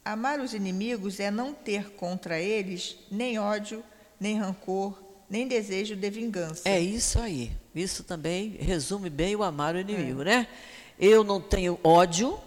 Amar 0.04 0.40
os 0.40 0.52
inimigos 0.54 1.20
é 1.20 1.30
não 1.30 1.54
ter 1.54 1.90
contra 1.90 2.40
eles 2.40 2.96
nem 3.10 3.38
ódio, 3.38 3.84
nem 4.18 4.38
rancor, 4.38 5.00
nem 5.28 5.46
desejo 5.46 5.96
de 5.96 6.10
vingança. 6.10 6.68
É 6.68 6.80
isso 6.80 7.18
aí. 7.18 7.52
Isso 7.74 8.04
também 8.04 8.56
resume 8.60 9.08
bem 9.08 9.34
o 9.34 9.42
amar 9.42 9.74
o 9.74 9.80
inimigo, 9.80 10.22
é. 10.22 10.24
né? 10.24 10.48
Eu 10.98 11.24
não 11.24 11.40
tenho 11.40 11.78
ódio, 11.82 12.38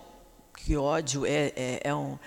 que 0.56 0.76
ódio 0.78 1.26
é, 1.26 1.52
é, 1.56 1.82
é, 1.84 1.96
um, 1.96 2.18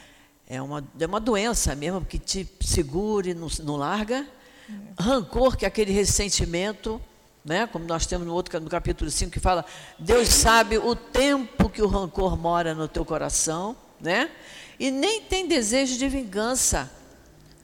é, 0.49 0.63
uma, 0.63 0.83
é 0.99 1.07
uma 1.07 1.21
doença 1.21 1.75
mesmo, 1.75 2.03
que 2.03 2.19
te 2.19 2.49
segure, 2.61 3.35
não, 3.35 3.49
não 3.63 3.77
larga. 3.77 4.27
É. 4.69 5.03
Rancor, 5.03 5.59
que 5.59 5.67
é 5.67 5.69
aquele 5.69 5.93
ressentimento, 5.93 6.99
né? 7.45 7.67
como 7.67 7.85
nós 7.85 8.07
temos 8.07 8.27
no 8.27 8.33
outro 8.33 8.59
no 8.59 8.71
capítulo 8.71 9.11
5, 9.11 9.31
que 9.31 9.39
fala, 9.39 9.65
Deus 9.99 10.29
sabe 10.29 10.79
o 10.79 10.97
tempo 10.97 11.69
que 11.69 11.83
o 11.83 11.87
rancor 11.87 12.35
mora 12.37 12.75
no 12.75 12.89
teu 12.89 13.05
coração, 13.05 13.77
né? 14.01 14.31
e 14.81 14.91
nem 14.91 15.21
tem 15.21 15.47
desejo 15.47 15.99
de 15.99 16.09
vingança. 16.09 16.91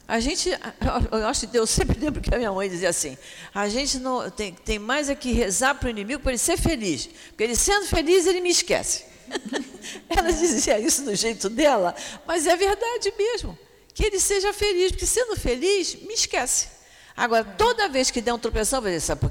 A 0.07 0.21
gente, 0.21 0.51
eu 0.51 1.27
acho 1.27 1.49
que 1.49 1.59
eu 1.59 1.67
sempre 1.67 1.99
lembro 2.05 2.21
que 2.21 2.35
a 2.35 2.37
minha 2.37 2.53
mãe 2.53 2.69
dizia 2.69 2.91
assim: 2.91 3.17
a 3.55 3.67
gente 3.71 3.99
não 3.99 4.29
tem, 4.29 4.53
tem 4.53 4.79
mais 4.79 5.09
é 5.09 5.15
que 5.15 5.33
rezar 5.33 5.75
para 5.77 5.87
o 5.87 5.91
inimigo 5.91 6.21
para 6.21 6.33
ele 6.33 6.39
ser 6.39 6.59
feliz, 6.59 7.09
porque 7.29 7.45
ele 7.45 7.57
sendo 7.57 7.87
feliz 7.87 8.27
ele 8.27 8.43
me 8.43 8.51
esquece. 8.51 9.14
Ela 10.09 10.31
dizia 10.33 10.79
isso 10.79 11.03
do 11.03 11.15
jeito 11.15 11.49
dela, 11.49 11.95
mas 12.27 12.47
é 12.47 12.57
verdade 12.57 13.13
mesmo. 13.17 13.59
Que 13.93 14.07
ele 14.07 14.19
seja 14.19 14.53
feliz, 14.53 14.91
porque 14.91 15.07
sendo 15.07 15.37
feliz, 15.37 15.95
me 15.95 16.15
esquece. 16.15 16.69
Agora, 17.17 17.45
toda 17.45 17.89
vez 17.89 18.11
que 18.11 18.21
der 18.21 18.35
um 18.35 18.39
tropeção, 18.39 18.81
vai 18.81 18.93
dizer, 18.93 19.07
sabe 19.07 19.21
por? 19.21 19.31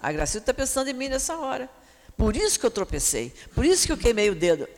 A 0.00 0.12
Gracilda 0.12 0.42
está 0.42 0.54
pensando 0.54 0.88
em 0.88 0.92
mim 0.92 1.08
nessa 1.08 1.36
hora. 1.38 1.68
Por 2.16 2.36
isso 2.36 2.60
que 2.60 2.66
eu 2.66 2.70
tropecei, 2.70 3.32
por 3.54 3.64
isso 3.64 3.86
que 3.86 3.92
eu 3.92 3.96
queimei 3.96 4.30
o 4.30 4.34
dedo. 4.34 4.68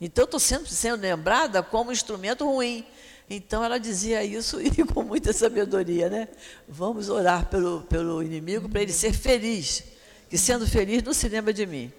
Então, 0.00 0.24
estou 0.24 0.40
sempre 0.40 0.70
sendo 0.70 1.00
lembrada 1.00 1.62
como 1.62 1.92
instrumento 1.92 2.44
ruim. 2.44 2.84
Então, 3.30 3.64
ela 3.64 3.78
dizia 3.78 4.22
isso 4.22 4.60
e 4.62 4.70
com 4.84 5.02
muita 5.02 5.32
sabedoria, 5.32 6.08
né? 6.10 6.28
Vamos 6.68 7.08
orar 7.08 7.46
pelo, 7.46 7.82
pelo 7.82 8.22
inimigo 8.22 8.68
para 8.68 8.82
ele 8.82 8.92
ser 8.92 9.12
feliz. 9.12 9.84
Que 10.28 10.36
sendo 10.36 10.66
feliz, 10.66 11.02
não 11.02 11.14
se 11.14 11.28
lembra 11.28 11.52
de 11.52 11.64
mim. 11.66 11.92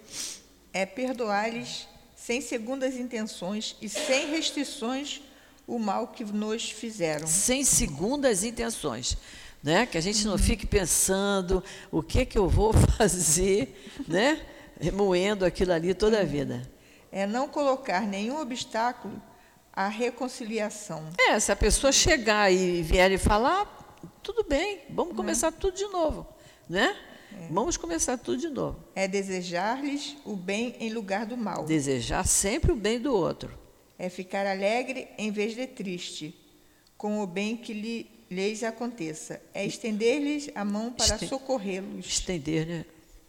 É 0.72 0.84
perdoar-lhes 0.86 1.87
sem 2.28 2.42
segundas 2.42 2.94
intenções 2.94 3.74
e 3.80 3.88
sem 3.88 4.28
restrições 4.28 5.22
o 5.66 5.78
mal 5.78 6.08
que 6.08 6.22
nos 6.24 6.68
fizeram. 6.70 7.26
Sem 7.26 7.64
segundas 7.64 8.44
intenções. 8.44 9.16
Né? 9.62 9.86
Que 9.86 9.96
a 9.96 10.00
gente 10.02 10.26
não 10.26 10.36
fique 10.36 10.66
pensando 10.66 11.64
o 11.90 12.02
que, 12.02 12.26
que 12.26 12.36
eu 12.36 12.46
vou 12.46 12.74
fazer, 12.98 13.90
né? 14.06 14.42
remoendo 14.78 15.42
aquilo 15.42 15.72
ali 15.72 15.94
toda 15.94 16.20
a 16.20 16.24
vida 16.24 16.70
é 17.10 17.26
não 17.26 17.48
colocar 17.48 18.02
nenhum 18.02 18.38
obstáculo 18.38 19.22
à 19.72 19.88
reconciliação. 19.88 21.08
É, 21.18 21.40
se 21.40 21.50
a 21.50 21.56
pessoa 21.56 21.90
chegar 21.90 22.52
e 22.52 22.82
vier 22.82 23.10
e 23.10 23.16
falar, 23.16 23.96
tudo 24.22 24.44
bem, 24.44 24.82
vamos 24.90 25.16
começar 25.16 25.50
tudo 25.50 25.74
de 25.74 25.86
novo, 25.86 26.26
né? 26.68 26.94
É. 27.32 27.48
Vamos 27.50 27.76
começar 27.76 28.16
tudo 28.16 28.38
de 28.38 28.48
novo. 28.48 28.78
É 28.94 29.06
desejar-lhes 29.08 30.16
o 30.24 30.34
bem 30.34 30.76
em 30.80 30.90
lugar 30.90 31.26
do 31.26 31.36
mal. 31.36 31.64
Desejar 31.64 32.26
sempre 32.26 32.72
o 32.72 32.76
bem 32.76 32.98
do 32.98 33.12
outro. 33.12 33.50
É 33.98 34.08
ficar 34.08 34.46
alegre 34.46 35.08
em 35.18 35.30
vez 35.30 35.54
de 35.54 35.66
triste, 35.66 36.34
com 36.96 37.20
o 37.20 37.26
bem 37.26 37.56
que 37.56 37.72
lhe, 37.72 38.10
lhes 38.30 38.62
aconteça. 38.62 39.40
É 39.52 39.66
estender-lhes 39.66 40.50
a 40.54 40.64
mão 40.64 40.92
para 40.92 41.14
Esten 41.14 41.28
socorrê-los. 41.28 42.06
Estender, 42.06 42.66
né? 42.66 42.84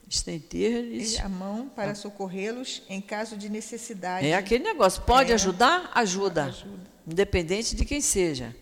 estender-lhes 0.10 1.20
a 1.20 1.30
mão 1.30 1.70
para 1.70 1.94
socorrê-los 1.94 2.82
em 2.90 3.00
caso 3.00 3.38
de 3.38 3.48
necessidade. 3.48 4.26
É 4.26 4.34
aquele 4.34 4.64
negócio, 4.64 5.04
pode 5.04 5.32
é, 5.32 5.36
ajudar? 5.36 5.92
Ajuda, 5.94 6.46
ajuda, 6.46 6.88
independente 7.08 7.76
de 7.76 7.86
quem 7.86 8.02
seja. 8.02 8.56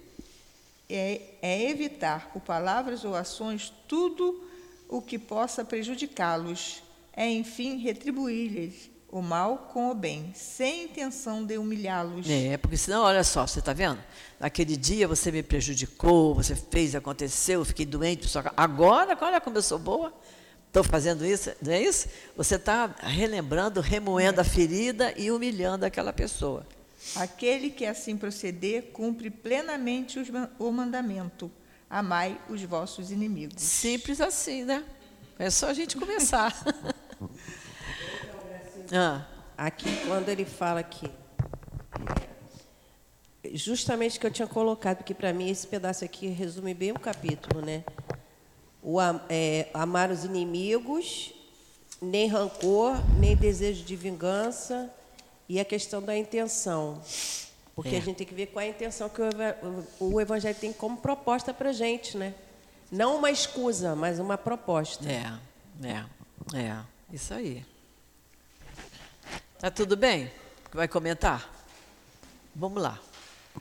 É, 0.90 1.22
é 1.42 1.70
evitar, 1.70 2.32
por 2.32 2.42
palavras 2.42 3.06
ou 3.06 3.16
ações, 3.16 3.74
tudo 3.88 4.44
o 4.88 5.02
que 5.02 5.20
possa 5.20 5.66
prejudicá-los. 5.66 6.84
É, 7.14 7.30
enfim, 7.30 7.78
retribuir-lhes 7.78 8.92
o 9.10 9.22
mal 9.22 9.70
com 9.74 9.90
o 9.90 9.96
bem, 9.96 10.32
sem 10.36 10.84
intenção 10.84 11.46
de 11.46 11.58
humilhá-los. 11.58 12.30
É, 12.30 12.58
porque 12.58 12.78
senão, 12.78 13.04
olha 13.04 13.24
só, 13.24 13.48
você 13.48 13.60
está 13.60 13.74
vendo? 13.74 14.00
Naquele 14.40 14.76
dia 14.76 15.08
você 15.08 15.32
me 15.32 15.42
prejudicou, 15.42 16.36
você 16.36 16.56
fez, 16.56 16.94
aconteceu, 16.94 17.62
eu 17.62 17.66
fiquei 17.66 17.86
doente, 17.86 18.28
só 18.28 18.44
agora, 18.56 19.18
olha 19.20 19.40
como 19.40 19.58
eu 19.58 19.62
sou 19.62 19.80
boa. 19.80 20.14
Estou 20.68 20.84
fazendo 20.84 21.26
isso, 21.26 21.52
não 21.62 21.72
é 21.72 21.82
isso? 21.82 22.08
Você 22.36 22.56
está 22.56 22.94
relembrando, 23.00 23.80
remoendo 23.80 24.42
a 24.42 24.44
ferida 24.44 25.14
e 25.18 25.32
humilhando 25.32 25.86
aquela 25.86 26.12
pessoa. 26.12 26.68
Aquele 27.16 27.70
que 27.70 27.86
assim 27.86 28.18
proceder 28.18 28.92
cumpre 28.92 29.30
plenamente 29.30 30.20
o 30.60 30.72
mandamento: 30.72 31.50
amai 31.90 32.40
os 32.50 32.62
vossos 32.64 33.12
inimigos. 33.12 33.62
Simples 33.62 34.22
assim, 34.22 34.64
né? 34.64 34.84
É 35.40 35.50
só 35.50 35.70
a 35.70 35.74
gente 35.74 35.98
começar. 35.98 36.54
ah. 38.94 39.26
Aqui, 39.58 39.90
quando 40.06 40.30
ele 40.30 40.46
fala 40.46 40.84
que 40.84 41.10
justamente 43.54 44.20
que 44.20 44.28
eu 44.28 44.32
tinha 44.32 44.48
colocado, 44.48 44.98
porque 44.98 45.16
para 45.16 45.34
mim 45.34 45.50
esse 45.50 45.66
pedaço 45.66 46.06
aqui 46.06 46.28
resume 46.28 46.76
bem 46.76 46.92
o 46.92 47.00
capítulo, 47.00 47.66
né? 47.66 47.84
o, 48.88 49.02
é, 49.28 49.68
amar 49.74 50.12
os 50.12 50.24
inimigos, 50.24 51.34
nem 52.02 52.28
rancor, 52.28 52.96
nem 53.20 53.36
desejo 53.36 53.84
de 53.84 53.98
vingança, 53.98 54.90
e 55.50 55.60
a 55.60 55.66
questão 55.66 56.02
da 56.02 56.16
intenção. 56.16 57.02
Porque 57.78 57.94
é. 57.94 58.00
a 58.00 58.02
gente 58.02 58.16
tem 58.16 58.26
que 58.26 58.34
ver 58.34 58.48
qual 58.48 58.66
é 58.66 58.70
a 58.70 58.72
intenção 58.72 59.08
que 59.08 59.22
o, 60.00 60.20
Evangelho 60.20 60.58
tem 60.60 60.74
como 60.74 60.98
proposta 60.98 61.54
para 61.54 61.70
a 61.70 61.72
gente, 61.72 62.18
né? 62.18 62.34
Não 62.92 63.18
uma 63.18 63.30
escusa, 63.30 63.96
mas 63.96 64.18
uma 64.18 64.36
proposta. 64.36 65.06
É, 65.08 65.32
é, 65.88 66.60
é, 66.60 66.80
isso 67.14 67.36
aí. 67.36 67.64
Tá 69.60 69.70
tudo 69.70 69.96
bem? 69.96 70.32
Vai 70.74 70.88
comentar? 70.88 71.54
Vamos 72.56 72.82
lá. 72.82 73.00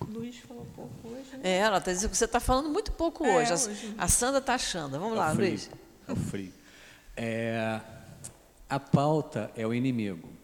Luiz 0.08 0.38
falou 0.38 0.66
pouco 0.74 1.08
hoje. 1.08 1.36
Né? 1.36 1.40
É, 1.42 1.58
ela 1.58 1.76
está 1.76 1.92
dizendo 1.92 2.08
que 2.08 2.16
você 2.16 2.24
está 2.24 2.40
falando 2.40 2.70
muito 2.70 2.92
pouco 2.92 3.22
é, 3.26 3.36
hoje. 3.36 3.52
hoje. 3.52 3.94
A 3.98 4.08
Sandra 4.08 4.38
está 4.38 4.54
achando. 4.54 4.98
Vamos 4.98 5.18
é 5.18 5.20
lá, 5.20 5.34
frio. 5.34 5.48
Luiz. 5.50 5.70
É 6.08 6.12
o 6.12 6.16
frio. 6.16 6.52
É, 7.14 7.80
a 8.66 8.80
pauta 8.80 9.50
é 9.54 9.66
o 9.66 9.74
inimigo. 9.74 10.35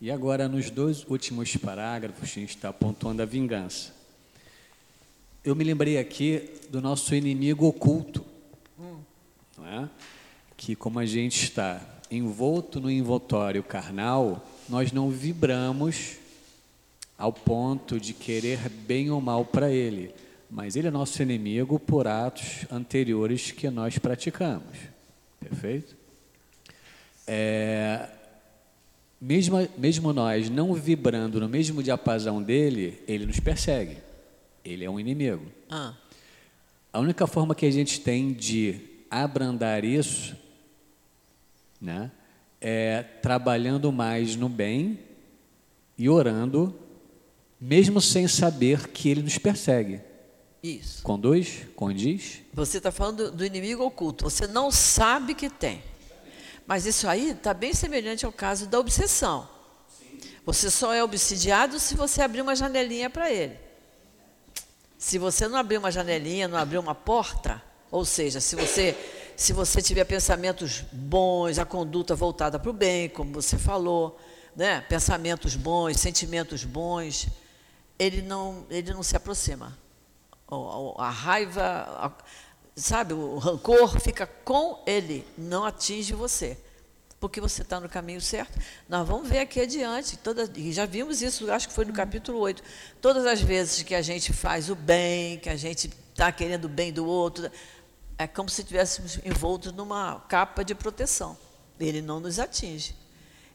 E 0.00 0.12
agora, 0.12 0.46
nos 0.46 0.70
dois 0.70 1.04
últimos 1.08 1.56
parágrafos, 1.56 2.22
a 2.22 2.26
gente 2.32 2.50
está 2.50 2.68
apontando 2.68 3.20
a 3.20 3.24
vingança. 3.24 3.92
Eu 5.42 5.56
me 5.56 5.64
lembrei 5.64 5.98
aqui 5.98 6.50
do 6.70 6.80
nosso 6.80 7.14
inimigo 7.16 7.66
oculto, 7.66 8.24
não 9.56 9.66
é? 9.66 9.88
que 10.56 10.76
como 10.76 11.00
a 11.00 11.06
gente 11.06 11.42
está 11.42 11.80
envolto 12.10 12.80
no 12.80 12.88
envoltório 12.88 13.62
carnal, 13.62 14.46
nós 14.68 14.92
não 14.92 15.10
vibramos 15.10 16.16
ao 17.16 17.32
ponto 17.32 17.98
de 17.98 18.14
querer 18.14 18.68
bem 18.68 19.10
ou 19.10 19.20
mal 19.20 19.44
para 19.44 19.68
ele, 19.72 20.14
mas 20.48 20.76
ele 20.76 20.86
é 20.86 20.90
nosso 20.92 21.20
inimigo 21.20 21.76
por 21.78 22.06
atos 22.06 22.66
anteriores 22.70 23.50
que 23.50 23.68
nós 23.68 23.98
praticamos. 23.98 24.78
Perfeito? 25.40 25.96
É, 27.26 28.08
mesmo, 29.20 29.68
mesmo 29.76 30.12
nós 30.12 30.48
não 30.48 30.72
vibrando 30.74 31.40
no 31.40 31.48
mesmo 31.48 31.82
diapasão 31.82 32.42
dele, 32.42 33.02
ele 33.06 33.26
nos 33.26 33.40
persegue. 33.40 33.98
Ele 34.64 34.84
é 34.84 34.90
um 34.90 34.98
inimigo. 35.00 35.46
Ah, 35.70 35.94
A 36.92 37.00
única 37.00 37.26
forma 37.26 37.54
que 37.54 37.66
a 37.66 37.70
gente 37.70 38.00
tem 38.00 38.32
de 38.32 38.80
abrandar 39.10 39.84
isso 39.84 40.36
né, 41.80 42.10
é 42.60 43.02
trabalhando 43.02 43.90
mais 43.92 44.36
no 44.36 44.48
bem 44.48 44.98
e 45.96 46.08
orando, 46.08 46.74
mesmo 47.60 48.00
sem 48.00 48.28
saber 48.28 48.88
que 48.88 49.08
ele 49.08 49.22
nos 49.22 49.38
persegue. 49.38 50.00
isso. 50.62 51.02
Conduz? 51.02 51.66
Condiz? 51.74 52.40
Você 52.52 52.78
está 52.78 52.90
falando 52.92 53.30
do, 53.30 53.38
do 53.38 53.44
inimigo 53.44 53.84
oculto. 53.84 54.24
Você 54.24 54.46
não 54.46 54.70
sabe 54.70 55.34
que 55.34 55.48
tem. 55.50 55.82
Mas 56.68 56.84
isso 56.84 57.08
aí 57.08 57.30
está 57.30 57.54
bem 57.54 57.72
semelhante 57.72 58.26
ao 58.26 58.32
caso 58.32 58.66
da 58.66 58.78
obsessão. 58.78 59.48
Você 60.44 60.70
só 60.70 60.92
é 60.92 61.02
obsidiado 61.02 61.80
se 61.80 61.94
você 61.94 62.20
abrir 62.20 62.42
uma 62.42 62.54
janelinha 62.54 63.08
para 63.08 63.30
ele. 63.30 63.58
Se 64.98 65.16
você 65.16 65.48
não 65.48 65.56
abrir 65.56 65.78
uma 65.78 65.90
janelinha, 65.90 66.46
não 66.46 66.58
abrir 66.58 66.76
uma 66.76 66.94
porta, 66.94 67.62
ou 67.90 68.04
seja, 68.04 68.38
se 68.38 68.54
você 68.54 68.94
se 69.34 69.52
você 69.52 69.80
tiver 69.80 70.04
pensamentos 70.04 70.84
bons, 70.92 71.58
a 71.58 71.64
conduta 71.64 72.14
voltada 72.14 72.58
para 72.58 72.70
o 72.70 72.72
bem, 72.72 73.08
como 73.08 73.32
você 73.32 73.56
falou, 73.56 74.18
né? 74.54 74.80
pensamentos 74.82 75.54
bons, 75.54 75.98
sentimentos 75.98 76.64
bons, 76.64 77.28
ele 77.98 78.20
não, 78.20 78.66
ele 78.68 78.92
não 78.92 79.02
se 79.02 79.16
aproxima. 79.16 79.78
A 80.98 81.08
raiva, 81.08 82.12
sabe, 82.78 83.14
o 83.14 83.38
rancor 83.38 83.98
fica 84.00 84.26
com 84.26 84.82
ele, 84.86 85.26
não 85.36 85.64
atinge 85.64 86.12
você. 86.12 86.56
Porque 87.20 87.40
você 87.40 87.62
está 87.62 87.80
no 87.80 87.88
caminho 87.88 88.20
certo. 88.20 88.58
Nós 88.88 89.06
vamos 89.06 89.28
ver 89.28 89.40
aqui 89.40 89.60
adiante. 89.60 90.16
Toda, 90.16 90.48
e 90.54 90.72
já 90.72 90.86
vimos 90.86 91.20
isso, 91.20 91.50
acho 91.50 91.68
que 91.68 91.74
foi 91.74 91.84
no 91.84 91.92
capítulo 91.92 92.38
8. 92.38 92.62
Todas 93.00 93.26
as 93.26 93.40
vezes 93.40 93.82
que 93.82 93.94
a 93.94 94.02
gente 94.02 94.32
faz 94.32 94.70
o 94.70 94.76
bem, 94.76 95.38
que 95.38 95.48
a 95.48 95.56
gente 95.56 95.90
está 96.12 96.30
querendo 96.30 96.66
o 96.66 96.68
bem 96.68 96.92
do 96.92 97.04
outro, 97.04 97.50
é 98.16 98.26
como 98.26 98.48
se 98.48 98.60
estivéssemos 98.60 99.18
envoltos 99.24 99.72
numa 99.72 100.20
capa 100.28 100.64
de 100.64 100.76
proteção. 100.76 101.36
Ele 101.80 102.00
não 102.00 102.20
nos 102.20 102.38
atinge. 102.38 102.94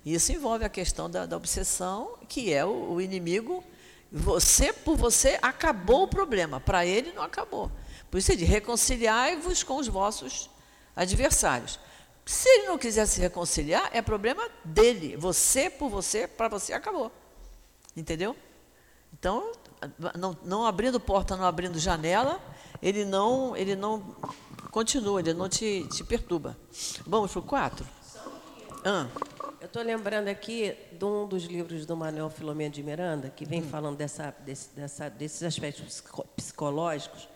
Isso 0.06 0.34
envolve 0.34 0.66
a 0.66 0.70
questão 0.70 1.10
da, 1.10 1.26
da 1.26 1.38
obsessão, 1.38 2.18
que 2.28 2.52
é 2.52 2.66
o, 2.66 2.94
o 2.94 3.02
inimigo. 3.02 3.64
Você, 4.12 4.74
por 4.74 4.98
você, 4.98 5.40
acabou 5.42 6.04
o 6.04 6.08
problema. 6.08 6.60
Para 6.60 6.86
ele, 6.86 7.14
não 7.14 7.24
acabou. 7.24 7.72
Por 8.14 8.20
isso 8.20 8.32
ele 8.32 8.42
diz, 8.42 8.48
reconciliai-vos 8.50 9.64
com 9.64 9.78
os 9.78 9.88
vossos 9.88 10.48
adversários. 10.96 11.80
Se 12.24 12.48
ele 12.48 12.68
não 12.68 12.78
quiser 12.78 13.08
se 13.08 13.20
reconciliar, 13.20 13.90
é 13.92 14.04
problema 14.04 14.48
dele. 14.64 15.18
Você, 15.18 15.68
por 15.68 15.90
você, 15.90 16.28
para 16.28 16.48
você, 16.48 16.74
acabou. 16.74 17.12
Entendeu? 17.98 18.36
Então, 19.12 19.52
não, 20.16 20.38
não 20.44 20.64
abrindo 20.68 21.00
porta, 21.00 21.36
não 21.36 21.44
abrindo 21.44 21.80
janela, 21.80 22.40
ele 22.84 23.04
não, 23.04 23.58
ele 23.58 23.76
não 23.76 24.16
continua, 24.70 25.20
ele 25.20 25.34
não 25.34 25.50
te, 25.50 25.88
te 25.92 26.04
perturba. 26.04 26.56
Vamos 27.08 27.32
para 27.32 27.40
o 27.40 27.44
4? 27.44 27.84
Ah, 28.86 29.08
Eu 29.60 29.66
estou 29.66 29.82
lembrando 29.82 30.28
aqui 30.28 30.78
de 30.92 31.04
um 31.04 31.28
dos 31.28 31.46
livros 31.46 31.84
do 31.88 31.98
Manuel 31.98 32.30
Filomeno 32.30 32.76
de 32.76 32.84
Miranda, 32.84 33.32
que 33.32 33.44
vem 33.44 33.64
falando 33.64 33.98
dessa, 33.98 34.30
desse- 34.46 34.70
dessa- 34.76 35.10
desses 35.10 35.42
aspectos 35.42 35.86
psico- 35.86 36.28
psicológicos, 36.36 37.28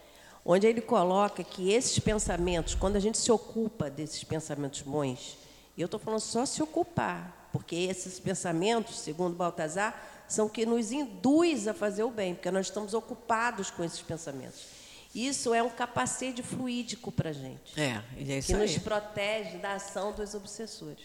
onde 0.50 0.66
ele 0.66 0.80
coloca 0.80 1.44
que 1.44 1.74
esses 1.74 2.00
pensamentos, 2.00 2.74
quando 2.74 2.96
a 2.96 3.02
gente 3.02 3.18
se 3.18 3.30
ocupa 3.30 3.90
desses 3.90 4.24
pensamentos 4.24 4.82
bons, 4.82 5.38
e 5.76 5.82
eu 5.82 5.86
estou 5.86 6.00
falando 6.00 6.22
só 6.22 6.46
se 6.46 6.64
ocupar, 6.64 7.50
porque 7.52 7.76
esses 7.76 8.18
pensamentos, 8.18 8.98
segundo 8.98 9.36
Baltazar, 9.36 10.26
são 10.26 10.48
que 10.48 10.66
nos 10.66 10.94
induz 10.94 11.68
a 11.68 11.74
fazer 11.74 12.04
o 12.04 12.10
bem, 12.10 12.34
porque 12.34 12.50
nós 12.50 12.68
estamos 12.68 12.94
ocupados 12.94 13.70
com 13.70 13.84
esses 13.84 14.02
pensamentos. 14.02 14.66
Isso 15.14 15.54
é 15.54 15.62
um 15.62 15.70
capacete 15.70 16.42
fluídico 16.42 17.12
para 17.12 17.32
a 17.32 17.34
gente, 17.34 17.80
é, 17.80 18.02
é 18.18 18.42
que 18.42 18.54
nos 18.54 18.72
aí. 18.72 18.80
protege 18.80 19.58
da 19.58 19.74
ação 19.74 20.14
dos 20.14 20.34
obsessores. 20.34 21.04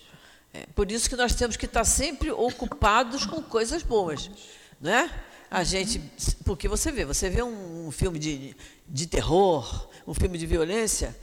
É, 0.55 0.67
por 0.75 0.91
isso 0.93 1.09
que 1.09 1.17
nós 1.17 1.35
temos 1.35 1.57
que 1.57 1.67
estar 1.67 1.85
sempre 1.85 2.31
ocupados 2.31 3.27
com 3.27 3.43
coisas 3.43 3.83
boas, 3.83 4.31
né? 4.83 5.11
A 5.51 5.63
gente, 5.65 6.01
porque 6.45 6.67
você 6.67 6.91
vê, 6.91 7.05
você 7.05 7.31
vê 7.31 7.43
um, 7.43 7.87
um 7.87 7.91
filme 7.91 8.19
de, 8.19 8.57
de 8.89 9.07
terror, 9.07 9.89
um 10.07 10.13
filme 10.15 10.37
de 10.37 10.47
violência, 10.47 11.17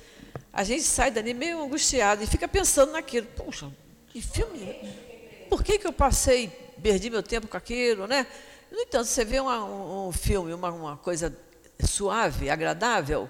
a 0.54 0.64
gente 0.64 0.84
sai 0.84 1.12
dali 1.12 1.34
meio 1.34 1.62
angustiado 1.62 2.24
e 2.24 2.28
fica 2.28 2.48
pensando 2.48 2.92
naquilo. 2.94 3.28
Puxa, 3.28 3.72
que 4.08 4.22
filme? 4.22 4.78
Por 5.50 5.64
que, 5.64 5.78
que 5.80 5.86
eu 5.88 5.94
passei, 5.94 6.48
perdi 6.82 7.10
meu 7.10 7.22
tempo 7.24 7.48
com 7.48 7.58
aquilo, 7.58 8.08
né? 8.08 8.26
No 8.72 8.80
entanto, 8.80 9.06
você 9.06 9.26
vê 9.26 9.40
uma- 9.40 9.66
um, 9.66 10.08
um 10.08 10.12
filme, 10.12 10.54
uma, 10.54 10.70
uma 10.72 10.98
coisa 10.98 11.36
suave, 11.84 12.50
agradável, 12.50 13.30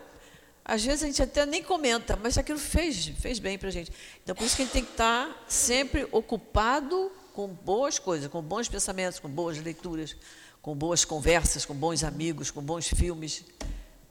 às 0.66 0.84
vezes 0.84 1.04
a 1.04 1.06
gente 1.08 1.22
até 1.24 1.46
nem 1.46 1.64
comenta, 1.64 2.20
mas 2.22 2.38
aquilo 2.38 2.60
fez, 2.60 3.08
fez 3.20 3.40
bem 3.40 3.58
para 3.58 3.70
a 3.70 3.72
gente. 3.72 3.92
Então, 4.22 4.36
por 4.36 4.44
isso 4.44 4.56
que 4.56 4.62
a 4.62 4.66
gente 4.66 4.74
tem 4.74 4.84
que 4.84 4.92
estar 4.92 5.46
sempre 5.48 6.08
ocupado 6.12 7.12
com 7.40 7.48
boas 7.48 7.98
coisas, 7.98 8.28
com 8.28 8.42
bons 8.42 8.68
pensamentos, 8.68 9.18
com 9.18 9.30
boas 9.30 9.58
leituras, 9.60 10.14
com 10.62 10.76
boas 10.76 11.06
conversas, 11.06 11.66
com 11.66 11.74
bons 11.74 12.04
amigos, 12.04 12.52
com 12.52 12.62
bons 12.62 12.90
filmes. 12.90 13.46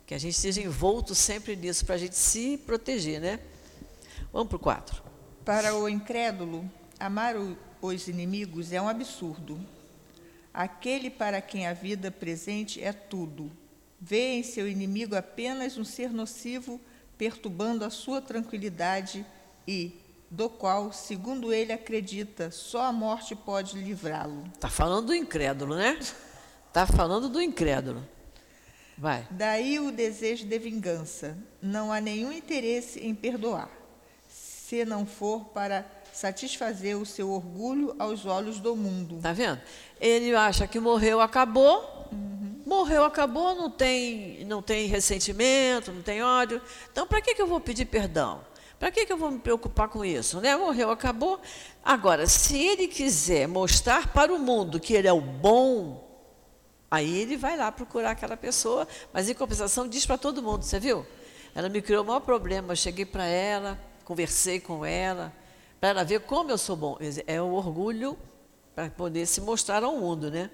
Que 0.07 0.15
a 0.15 0.19
gente 0.19 0.35
esteja 0.35 0.63
envolto 0.63 1.15
sempre 1.15 1.55
nisso, 1.55 1.85
para 1.85 1.97
a 1.97 1.99
gente 1.99 2.17
se 2.17 2.57
proteger, 2.57 3.21
né? 3.21 3.39
Vamos 4.33 4.49
para 4.49 4.57
o 4.57 4.59
4. 4.59 5.03
Para 5.45 5.75
o 5.77 5.87
incrédulo, 5.91 6.65
amar 6.99 7.37
o- 7.37 7.55
os 7.83 8.09
inimigos 8.09 8.73
é 8.73 8.81
um 8.81 8.89
absurdo. 8.89 9.61
Aquele 10.55 11.11
para 11.11 11.43
quem 11.43 11.67
a 11.67 11.75
vida 11.75 12.11
presente 12.11 12.83
é 12.83 12.95
tudo. 12.95 13.53
Vê 14.01 14.37
em 14.39 14.43
seu 14.43 14.67
inimigo 14.67 15.15
apenas 15.15 15.77
um 15.77 15.85
ser 15.85 16.11
nocivo, 16.11 16.81
perturbando 17.19 17.85
a 17.85 17.91
sua 17.91 18.23
tranquilidade 18.23 19.27
e 19.67 19.93
do 20.31 20.49
qual, 20.49 20.93
segundo 20.93 21.53
ele 21.53 21.73
acredita, 21.73 22.51
só 22.51 22.83
a 22.83 22.93
morte 22.93 23.35
pode 23.35 23.79
livrá-lo. 23.79 24.45
Está 24.55 24.69
falando 24.69 25.07
do 25.07 25.15
incrédulo, 25.15 25.75
né? 25.75 25.99
Está 26.69 26.87
falando 26.87 27.29
do 27.29 27.41
incrédulo. 27.41 28.07
Vai. 28.97 29.27
Daí 29.31 29.79
o 29.79 29.93
desejo 29.93 30.45
de 30.45 30.59
vingança. 30.59 31.39
Não 31.63 31.93
há 31.93 32.01
nenhum 32.01 32.33
interesse 32.33 33.01
em 33.01 33.15
perdoar, 33.15 33.71
se 34.29 34.85
não 34.85 35.07
for 35.07 35.47
para 35.47 35.87
satisfazer 36.13 36.99
o 36.99 37.07
seu 37.07 37.31
orgulho 37.31 37.95
aos 37.99 38.27
olhos 38.27 38.59
do 38.59 38.75
mundo. 38.75 39.21
Tá 39.23 39.33
vendo? 39.33 39.61
Ele 40.01 40.35
acha 40.35 40.67
que 40.67 40.81
morreu, 40.81 41.21
acabou. 41.21 42.09
Morreu, 42.67 43.05
acabou, 43.05 43.55
não 43.55 43.71
tem, 43.71 44.45
não 44.45 44.61
tem 44.61 44.89
ressentimento, 44.89 45.91
não 45.91 46.03
tem 46.03 46.23
ódio. 46.23 46.61
Então, 46.93 47.07
para 47.07 47.23
que, 47.23 47.35
que 47.35 47.41
eu 47.41 47.47
vou 47.47 47.61
pedir 47.61 47.87
perdão? 47.87 48.43
Para 48.79 48.93
que, 48.93 49.05
que 49.05 49.13
eu 49.13 49.17
vou 49.17 49.31
me 49.31 49.39
preocupar 49.39 49.89
com 49.89 50.05
isso? 50.05 50.41
Né? 50.41 50.57
Morreu, 50.57 50.91
acabou. 50.91 51.41
Agora, 51.85 52.27
se 52.27 52.57
ele 52.57 52.87
quiser 52.87 53.49
mostrar 53.49 54.13
para 54.13 54.33
o 54.33 54.39
mundo 54.39 54.79
que 54.79 54.95
ele 54.95 55.09
é 55.09 55.13
o 55.13 55.21
bom, 55.21 56.09
aí 56.91 57.19
ele 57.19 57.37
vai 57.37 57.57
lá 57.57 57.73
procurar 57.73 58.13
aquela 58.13 58.37
pessoa, 58.37 58.87
mas 59.13 59.29
em 59.29 59.35
compensação 59.35 59.89
diz 59.89 60.07
para 60.07 60.17
todo 60.17 60.43
mundo, 60.43 60.63
você 60.63 60.79
viu? 60.79 61.05
Ela 61.55 61.69
me 61.69 61.83
criou 61.83 62.05
o 62.05 62.07
maior 62.07 62.21
problema, 62.21 62.73
eu 62.73 62.77
cheguei 62.77 63.05
para 63.05 63.25
ela, 63.25 63.79
conversei 64.05 64.61
com 64.61 64.85
ela, 64.85 65.33
para 65.81 65.89
ela 65.89 66.05
ver 66.05 66.21
como 66.21 66.51
eu 66.51 66.59
sou 66.59 66.77
bom. 66.77 66.97
É 67.27 67.43
o 67.43 67.53
orgulho 67.53 68.17
para 68.77 68.89
poder 68.91 69.27
se 69.27 69.41
mostrar 69.41 69.83
ao 69.83 69.97
mundo, 69.97 70.31
né? 70.31 70.51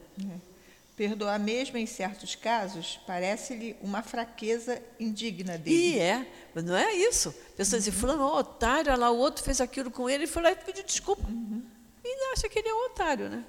Perdoar 0.96 1.40
mesmo 1.40 1.76
em 1.76 1.86
certos 1.86 2.36
casos 2.36 3.00
parece-lhe 3.04 3.76
uma 3.82 4.00
fraqueza 4.02 4.80
indigna 5.00 5.58
dele. 5.58 5.76
E 5.94 5.98
é, 5.98 6.24
mas 6.54 6.62
não 6.64 6.76
é 6.76 6.92
isso. 6.94 7.34
A 7.52 7.56
pessoa 7.56 7.80
diz, 7.82 7.92
fulano 7.92 8.22
um 8.22 8.26
otário, 8.36 8.92
olha 8.92 9.00
lá 9.00 9.10
o 9.10 9.16
outro 9.18 9.42
fez 9.42 9.60
aquilo 9.60 9.90
com 9.90 10.08
ele, 10.08 10.24
e 10.24 10.26
foi 10.28 10.42
lá 10.42 10.52
e 10.52 10.56
pediu 10.56 10.84
desculpa. 10.84 11.24
E 12.04 12.32
acha 12.32 12.48
que 12.48 12.58
ele 12.60 12.68
é 12.68 12.74
um 12.74 12.86
otário, 12.86 13.28
né? 13.28 13.44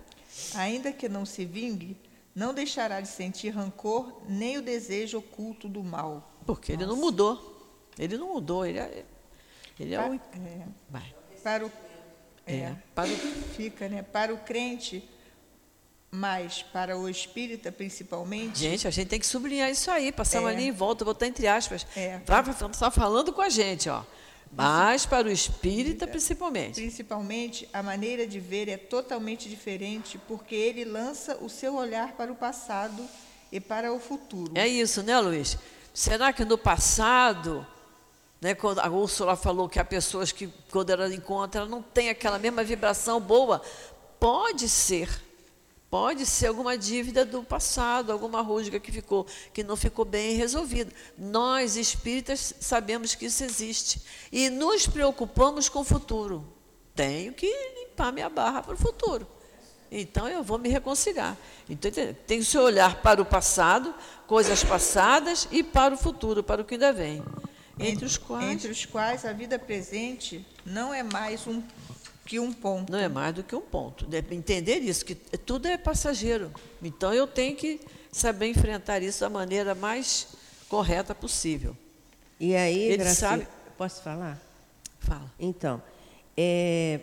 Ainda 0.55 0.91
que 0.91 1.07
não 1.07 1.23
se 1.23 1.45
vingue, 1.45 1.95
não 2.33 2.51
deixará 2.53 2.99
de 2.99 3.07
sentir 3.07 3.49
rancor 3.49 4.21
nem 4.27 4.57
o 4.57 4.61
desejo 4.61 5.19
oculto 5.19 5.69
do 5.69 5.83
mal. 5.83 6.31
Porque 6.47 6.71
ele 6.71 6.85
não 6.85 6.95
mudou. 6.95 7.53
Ele 7.97 8.17
não 8.17 8.33
mudou, 8.33 8.65
ele 8.65 8.79
é, 8.79 9.05
ele 9.79 9.93
é 9.93 9.97
Pa- 9.97 10.07
o... 10.09 10.15
é, 10.15 10.67
Vai. 10.89 11.15
para 11.43 11.65
o, 11.65 11.71
É, 12.47 12.55
é, 12.55 12.75
para 12.93 13.07
o 13.09 13.15
fica, 13.55 13.87
né? 13.87 14.01
Para 14.03 14.33
o 14.33 14.37
crente, 14.39 15.07
Mas 16.15 16.63
para 16.63 16.97
o 16.97 17.09
espírita, 17.09 17.71
principalmente, 17.71 18.57
Gente, 18.59 18.87
a 18.87 18.91
gente 18.91 19.09
tem 19.09 19.19
que 19.19 19.27
sublinhar 19.27 19.69
isso 19.69 19.91
aí, 19.91 20.11
passar 20.11 20.39
uma 20.39 20.53
É. 20.53 20.55
linha 20.55 20.69
em 20.69 20.71
volta, 20.71 21.03
botar 21.03 21.27
entre 21.27 21.45
aspas. 21.47 21.85
É. 21.95 22.21
Está 22.71 22.89
falando 22.89 23.33
com 23.33 23.41
a 23.41 23.49
gente, 23.49 23.89
ó. 23.89 24.01
Mas 24.51 25.05
para 25.05 25.27
o 25.27 25.31
espírita, 25.31 26.07
principalmente. 26.07 26.75
principalmente, 26.75 27.67
a 27.73 27.83
maneira 27.83 28.25
de 28.25 28.39
ver 28.39 28.69
é 28.69 28.77
totalmente 28.77 29.49
diferente, 29.49 30.17
porque 30.27 30.55
ele 30.55 30.85
lança 30.85 31.35
o 31.41 31.49
seu 31.49 31.75
olhar 31.75 32.13
para 32.13 32.31
o 32.31 32.35
passado 32.35 33.05
e 33.51 33.59
para 33.59 33.91
o 33.91 33.99
futuro. 33.99 34.53
É 34.55 34.65
isso, 34.65 35.03
né, 35.03 35.19
Luiz? 35.19 35.57
Será 35.93 36.31
que 36.31 36.45
no 36.45 36.57
passado, 36.57 37.67
né, 38.39 38.55
quando 38.55 38.79
a 38.79 38.87
Úrsula 38.89 39.35
falou 39.35 39.67
que 39.67 39.79
há 39.79 39.83
pessoas 39.83 40.31
que, 40.31 40.47
quando 40.71 40.91
ela 40.91 41.13
encontra, 41.13 41.61
ela 41.61 41.69
não 41.69 41.81
tem 41.81 42.09
aquela 42.09 42.39
mesma 42.39 42.63
vibração 42.63 43.19
boa? 43.19 43.61
Pode 44.17 44.69
ser. 44.69 45.24
Pode 45.95 46.25
ser 46.25 46.47
alguma 46.47 46.77
dívida 46.77 47.23
do 47.23 47.41
passado, 47.41 48.11
alguma 48.11 48.41
rusga 48.41 48.81
que 48.81 48.91
ficou, 48.91 49.25
que 49.53 49.63
não 49.63 49.77
ficou 49.77 50.03
bem 50.03 50.35
resolvida. 50.35 50.91
Nós, 51.17 51.77
espíritas, 51.77 52.53
sabemos 52.59 53.15
que 53.15 53.27
isso 53.27 53.45
existe. 53.45 54.01
E 54.29 54.49
nos 54.49 54.85
preocupamos 54.85 55.69
com 55.69 55.79
o 55.79 55.83
futuro. 55.85 56.45
Tenho 56.93 57.31
que 57.31 57.47
limpar 57.79 58.11
minha 58.11 58.27
barra 58.27 58.61
para 58.61 58.73
o 58.73 58.77
futuro. 58.77 59.25
Então 59.89 60.27
eu 60.27 60.43
vou 60.43 60.57
me 60.57 60.67
reconciliar. 60.67 61.37
Então 61.69 61.89
tem 62.27 62.39
que 62.39 62.45
se 62.45 62.57
olhar 62.57 63.01
para 63.01 63.21
o 63.21 63.25
passado, 63.25 63.95
coisas 64.27 64.65
passadas, 64.65 65.47
e 65.49 65.63
para 65.63 65.93
o 65.93 65.97
futuro, 65.97 66.43
para 66.43 66.61
o 66.61 66.65
que 66.65 66.73
ainda 66.73 66.91
vem. 66.91 67.23
Entre 67.79 68.03
os 68.03 68.17
quais 68.17 68.51
Entre 68.51 68.69
os 68.69 68.85
quais 68.85 69.23
a 69.23 69.31
vida 69.31 69.57
presente 69.57 70.45
não 70.65 70.93
é 70.93 71.03
mais 71.03 71.47
um 71.47 71.63
que 72.25 72.39
um 72.39 72.51
ponto. 72.51 72.91
não 72.91 72.99
é 72.99 73.07
mais 73.07 73.33
do 73.35 73.43
que 73.43 73.55
um 73.55 73.61
ponto. 73.61 74.05
Deve 74.05 74.35
Entender 74.35 74.77
isso, 74.79 75.05
que 75.05 75.15
tudo 75.15 75.67
é 75.67 75.77
passageiro. 75.77 76.51
Então 76.81 77.13
eu 77.13 77.27
tenho 77.27 77.55
que 77.55 77.79
saber 78.11 78.47
enfrentar 78.47 79.01
isso 79.01 79.19
da 79.21 79.29
maneira 79.29 79.75
mais 79.75 80.27
correta 80.67 81.13
possível. 81.13 81.77
E 82.39 82.55
aí, 82.55 82.79
Ele 82.79 82.97
Graci, 82.97 83.15
sabe- 83.15 83.47
posso 83.77 84.01
falar? 84.01 84.41
Fala. 84.99 85.31
Então, 85.39 85.81
é, 86.35 86.99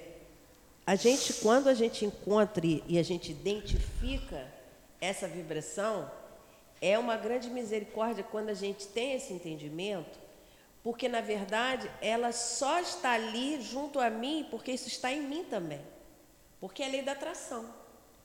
a 0.86 0.94
gente, 0.96 1.34
quando 1.34 1.68
a 1.68 1.74
gente 1.74 2.04
encontra 2.04 2.66
e 2.66 2.82
e 2.86 2.98
a 2.98 3.02
gente 3.02 3.30
identifica 3.30 4.46
essa 5.00 5.26
vibração, 5.28 6.10
é 6.80 6.98
uma 6.98 7.16
grande 7.16 7.48
misericórdia 7.48 8.24
quando 8.24 8.48
a 8.48 8.54
gente 8.54 8.86
tem 8.88 9.14
esse 9.14 9.32
entendimento, 9.32 10.18
porque, 10.82 11.08
na 11.08 11.20
verdade, 11.20 11.90
ela 12.00 12.32
só 12.32 12.80
está 12.80 13.12
ali 13.12 13.60
junto 13.60 14.00
a 14.00 14.10
mim 14.10 14.46
porque 14.50 14.72
isso 14.72 14.88
está 14.88 15.12
em 15.12 15.22
mim 15.22 15.44
também. 15.44 15.80
Porque 16.60 16.82
é 16.82 16.86
a 16.86 16.90
lei 16.90 17.02
da 17.02 17.12
atração. 17.12 17.64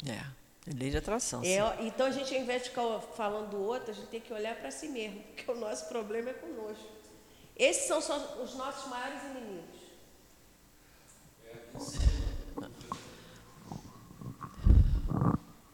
É, 0.05 0.13
é 0.69 0.73
lei 0.73 0.89
de 0.89 0.97
atração. 0.97 1.43
sim. 1.43 1.49
É, 1.49 1.77
então, 1.81 2.07
a 2.07 2.11
gente, 2.11 2.33
ao 2.35 2.41
invés 2.41 2.63
de 2.63 2.69
ficar 2.69 2.99
falando 3.15 3.51
do 3.51 3.61
outro, 3.61 3.91
a 3.91 3.93
gente 3.93 4.07
tem 4.07 4.21
que 4.21 4.33
olhar 4.33 4.55
para 4.55 4.71
si 4.71 4.87
mesmo, 4.87 5.21
porque 5.23 5.49
o 5.51 5.55
nosso 5.55 5.87
problema 5.87 6.29
é 6.29 6.33
conosco. 6.33 6.85
Esses 7.55 7.87
são 7.87 8.01
só 8.01 8.17
os 8.41 8.55
nossos 8.55 8.89
maiores 8.89 9.21
inimigos. 9.23 9.77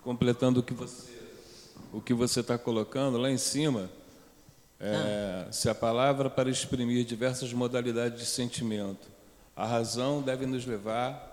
completando 0.04 0.60
o 0.60 0.64
que 0.64 0.74
você 0.74 1.14
o 1.94 2.02
que 2.02 2.14
você 2.14 2.40
está 2.40 2.58
colocando 2.58 3.20
lá 3.20 3.30
em 3.30 3.38
cima, 3.38 3.90
é, 4.86 5.48
se 5.50 5.70
a 5.70 5.76
palavra 5.76 6.30
para 6.30 6.50
exprimir 6.50 7.06
diversas 7.06 7.54
modalidades 7.54 8.20
de 8.20 8.26
sentimento, 8.26 9.08
a 9.56 9.66
razão 9.66 10.22
deve 10.22 10.46
nos 10.46 10.66
levar 10.66 11.32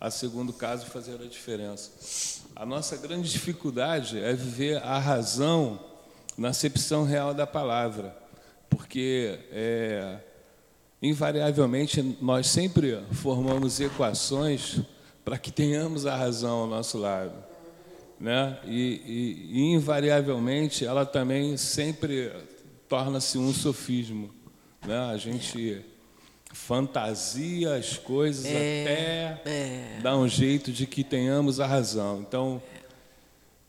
a 0.00 0.10
segundo 0.10 0.52
caso 0.52 0.86
fazer 0.86 1.14
a 1.22 1.26
diferença. 1.26 1.90
A 2.56 2.66
nossa 2.66 2.96
grande 2.96 3.30
dificuldade 3.30 4.18
é 4.18 4.32
viver 4.32 4.82
a 4.82 4.98
razão 4.98 5.78
na 6.36 6.48
acepção 6.48 7.04
real 7.04 7.32
da 7.32 7.46
palavra, 7.46 8.16
porque 8.68 9.38
é, 9.52 10.18
invariavelmente 11.00 12.16
nós 12.20 12.48
sempre 12.48 13.00
formamos 13.12 13.78
equações 13.78 14.80
para 15.24 15.38
que 15.38 15.52
tenhamos 15.52 16.04
a 16.04 16.16
razão 16.16 16.62
ao 16.62 16.66
nosso 16.66 16.98
lado 16.98 17.52
né? 18.22 18.56
E, 18.64 18.70
e- 19.04 19.58
e, 19.58 19.72
invariavelmente 19.74 20.86
ela 20.86 21.04
também 21.04 21.56
sempre 21.56 22.30
torna-se 22.92 23.38
um 23.38 23.54
sofismo, 23.54 24.30
né? 24.86 24.98
A 25.10 25.16
gente 25.16 25.82
fantasia 26.52 27.74
as 27.74 27.96
coisas 27.96 28.44
até 28.44 29.98
dar 30.02 30.18
um 30.18 30.28
jeito 30.28 30.70
de 30.70 30.86
que 30.86 31.02
tenhamos 31.02 31.58
a 31.58 31.66
razão. 31.66 32.20
Então, 32.20 32.62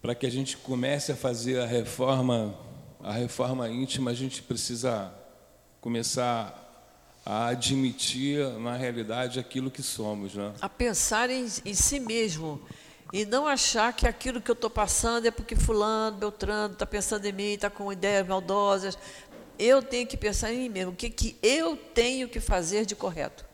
para 0.01 0.13
que 0.13 0.26
a 0.26 0.30
gente 0.30 0.57
comece 0.57 1.13
a 1.13 1.15
fazer 1.15 1.61
a 1.61 1.65
reforma, 1.65 2.53
a 3.01 3.13
reforma 3.13 3.69
íntima, 3.69 4.11
a 4.11 4.13
gente 4.13 4.41
precisa 4.41 5.09
começar 5.80 6.59
a 7.26 7.47
admitir 7.47 8.45
na 8.59 8.76
realidade 8.76 9.39
aquilo 9.39 9.71
que 9.71 9.82
somos, 9.82 10.36
né? 10.36 10.51
a 10.59 10.67
pensar 10.67 11.30
em, 11.30 11.47
em 11.63 11.74
si 11.74 11.97
mesmo 11.97 12.59
e 13.14 13.26
não 13.26 13.47
achar 13.47 13.93
que 13.93 14.07
aquilo 14.07 14.41
que 14.41 14.51
eu 14.51 14.53
estou 14.53 14.70
passando 14.70 15.28
é 15.28 15.32
porque 15.32 15.55
fulano, 15.55 16.18
Beltrano 16.18 16.74
está 16.74 16.86
pensando 16.86 17.24
em 17.26 17.32
mim, 17.32 17.53
está 17.53 17.70
com 17.70 17.93
ideias 17.93 18.28
maldosas. 18.28 18.97
Eu 19.57 19.82
tenho 19.82 20.05
que 20.05 20.18
pensar 20.18 20.51
em 20.51 20.64
mim 20.64 20.70
mesmo, 20.70 20.91
o 20.91 20.95
que, 20.95 21.09
que 21.09 21.38
eu 21.41 21.78
tenho 21.78 22.28
que 22.28 22.39
fazer 22.39 22.86
de 22.86 22.95
correto. 22.95 23.45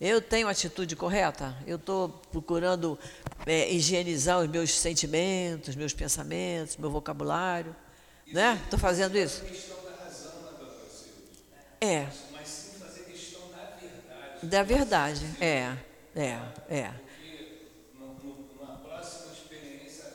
Eu 0.00 0.20
tenho 0.20 0.48
atitude 0.48 0.96
correta? 0.96 1.54
Eu 1.66 1.76
estou 1.76 2.08
procurando 2.32 2.98
é, 3.46 3.70
higienizar 3.70 4.40
os 4.40 4.48
meus 4.48 4.72
sentimentos, 4.72 5.76
meus 5.76 5.92
pensamentos, 5.92 6.76
meu 6.76 6.90
vocabulário, 6.90 7.76
né? 8.26 8.60
Estou 8.64 8.78
fazendo 8.78 9.16
isso? 9.16 9.44
É. 11.80 12.08
Da 14.42 14.62
verdade, 14.62 15.26
é, 15.40 15.76
é, 16.16 16.38
é. 16.68 16.92
Numa 18.60 18.76
próxima 18.78 19.32
experiência, 19.32 20.06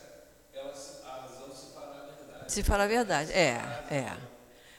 ela, 0.54 0.74
a 1.06 1.22
razão 1.22 1.56
se 1.56 1.74
fará 1.74 2.10
verdade. 2.18 2.35
Se 2.48 2.64
falar 2.64 2.86
a 2.86 2.88
verdade. 2.88 3.32
É, 3.32 3.60
é, 3.90 4.18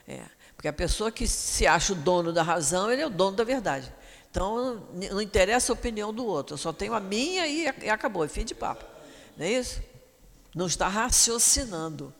é. 0.07 0.21
Porque 0.55 0.67
a 0.67 0.73
pessoa 0.73 1.11
que 1.11 1.27
se 1.27 1.67
acha 1.67 1.93
o 1.93 1.95
dono 1.95 2.33
da 2.33 2.41
razão, 2.41 2.91
ele 2.91 3.01
é 3.01 3.05
o 3.05 3.09
dono 3.09 3.35
da 3.37 3.43
verdade. 3.43 3.93
Então, 4.31 4.87
não 5.11 5.21
interessa 5.21 5.71
a 5.71 5.75
opinião 5.75 6.13
do 6.13 6.25
outro, 6.25 6.53
eu 6.53 6.57
só 6.57 6.71
tenho 6.73 6.93
a 6.93 6.99
minha 6.99 7.47
e, 7.47 7.63
e 7.83 7.89
acabou, 7.89 8.23
é 8.23 8.27
fim 8.27 8.43
de 8.45 8.53
papo. 8.53 8.85
Não 9.35 9.45
é 9.45 9.51
isso? 9.51 9.81
Não 10.53 10.67
está 10.67 10.87
raciocinando, 10.87 12.13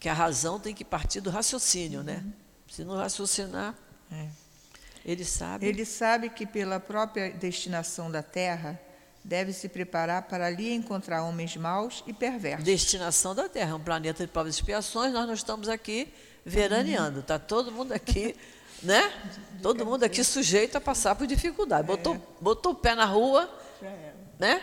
que 0.00 0.08
a 0.08 0.12
razão 0.12 0.58
tem 0.58 0.74
que 0.74 0.84
partir 0.84 1.20
do 1.20 1.30
raciocínio, 1.30 2.02
né? 2.02 2.24
Se 2.68 2.84
não 2.84 2.96
raciocinar, 2.96 3.74
É. 4.12 4.28
ele 5.04 5.24
sabe. 5.24 5.66
Ele 5.66 5.84
sabe 5.84 6.30
que, 6.30 6.46
pela 6.46 6.80
própria 6.80 7.30
destinação 7.30 8.10
da 8.10 8.22
terra, 8.22 8.80
deve 9.24 9.52
se 9.54 9.68
preparar 9.68 10.22
para 10.22 10.46
ali 10.46 10.72
encontrar 10.72 11.22
homens 11.24 11.56
maus 11.56 12.04
e 12.06 12.12
perversos. 12.12 12.62
Destinação 12.64 13.34
da 13.34 13.48
Terra, 13.48 13.74
um 13.74 13.80
planeta 13.80 14.24
de 14.24 14.30
provas 14.30 14.54
e 14.54 14.58
expiações, 14.60 15.12
nós 15.12 15.26
não 15.26 15.32
estamos 15.34 15.68
aqui 15.68 16.12
veraneando, 16.44 17.20
está 17.20 17.38
todo 17.38 17.72
mundo 17.72 17.92
aqui, 17.92 18.36
né? 18.82 19.10
Todo 19.62 19.86
mundo 19.86 20.04
aqui 20.04 20.22
sujeito 20.22 20.76
a 20.76 20.80
passar 20.80 21.14
por 21.14 21.26
dificuldade. 21.26 21.86
Botou, 21.86 22.16
botou 22.38 22.72
o 22.72 22.74
pé 22.74 22.94
na 22.94 23.06
rua, 23.06 23.48
né? 24.38 24.60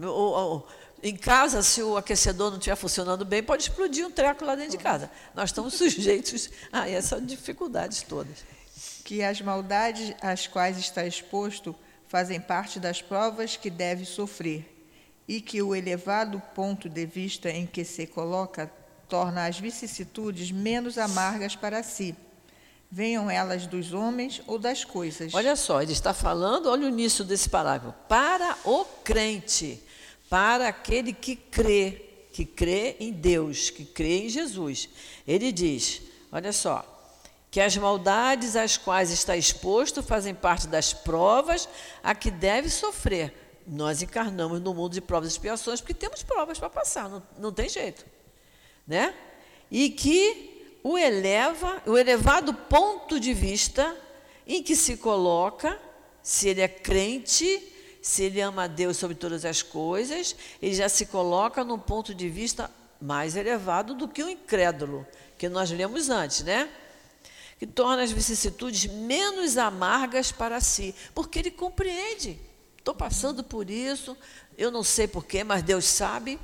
O- 0.00 0.04
o- 0.06 0.56
o- 0.56 0.66
em 1.02 1.14
casa, 1.14 1.62
se 1.62 1.82
o 1.82 1.96
aquecedor 1.98 2.50
não 2.50 2.56
estiver 2.58 2.76
funcionando 2.76 3.24
bem, 3.26 3.42
pode 3.42 3.64
explodir 3.64 4.06
um 4.06 4.10
treco 4.10 4.42
lá 4.44 4.54
dentro 4.54 4.72
de 4.72 4.78
casa. 4.78 5.10
Nós 5.34 5.50
estamos 5.50 5.74
sujeitos 5.76 6.48
a 6.72 6.88
essas 6.88 7.24
dificuldades 7.26 8.02
todas. 8.02 8.44
que 9.04 9.22
as 9.22 9.40
maldades 9.40 10.14
às 10.22 10.46
quais 10.46 10.78
está 10.78 11.06
exposto 11.06 11.76
fazem 12.08 12.40
parte 12.40 12.78
das 12.78 13.02
provas 13.02 13.56
que 13.56 13.70
deve 13.70 14.04
sofrer, 14.04 14.72
e 15.28 15.40
que 15.40 15.60
o 15.60 15.74
elevado 15.74 16.40
ponto 16.54 16.88
de 16.88 17.04
vista 17.04 17.50
em 17.50 17.66
que 17.66 17.84
se 17.84 18.06
coloca 18.06 18.70
torna 19.08 19.46
as 19.46 19.58
vicissitudes 19.58 20.50
menos 20.50 20.98
amargas 20.98 21.54
para 21.54 21.82
si, 21.82 22.14
venham 22.90 23.30
elas 23.30 23.66
dos 23.66 23.92
homens 23.92 24.42
ou 24.46 24.58
das 24.58 24.84
coisas. 24.84 25.34
Olha 25.34 25.56
só, 25.56 25.82
ele 25.82 25.92
está 25.92 26.14
falando, 26.14 26.70
olha 26.70 26.86
o 26.86 26.88
início 26.88 27.24
desse 27.24 27.48
parágrafo. 27.48 27.96
Para 28.08 28.56
o 28.64 28.84
crente, 29.04 29.82
para 30.28 30.68
aquele 30.68 31.12
que 31.12 31.36
crê, 31.36 32.02
que 32.32 32.44
crê 32.44 32.96
em 33.00 33.12
Deus, 33.12 33.70
que 33.70 33.84
crê 33.84 34.24
em 34.24 34.28
Jesus. 34.28 34.88
Ele 35.26 35.50
diz: 35.52 36.02
olha 36.30 36.52
só, 36.52 36.95
que 37.56 37.60
as 37.62 37.74
maldades 37.74 38.54
às 38.54 38.76
quais 38.76 39.10
está 39.10 39.34
exposto 39.34 40.02
fazem 40.02 40.34
parte 40.34 40.66
das 40.66 40.92
provas 40.92 41.66
a 42.02 42.14
que 42.14 42.30
deve 42.30 42.68
sofrer. 42.68 43.32
Nós 43.66 44.02
encarnamos 44.02 44.60
no 44.60 44.74
mundo 44.74 44.92
de 44.92 45.00
provas 45.00 45.30
e 45.30 45.32
expiações 45.32 45.80
porque 45.80 45.94
temos 45.94 46.22
provas 46.22 46.58
para 46.58 46.68
passar, 46.68 47.08
não, 47.08 47.22
não 47.38 47.50
tem 47.50 47.66
jeito. 47.66 48.04
Né? 48.86 49.14
E 49.70 49.88
que 49.88 50.76
o 50.84 50.98
eleva, 50.98 51.82
o 51.86 51.96
elevado 51.96 52.52
ponto 52.52 53.18
de 53.18 53.32
vista 53.32 53.96
em 54.46 54.62
que 54.62 54.76
se 54.76 54.98
coloca, 54.98 55.80
se 56.22 56.50
ele 56.50 56.60
é 56.60 56.68
crente, 56.68 57.72
se 58.02 58.24
ele 58.24 58.38
ama 58.42 58.64
a 58.64 58.66
Deus 58.66 58.98
sobre 58.98 59.16
todas 59.16 59.46
as 59.46 59.62
coisas, 59.62 60.36
ele 60.60 60.74
já 60.74 60.90
se 60.90 61.06
coloca 61.06 61.64
num 61.64 61.78
ponto 61.78 62.14
de 62.14 62.28
vista 62.28 62.70
mais 63.00 63.34
elevado 63.34 63.94
do 63.94 64.06
que 64.06 64.22
o 64.22 64.28
incrédulo, 64.28 65.06
que 65.38 65.48
nós 65.48 65.70
lemos 65.70 66.10
antes, 66.10 66.42
né? 66.42 66.68
Que 67.58 67.66
torna 67.66 68.02
as 68.02 68.10
vicissitudes 68.10 68.86
menos 68.86 69.56
amargas 69.56 70.30
para 70.30 70.60
si, 70.60 70.94
porque 71.14 71.38
ele 71.38 71.50
compreende. 71.50 72.38
Estou 72.78 72.94
passando 72.94 73.42
por 73.42 73.70
isso, 73.70 74.16
eu 74.56 74.70
não 74.70 74.84
sei 74.84 75.08
porquê, 75.08 75.42
mas 75.42 75.62
Deus 75.62 75.84
sabe. 75.84 76.38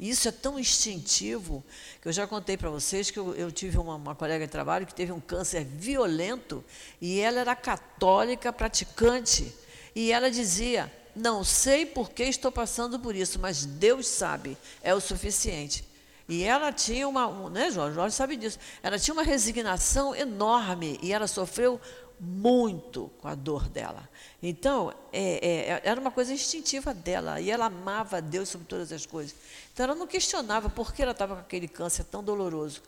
Isso 0.00 0.28
é 0.28 0.32
tão 0.32 0.58
instintivo 0.58 1.62
que 2.00 2.08
eu 2.08 2.12
já 2.12 2.26
contei 2.26 2.56
para 2.56 2.70
vocês 2.70 3.10
que 3.10 3.18
eu, 3.18 3.34
eu 3.34 3.52
tive 3.52 3.76
uma, 3.76 3.96
uma, 3.96 4.14
colega 4.14 4.46
de 4.46 4.50
trabalho 4.50 4.86
que 4.86 4.94
teve 4.94 5.12
um 5.12 5.20
câncer 5.20 5.62
violento 5.62 6.64
e 7.02 7.20
ela 7.20 7.40
era 7.40 7.54
católica, 7.54 8.50
praticante. 8.50 9.54
E 9.94 10.10
ela 10.10 10.30
dizia: 10.30 10.90
Não 11.14 11.44
sei 11.44 11.84
por 11.84 12.10
que 12.10 12.22
estou 12.22 12.50
passando 12.50 12.98
por 12.98 13.14
isso, 13.14 13.38
mas 13.38 13.66
Deus 13.66 14.06
sabe, 14.06 14.56
é 14.82 14.94
o 14.94 15.00
suficiente. 15.00 15.84
E 16.30 16.44
ela 16.44 16.72
tinha 16.72 17.08
uma, 17.08 17.26
um, 17.26 17.48
né, 17.48 17.72
Jorge? 17.72 17.96
Jorge 17.96 18.14
sabe 18.14 18.36
disso. 18.36 18.56
Ela 18.84 19.00
tinha 19.00 19.12
uma 19.12 19.24
resignação 19.24 20.14
enorme 20.14 20.96
e 21.02 21.12
ela 21.12 21.26
sofreu 21.26 21.80
muito 22.20 23.10
com 23.18 23.26
a 23.26 23.34
dor 23.34 23.68
dela. 23.68 24.08
Então, 24.40 24.94
é, 25.12 25.72
é, 25.72 25.80
era 25.82 26.00
uma 26.00 26.12
coisa 26.12 26.32
instintiva 26.32 26.94
dela, 26.94 27.40
e 27.40 27.50
ela 27.50 27.66
amava 27.66 28.22
Deus 28.22 28.48
sobre 28.48 28.68
todas 28.68 28.92
as 28.92 29.04
coisas. 29.04 29.34
Então, 29.72 29.82
ela 29.84 29.94
não 29.96 30.06
questionava 30.06 30.70
por 30.70 30.94
que 30.94 31.02
ela 31.02 31.10
estava 31.10 31.34
com 31.34 31.40
aquele 31.40 31.66
câncer 31.66 32.04
tão 32.04 32.22
doloroso. 32.22 32.80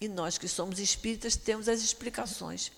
E 0.00 0.06
nós 0.06 0.38
que 0.38 0.46
somos 0.46 0.78
espíritas 0.78 1.34
temos 1.34 1.68
as 1.68 1.80
explicações. 1.80 2.70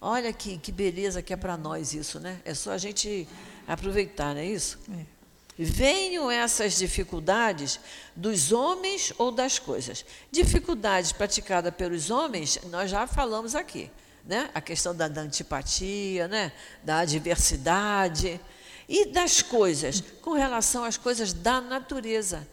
Olha 0.00 0.32
que, 0.32 0.58
que 0.58 0.72
beleza 0.72 1.22
que 1.22 1.32
é 1.32 1.36
para 1.36 1.56
nós 1.56 1.94
isso, 1.94 2.18
né? 2.18 2.40
É 2.44 2.52
só 2.52 2.72
a 2.72 2.78
gente 2.78 3.28
aproveitar, 3.68 4.34
não 4.34 4.40
é 4.40 4.46
isso? 4.46 4.76
É. 4.90 5.19
Venham 5.64 6.30
essas 6.30 6.78
dificuldades 6.78 7.78
dos 8.16 8.52
homens 8.52 9.12
ou 9.18 9.30
das 9.30 9.58
coisas. 9.58 10.04
Dificuldades 10.30 11.12
praticadas 11.12 11.74
pelos 11.74 12.10
homens, 12.10 12.58
nós 12.70 12.90
já 12.90 13.06
falamos 13.06 13.54
aqui 13.54 13.90
né? 14.24 14.50
a 14.54 14.60
questão 14.60 14.94
da, 14.94 15.08
da 15.08 15.20
antipatia, 15.22 16.28
né? 16.28 16.52
da 16.82 17.00
adversidade, 17.00 18.40
e 18.88 19.06
das 19.06 19.40
coisas, 19.40 20.02
com 20.20 20.32
relação 20.32 20.84
às 20.84 20.96
coisas 20.96 21.32
da 21.32 21.60
natureza. 21.60 22.46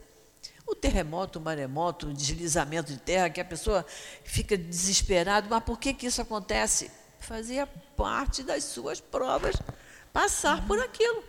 O 0.68 0.76
terremoto, 0.76 1.40
o 1.40 1.42
maremoto, 1.42 2.10
o 2.10 2.14
deslizamento 2.14 2.92
de 2.92 3.00
terra, 3.00 3.30
que 3.30 3.42
a 3.42 3.46
pessoa 3.46 3.86
fica 4.24 4.56
desesperada, 4.56 5.48
mas 5.50 5.64
por 5.64 5.80
que, 5.80 5.94
que 5.94 6.06
isso 6.06 6.22
acontece? 6.22 6.92
Fazia 7.20 7.66
parte 7.96 8.44
das 8.44 8.66
suas 8.66 9.00
provas 9.00 9.56
passar 10.14 10.66
por 10.68 10.80
aquilo. 10.80 11.24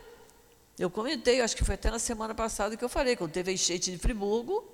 Eu 0.79 0.89
comentei, 0.89 1.41
acho 1.41 1.57
que 1.57 1.65
foi 1.65 1.75
até 1.75 1.91
na 1.91 1.99
semana 1.99 2.33
passada 2.33 2.77
que 2.77 2.83
eu 2.83 2.87
falei, 2.87 3.17
quando 3.17 3.31
teve 3.31 3.51
a 3.51 3.53
enchente 3.53 3.91
de 3.91 3.97
Friburgo, 3.97 4.65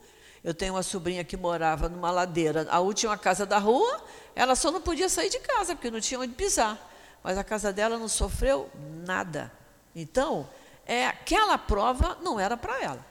eu 0.44 0.54
tenho 0.54 0.76
uma 0.76 0.84
sobrinha 0.84 1.24
que 1.24 1.36
morava 1.36 1.90
numa 1.90 2.12
ladeira, 2.12 2.68
a 2.70 2.80
última 2.80 3.18
casa 3.18 3.44
da 3.44 3.58
rua, 3.58 4.04
ela 4.36 4.56
só 4.56 4.70
não 4.70 4.80
podia 4.80 5.10
sair 5.10 5.32
de 5.32 5.40
casa, 5.40 5.76
porque 5.76 5.90
não 5.90 6.00
tinha 6.00 6.20
onde 6.20 6.36
pisar. 6.36 6.94
Mas 7.24 7.40
a 7.40 7.44
casa 7.44 7.74
dela 7.74 7.98
não 7.98 8.08
sofreu 8.08 8.70
nada. 9.04 9.52
Então, 9.96 10.48
é, 10.86 11.08
aquela 11.08 11.58
prova 11.58 12.20
não 12.22 12.40
era 12.40 12.56
para 12.56 12.80
ela. 12.84 13.04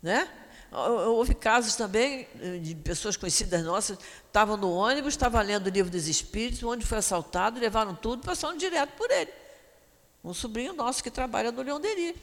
Né? 0.00 0.28
Houve 0.70 1.34
casos 1.34 1.74
também 1.74 2.28
eh, 2.40 2.58
de 2.58 2.74
pessoas 2.76 3.16
conhecidas 3.16 3.64
nossas, 3.64 3.98
estavam 4.26 4.56
no 4.56 4.72
ônibus, 4.72 5.14
estavam 5.14 5.42
lendo 5.42 5.66
o 5.66 5.70
livro 5.70 5.90
dos 5.90 6.06
Espíritos, 6.06 6.62
onde 6.62 6.86
foi 6.86 6.98
assaltado, 6.98 7.58
levaram 7.58 7.96
tudo, 7.96 8.24
passaram 8.24 8.56
direto 8.56 8.92
por 8.96 9.10
ele. 9.10 9.41
Um 10.24 10.32
sobrinho 10.32 10.72
nosso 10.72 11.02
que 11.02 11.10
trabalha 11.10 11.50
no 11.50 11.62
Leão 11.62 11.80
Deri. 11.80 12.14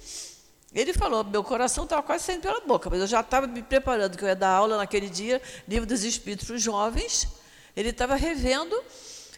Ele 0.74 0.94
falou, 0.94 1.24
meu 1.24 1.44
coração 1.44 1.84
estava 1.84 2.04
quase 2.04 2.24
saindo 2.24 2.42
pela 2.42 2.62
boca, 2.62 2.90
mas 2.90 3.00
eu 3.00 3.08
já 3.08 3.22
estava 3.22 3.48
me 3.48 3.64
preparando, 3.64 4.18
que 4.18 4.24
eu 4.24 4.28
ia 4.28 4.36
dar 4.36 4.52
aula 4.52 4.78
naquele 4.78 5.10
dia, 5.10 5.42
livro 5.68 5.86
dos 5.86 6.04
Espíritos 6.04 6.46
para 6.46 6.56
os 6.56 6.62
jovens. 6.62 7.28
Ele 7.76 7.90
estava 7.90 8.16
revendo, 8.16 8.76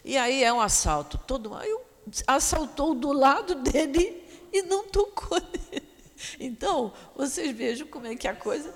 e 0.04 0.16
aí 0.16 0.44
é 0.44 0.52
um 0.52 0.60
assalto. 0.60 1.18
Todo 1.18 1.54
aí 1.54 1.74
assaltou 2.26 2.94
do 2.94 3.12
lado 3.12 3.54
dele 3.54 4.22
e 4.52 4.62
não 4.62 4.84
tocou 4.84 5.40
nele. 5.40 5.88
Então, 6.38 6.92
vocês 7.16 7.56
vejam 7.56 7.86
como 7.86 8.06
é 8.06 8.14
que 8.14 8.28
a 8.28 8.34
coisa. 8.34 8.72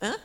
Hã? 0.00 0.18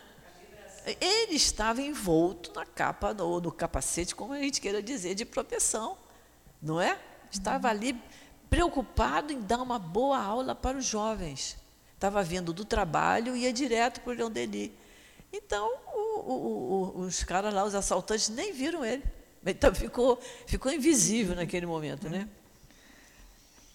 Ele 1.02 1.36
estava 1.36 1.82
envolto 1.82 2.54
na 2.54 2.66
capa, 2.66 3.16
ou 3.20 3.42
no 3.42 3.52
capacete, 3.52 4.16
como 4.16 4.34
a 4.34 4.40
gente 4.40 4.62
queira 4.62 4.82
dizer, 4.82 5.14
de 5.16 5.26
proteção. 5.26 5.98
Não 6.62 6.80
é? 6.80 6.98
Estava 7.32 7.68
ali 7.70 8.00
preocupado 8.56 9.34
em 9.34 9.42
dar 9.42 9.62
uma 9.62 9.78
boa 9.78 10.18
aula 10.18 10.56
para 10.56 10.78
os 10.78 10.86
jovens 10.86 11.58
estava 11.94 12.24
vindo 12.24 12.54
do 12.54 12.64
trabalho 12.64 13.36
e 13.36 13.42
ia 13.42 13.52
direto 13.52 14.00
para 14.00 14.14
o 14.14 14.16
Leão 14.16 14.32
Denis. 14.32 14.72
Então, 15.34 15.70
o, 15.94 16.20
o, 16.20 16.94
o, 16.96 17.00
os 17.02 17.22
caras 17.26 17.54
lá, 17.54 17.66
os 17.66 17.76
assaltantes, 17.76 18.30
nem 18.30 18.54
viram 18.54 18.86
ele. 18.86 19.04
Então, 19.46 19.76
ficou, 19.76 20.18
ficou 20.48 20.72
invisível 20.72 21.36
naquele 21.36 21.66
momento, 21.66 22.08
né? 22.10 22.30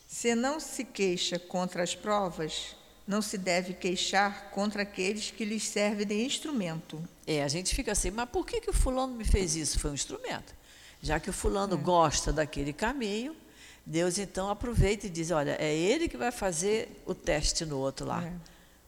Se 0.08 0.34
não 0.34 0.58
se 0.58 0.82
queixa 0.84 1.38
contra 1.38 1.82
as 1.82 1.94
provas, 1.94 2.74
não 3.06 3.20
se 3.20 3.36
deve 3.36 3.74
queixar 3.74 4.50
contra 4.50 4.82
aqueles 4.82 5.30
que 5.30 5.44
lhes 5.44 5.64
servem 5.64 6.06
de 6.06 6.24
instrumento. 6.24 7.02
É, 7.26 7.42
a 7.42 7.48
gente 7.48 7.74
fica 7.74 7.92
assim, 7.92 8.10
mas 8.10 8.28
por 8.30 8.46
que, 8.46 8.62
que 8.62 8.70
o 8.70 8.74
fulano 8.74 9.14
me 9.14 9.24
fez 9.24 9.56
isso? 9.56 9.78
Foi 9.78 9.90
um 9.90 9.94
instrumento. 9.94 10.54
Já 11.02 11.20
que 11.20 11.28
o 11.28 11.32
fulano 11.32 11.74
é. 11.74 11.78
gosta 11.78 12.32
daquele 12.32 12.72
caminho, 12.72 13.36
Deus 13.84 14.18
então 14.18 14.48
aproveita 14.48 15.06
e 15.06 15.10
diz: 15.10 15.30
olha, 15.30 15.56
é 15.58 15.74
ele 15.74 16.08
que 16.08 16.16
vai 16.16 16.30
fazer 16.30 17.02
o 17.06 17.14
teste 17.14 17.64
no 17.64 17.78
outro 17.78 18.06
lá. 18.06 18.24
É. 18.24 18.32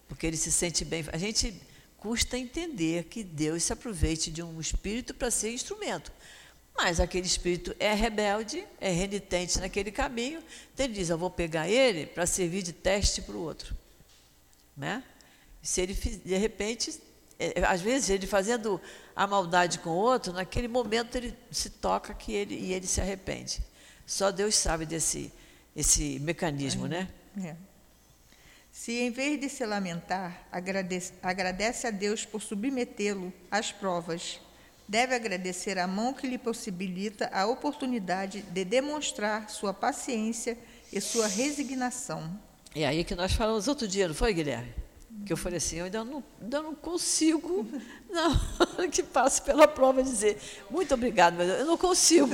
Porque 0.09 0.26
ele 0.26 0.36
se 0.36 0.53
sente 0.53 0.84
bem. 0.84 1.05
A 1.12 1.18
gente 1.18 1.55
custa 1.97 2.36
entender 2.36 3.05
que 3.05 3.22
Deus 3.22 3.62
se 3.62 3.72
aproveite 3.72 4.30
de 4.30 4.43
um 4.43 4.61
espírito 4.61 5.14
para 5.14 5.30
ser 5.30 5.53
instrumento. 5.53 6.12
Mas 6.74 7.01
aquele 7.01 7.26
espírito 7.26 7.74
é 7.78 7.93
rebelde, 7.95 8.66
é 8.80 8.90
renitente 8.90 9.59
naquele 9.61 9.90
caminho, 9.90 10.43
então 10.72 10.86
ele 10.86 10.95
diz: 10.95 11.11
Eu 11.11 11.18
vou 11.18 11.30
pegar 11.30 11.68
ele 11.68 12.07
para 12.07 12.26
servir 12.26 12.62
de 12.62 12.72
teste 12.72 13.22
para 13.22 13.34
o 13.34 13.40
outro. 13.40 13.74
Né? 14.76 15.03
Se 15.62 15.80
ele, 15.80 15.95
de 15.95 16.36
repente, 16.36 17.01
é, 17.38 17.64
às 17.64 17.80
vezes, 17.80 18.11
ele 18.11 18.26
fazendo 18.26 18.80
a 19.14 19.26
maldade 19.26 19.78
com 19.80 19.90
o 19.90 19.97
outro, 19.97 20.32
naquele 20.32 20.68
momento 20.68 21.16
ele 21.16 21.36
se 21.51 21.70
toca 21.70 22.14
que 22.14 22.32
ele, 22.32 22.55
e 22.55 22.72
ele 22.72 22.86
se 22.86 23.01
arrepende. 23.01 23.61
Só 24.13 24.31
Deus 24.31 24.57
sabe 24.57 24.85
desse 24.85 25.33
esse 25.75 26.19
mecanismo, 26.19 26.85
é, 26.85 26.89
né? 26.91 27.09
É. 27.43 27.57
Se 28.71 29.01
em 29.01 29.11
vez 29.11 29.41
de 29.41 29.49
se 29.49 29.65
lamentar, 29.65 30.47
agradece, 30.53 31.15
agradece 31.23 31.87
a 31.87 31.91
Deus 31.91 32.27
por 32.27 32.43
submetê-lo 32.43 33.33
às 33.51 33.73
provas, 33.73 34.39
deve 34.87 35.15
agradecer 35.15 35.79
a 35.79 35.87
mão 35.87 36.13
que 36.13 36.27
lhe 36.27 36.37
possibilita 36.37 37.31
a 37.33 37.47
oportunidade 37.47 38.43
de 38.43 38.67
demonstrar 38.67 39.49
sua 39.49 39.73
paciência 39.73 40.59
e 40.93 41.01
sua 41.01 41.27
resignação. 41.27 42.39
É 42.75 42.87
aí 42.87 43.05
que 43.05 43.15
nós 43.15 43.33
falamos 43.33 43.67
outro 43.67 43.89
dia, 43.89 44.09
não 44.09 44.15
foi, 44.15 44.35
Guilherme? 44.35 44.75
Que 45.25 45.33
eu 45.33 45.37
falei 45.37 45.59
assim, 45.59 45.77
eu 45.77 45.85
ainda 45.85 46.05
não, 46.05 46.25
ainda 46.41 46.63
não 46.63 46.75
consigo, 46.75 47.67
que 48.91 49.03
passo 49.03 49.43
pela 49.43 49.69
prova, 49.69 50.03
dizer 50.03 50.37
muito 50.69 50.93
obrigado, 50.95 51.35
mas 51.37 51.49
eu 51.49 51.65
não 51.65 51.77
consigo. 51.77 52.29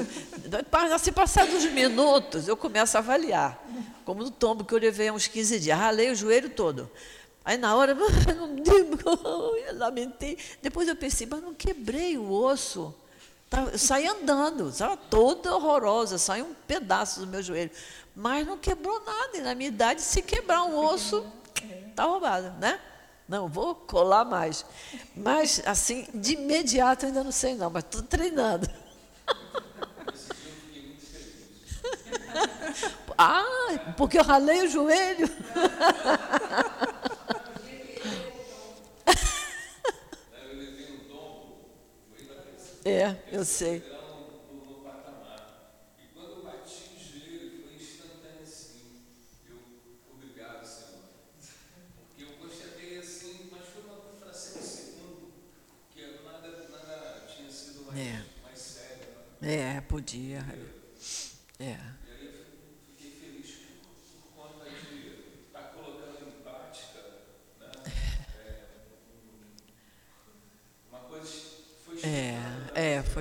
Se 0.98 1.12
passar 1.12 1.46
dos 1.46 1.66
minutos, 1.66 2.48
eu 2.48 2.56
começo 2.56 2.96
a 2.96 3.00
avaliar. 3.00 3.62
Como 4.04 4.22
no 4.22 4.30
tombo 4.30 4.64
que 4.64 4.74
eu 4.74 4.78
levei 4.78 5.08
há 5.08 5.12
uns 5.12 5.26
15 5.26 5.60
dias, 5.60 5.78
ralei 5.78 6.10
o 6.10 6.14
joelho 6.14 6.48
todo. 6.48 6.90
Aí 7.44 7.56
na 7.56 7.74
hora, 7.74 7.96
eu 7.96 9.78
lamentei. 9.78 10.36
Depois 10.60 10.86
eu 10.86 10.94
pensei, 10.94 11.26
mas 11.26 11.42
não 11.42 11.54
quebrei 11.54 12.18
o 12.18 12.30
osso. 12.30 12.94
Eu 13.72 13.78
saí 13.78 14.06
andando, 14.06 14.68
estava 14.68 14.96
toda 14.96 15.54
horrorosa, 15.54 16.18
saiu 16.18 16.44
um 16.44 16.54
pedaço 16.66 17.20
do 17.20 17.26
meu 17.26 17.42
joelho. 17.42 17.70
Mas 18.14 18.46
não 18.46 18.58
quebrou 18.58 19.02
nada. 19.04 19.38
E 19.38 19.40
na 19.40 19.54
minha 19.54 19.68
idade, 19.68 20.02
se 20.02 20.20
quebrar 20.20 20.64
um 20.64 20.76
osso, 20.76 21.24
Está 21.98 22.06
roubado, 22.06 22.52
né? 22.60 22.78
Não, 23.28 23.48
vou 23.48 23.74
colar 23.74 24.24
mais. 24.24 24.64
Mas, 25.16 25.60
assim, 25.66 26.06
de 26.14 26.34
imediato 26.34 27.06
ainda 27.06 27.24
não 27.24 27.32
sei 27.32 27.56
não, 27.56 27.68
mas 27.68 27.82
estou 27.82 28.04
treinando. 28.04 28.70
ah, 33.18 33.94
porque 33.96 34.16
eu 34.16 34.22
ralei 34.22 34.62
o 34.62 34.68
joelho. 34.68 35.26
é, 42.84 43.16
eu 43.32 43.44
sei. 43.44 43.82
É, 59.50 59.80
podia. 59.80 60.44
É. 61.58 61.64
E 61.64 61.66
aí 61.66 61.78
eu 62.26 62.32
fiquei 62.96 63.12
feliz 63.12 63.50
por 64.12 64.20
conta 64.36 64.68
de 64.68 64.76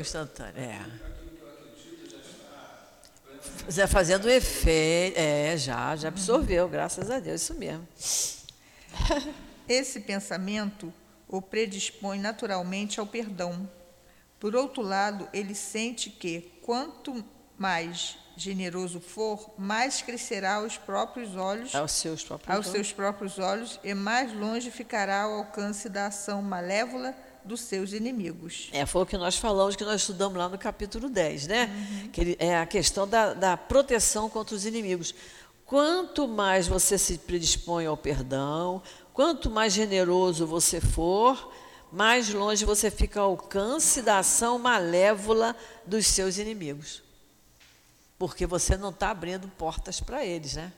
Foi 0.07 0.21
instantâneo. 0.21 0.61
É. 0.61 0.85
Zé 3.69 3.85
fazendo 3.87 4.29
efeito. 4.29 5.17
É, 5.17 5.57
já, 5.57 5.95
já 5.95 6.07
absorveu, 6.07 6.69
graças 6.69 7.11
a 7.11 7.19
Deus, 7.19 7.41
isso 7.41 7.53
mesmo. 7.53 7.87
Esse 9.67 9.99
pensamento 9.99 10.93
o 11.27 11.41
predispõe 11.41 12.19
naturalmente 12.19 12.99
ao 12.99 13.05
perdão. 13.05 13.69
Por 14.39 14.55
outro 14.55 14.81
lado, 14.81 15.27
ele 15.33 15.53
sente 15.53 16.09
que, 16.09 16.59
quanto 16.61 17.23
mais 17.57 18.17
generoso 18.37 19.01
for, 19.01 19.53
mais 19.57 20.01
crescerá 20.01 20.55
aos 20.55 20.77
próprios 20.77 21.35
olhos, 21.35 21.73
Aos 21.73 21.91
seus 21.91 22.23
próprios 22.23 22.55
aos 22.55 22.67
seus 22.67 22.93
próprios 22.93 23.39
olhos, 23.39 23.79
e 23.83 23.93
mais 23.95 24.31
longe 24.31 24.69
ficará 24.69 25.23
ao 25.23 25.33
alcance 25.39 25.89
da 25.89 26.05
ação 26.05 26.41
malévola 26.41 27.15
dos 27.47 27.61
seus 27.61 27.93
inimigos. 27.93 28.69
É, 28.71 28.85
foi 28.85 29.03
o 29.03 29.05
que 29.05 29.17
nós 29.17 29.37
falamos, 29.37 29.75
que 29.75 29.83
nós 29.83 30.01
estudamos 30.01 30.37
lá 30.37 30.49
no 30.49 30.57
capítulo 30.57 31.09
10, 31.09 31.47
né? 31.47 32.09
Que 32.11 32.21
ele, 32.21 32.37
é 32.37 32.57
a 32.57 32.65
questão 32.65 33.07
da, 33.07 33.33
da 33.33 33.57
proteção 33.57 34.29
contra 34.29 34.55
os 34.55 34.65
inimigos. 34.65 35.15
Quanto 35.65 36.27
mais 36.27 36.67
você 36.67 36.97
se 36.97 37.17
predispõe 37.17 37.85
ao 37.85 37.97
perdão, 37.97 38.81
quanto 39.13 39.49
mais 39.49 39.73
generoso 39.73 40.45
você 40.45 40.79
for, 40.79 41.51
mais 41.91 42.33
longe 42.33 42.65
você 42.65 42.91
fica 42.91 43.19
ao 43.19 43.31
alcance 43.31 44.01
da 44.01 44.19
ação 44.19 44.59
malévola 44.59 45.55
dos 45.85 46.05
seus 46.07 46.37
inimigos. 46.37 47.01
Porque 48.19 48.45
você 48.45 48.75
não 48.77 48.89
está 48.89 49.09
abrindo 49.09 49.47
portas 49.47 49.99
para 49.99 50.25
eles, 50.25 50.55
né? 50.55 50.71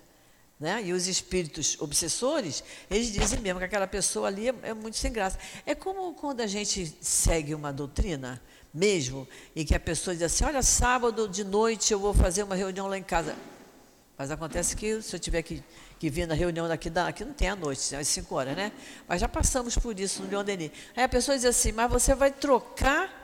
Né? 0.60 0.84
E 0.84 0.93
os 0.93 1.07
espíritos 1.07 1.78
obsessores, 1.80 2.64
eles 2.91 3.12
dizem 3.14 3.39
mesmo 3.39 3.60
que 3.60 3.66
aquela 3.66 3.88
pessoa 3.88 4.28
ali 4.28 4.49
é, 4.49 4.55
é 4.64 4.74
muito 4.74 4.97
sem 4.97 5.12
graça. 5.12 5.39
É 5.66 5.74
como 5.74 6.14
quando 6.14 6.41
a 6.41 6.47
gente 6.47 6.97
segue 6.99 7.55
uma 7.55 7.72
doutrina, 7.72 8.41
mesmo, 8.74 9.28
e 9.55 9.66
que 9.66 9.76
a 9.76 9.80
pessoa 9.80 10.16
diz 10.16 10.24
assim: 10.24 10.43
olha, 10.43 10.62
sábado 10.62 11.28
de 11.28 11.43
noite 11.43 11.91
eu 11.91 11.99
vou 11.99 12.14
fazer 12.14 12.43
uma 12.43 12.55
reunião 12.55 12.88
lá 12.88 12.97
em 12.97 13.03
casa. 13.03 13.36
Mas 14.18 14.32
acontece 14.32 14.76
que 14.76 15.01
se 15.01 15.16
eu 15.16 15.20
tiver 15.20 15.41
que, 15.41 15.64
que 15.97 16.10
vir 16.10 16.28
na 16.28 16.36
reunião 16.36 16.68
daqui, 16.68 16.89
da, 16.89 17.07
aqui 17.07 17.24
não 17.24 17.34
tem 17.34 17.47
à 17.47 17.55
noite, 17.55 17.95
às 17.95 18.07
5 18.07 18.36
horas, 18.36 18.55
né? 18.55 18.72
Mas 19.07 19.22
já 19.22 19.30
passamos 19.30 19.78
por 19.78 19.97
isso 19.97 20.22
no 20.22 20.30
Leon 20.30 20.43
Denis. 20.43 20.72
Aí 20.95 21.03
a 21.03 21.10
pessoa 21.10 21.38
diz 21.38 21.45
assim: 21.45 21.72
mas 21.72 21.89
você 21.89 22.14
vai 22.14 22.32
trocar 22.32 23.19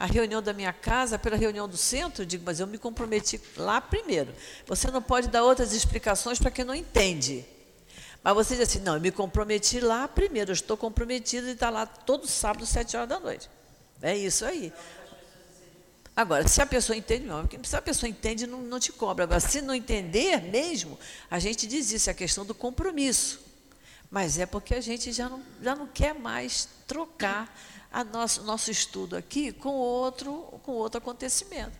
a 0.00 0.06
reunião 0.06 0.40
da 0.40 0.54
minha 0.54 0.72
casa 0.72 1.18
pela 1.18 1.36
reunião 1.36 1.68
do 1.68 1.76
centro, 1.76 2.22
eu 2.22 2.26
digo, 2.26 2.42
mas 2.46 2.58
eu 2.58 2.66
me 2.66 2.78
comprometi 2.78 3.38
lá 3.54 3.82
primeiro. 3.82 4.32
Você 4.66 4.90
não 4.90 5.02
pode 5.02 5.28
dar 5.28 5.44
outras 5.44 5.74
explicações 5.74 6.38
para 6.38 6.50
quem 6.50 6.64
não 6.64 6.74
entende. 6.74 7.44
Mas 8.24 8.32
você 8.32 8.56
diz 8.56 8.66
assim, 8.66 8.78
não, 8.80 8.94
eu 8.94 9.00
me 9.00 9.10
comprometi 9.10 9.78
lá 9.78 10.08
primeiro, 10.08 10.52
eu 10.52 10.54
estou 10.54 10.74
comprometido 10.74 11.48
e 11.48 11.50
está 11.50 11.68
lá 11.68 11.84
todo 11.84 12.26
sábado, 12.26 12.64
sete 12.64 12.96
horas 12.96 13.10
da 13.10 13.20
noite. 13.20 13.50
É 14.00 14.16
isso 14.16 14.46
aí. 14.46 14.72
Agora, 16.16 16.48
se 16.48 16.62
a 16.62 16.66
pessoa 16.66 16.96
entende, 16.96 17.26
não, 17.26 17.46
se 17.62 17.76
a 17.76 17.82
pessoa 17.82 18.08
entende, 18.08 18.46
não, 18.46 18.62
não 18.62 18.80
te 18.80 18.92
cobra. 18.92 19.24
Agora, 19.24 19.40
se 19.40 19.60
não 19.60 19.74
entender 19.74 20.40
mesmo, 20.44 20.98
a 21.30 21.38
gente 21.38 21.66
diz 21.66 21.92
isso, 21.92 22.08
é 22.08 22.12
a 22.12 22.16
questão 22.16 22.46
do 22.46 22.54
compromisso. 22.54 23.49
Mas 24.10 24.38
é 24.38 24.46
porque 24.46 24.74
a 24.74 24.80
gente 24.80 25.12
já 25.12 25.28
não, 25.28 25.42
já 25.62 25.76
não 25.76 25.86
quer 25.86 26.14
mais 26.14 26.68
trocar 26.86 27.54
a 27.92 28.02
nosso, 28.02 28.42
nosso 28.42 28.70
estudo 28.70 29.16
aqui 29.16 29.52
com 29.52 29.70
outro, 29.70 30.32
com 30.62 30.72
outro 30.72 30.98
acontecimento. 30.98 31.78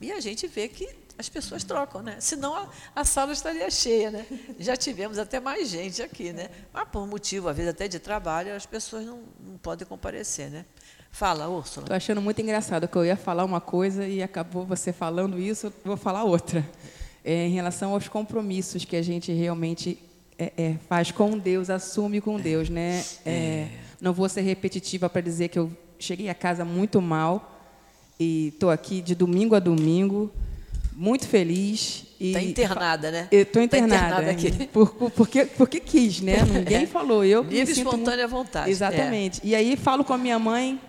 E 0.00 0.10
a 0.10 0.18
gente 0.18 0.46
vê 0.46 0.66
que 0.66 0.88
as 1.18 1.28
pessoas 1.28 1.62
trocam, 1.62 2.02
né? 2.02 2.16
Senão 2.18 2.54
a, 2.54 2.68
a 2.96 3.04
sala 3.04 3.32
estaria 3.32 3.70
cheia, 3.70 4.10
né? 4.10 4.26
Já 4.58 4.76
tivemos 4.76 5.18
até 5.18 5.38
mais 5.38 5.68
gente 5.68 6.02
aqui, 6.02 6.32
né? 6.32 6.48
Mas 6.72 6.88
por 6.88 7.06
motivo, 7.06 7.48
às 7.48 7.56
vezes 7.56 7.70
até 7.70 7.86
de 7.86 7.98
trabalho, 7.98 8.54
as 8.56 8.64
pessoas 8.64 9.04
não, 9.04 9.22
não 9.38 9.58
podem 9.58 9.86
comparecer, 9.86 10.50
né? 10.50 10.64
Fala, 11.12 11.48
Úrsula. 11.48 11.84
Estou 11.84 11.96
achando 11.96 12.22
muito 12.22 12.40
engraçado 12.40 12.88
que 12.88 12.96
eu 12.96 13.04
ia 13.04 13.16
falar 13.16 13.44
uma 13.44 13.60
coisa 13.60 14.06
e 14.06 14.22
acabou 14.22 14.64
você 14.64 14.92
falando 14.92 15.38
isso, 15.38 15.66
eu 15.66 15.72
vou 15.84 15.96
falar 15.96 16.24
outra. 16.24 16.66
É, 17.22 17.46
em 17.46 17.50
relação 17.50 17.92
aos 17.92 18.08
compromissos 18.08 18.86
que 18.86 18.96
a 18.96 19.02
gente 19.02 19.30
realmente 19.30 19.98
é, 20.40 20.52
é, 20.56 20.74
faz 20.88 21.10
com 21.10 21.36
Deus, 21.38 21.68
assume 21.68 22.20
com 22.20 22.40
Deus, 22.40 22.70
né? 22.70 23.04
É, 23.26 23.66
não 24.00 24.12
vou 24.14 24.26
ser 24.28 24.40
repetitiva 24.40 25.08
para 25.10 25.20
dizer 25.20 25.48
que 25.48 25.58
eu 25.58 25.70
cheguei 25.98 26.30
a 26.30 26.34
casa 26.34 26.64
muito 26.64 27.00
mal 27.02 27.58
e 28.18 28.48
estou 28.48 28.70
aqui 28.70 29.02
de 29.02 29.14
domingo 29.14 29.54
a 29.54 29.58
domingo, 29.58 30.32
muito 30.94 31.28
feliz. 31.28 32.06
Está 32.18 32.42
internada, 32.42 33.10
né? 33.10 33.28
Estou 33.30 33.60
Tá 33.60 33.64
internada, 33.78 34.04
internada 34.04 34.30
aqui. 34.30 34.66
Por, 34.68 34.94
por- 34.94 35.10
porque, 35.10 35.44
porque 35.44 35.78
quis, 35.80 36.20
né? 36.22 36.42
Ninguém 36.44 36.86
falou. 36.86 37.22
Eu 37.24 37.42
Livre, 37.42 37.72
espontânea 37.72 38.26
muito- 38.26 38.30
vontade. 38.46 38.70
Exatamente. 38.70 39.40
E 39.44 39.54
aí 39.54 39.76
falo 39.76 40.04
com 40.04 40.12
a 40.14 40.18
minha 40.18 40.38
mãe 40.38 40.80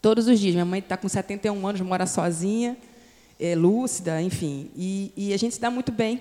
todos 0.00 0.28
os 0.28 0.38
dias. 0.38 0.54
Minha 0.54 0.64
mãe 0.64 0.78
está 0.78 0.96
com 0.96 1.08
71 1.08 1.66
anos, 1.66 1.80
mora 1.80 2.06
sozinha, 2.06 2.76
é 3.38 3.54
lúcida, 3.56 4.20
enfim. 4.22 4.70
E, 4.76 5.12
e 5.16 5.32
a 5.32 5.36
gente 5.36 5.54
se 5.56 5.60
dá 5.60 5.70
muito 5.70 5.90
bem. 5.92 6.20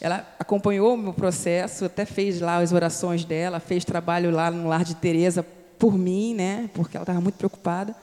Ela 0.00 0.26
acompanhou 0.38 0.94
o 0.94 0.96
meu 0.96 1.12
processo, 1.12 1.84
até 1.84 2.04
fez 2.04 2.40
lá 2.40 2.58
as 2.58 2.72
orações 2.72 3.24
dela, 3.24 3.60
fez 3.60 3.84
trabalho 3.84 4.30
lá 4.30 4.50
no 4.50 4.66
lar 4.66 4.82
de 4.82 4.94
Teresa 4.94 5.42
por 5.78 5.96
mim, 5.96 6.34
né? 6.34 6.70
Porque 6.72 6.96
ela 6.96 7.02
estava 7.02 7.20
muito 7.20 7.34
preocupada. 7.34 7.94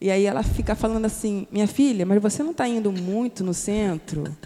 E 0.00 0.10
aí 0.10 0.26
ela 0.26 0.42
fica 0.42 0.74
falando 0.74 1.06
assim: 1.06 1.46
minha 1.50 1.66
filha, 1.66 2.04
mas 2.04 2.20
você 2.20 2.42
não 2.42 2.50
está 2.50 2.68
indo 2.68 2.92
muito 2.92 3.42
no 3.42 3.54
centro? 3.54 4.36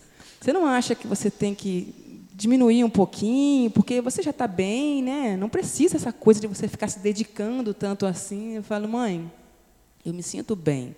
Você 0.41 0.53
não 0.53 0.67
acha 0.67 0.95
que 0.95 1.07
você 1.07 1.31
tem 1.31 1.53
que 1.55 2.23
diminuir 2.33 2.85
um 2.85 2.91
pouquinho, 2.91 3.69
porque 3.73 4.01
você 4.01 4.23
já 4.23 4.31
está 4.31 4.47
bem, 4.47 5.03
né? 5.03 5.37
Não 5.37 5.49
precisa 5.49 5.97
essa 5.97 6.13
coisa 6.13 6.41
de 6.41 6.47
você 6.47 6.69
ficar 6.69 6.87
se 6.87 7.01
dedicando 7.01 7.75
tanto 7.75 8.07
assim. 8.07 8.55
Eu 8.55 8.63
falo, 8.63 8.89
mãe, 8.89 9.29
eu 10.07 10.15
me 10.15 10.23
sinto 10.23 10.55
bem, 10.55 10.95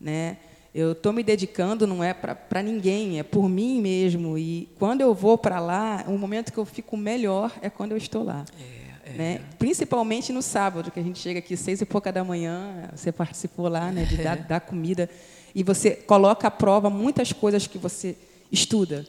né? 0.00 0.38
Eu 0.74 0.92
estou 0.92 1.12
me 1.12 1.22
dedicando, 1.22 1.86
não 1.86 2.02
é 2.02 2.14
para 2.14 2.62
ninguém, 2.62 3.18
é 3.18 3.22
por 3.22 3.46
mim 3.48 3.80
mesmo. 3.80 4.38
E 4.38 4.68
quando 4.78 5.02
eu 5.02 5.12
vou 5.14 5.36
para 5.36 5.60
lá, 5.60 6.02
o 6.08 6.16
momento 6.16 6.50
que 6.52 6.58
eu 6.58 6.64
fico 6.64 6.96
melhor 6.96 7.52
é 7.60 7.68
quando 7.68 7.92
eu 7.92 7.98
estou 7.98 8.22
lá. 8.24 8.44
né? 9.16 9.42
Principalmente 9.58 10.32
no 10.32 10.40
sábado, 10.40 10.90
que 10.90 10.98
a 10.98 11.02
gente 11.02 11.18
chega 11.18 11.38
aqui 11.40 11.56
seis 11.56 11.82
e 11.82 11.84
pouca 11.84 12.10
da 12.10 12.24
manhã, 12.24 12.88
você 12.96 13.12
participou 13.12 13.68
lá, 13.68 13.92
né, 13.92 14.04
de 14.04 14.16
dar, 14.16 14.36
dar 14.38 14.60
comida, 14.60 15.10
e 15.54 15.62
você 15.62 15.90
coloca 15.90 16.48
à 16.48 16.50
prova 16.50 16.88
muitas 16.88 17.30
coisas 17.32 17.66
que 17.66 17.76
você 17.76 18.16
estuda, 18.50 19.04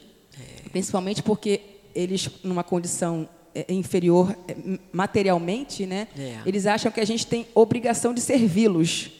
principalmente 0.70 1.22
porque 1.22 1.60
eles, 1.94 2.28
numa 2.42 2.62
condição 2.64 3.26
é, 3.54 3.72
inferior 3.72 4.36
é, 4.48 4.54
materialmente, 4.92 5.86
né, 5.86 6.08
É. 6.18 6.38
eles 6.44 6.66
acham 6.66 6.92
que 6.92 7.00
a 7.00 7.06
gente 7.06 7.26
tem 7.26 7.46
obrigação 7.54 8.12
de 8.12 8.20
servi-los. 8.20 9.10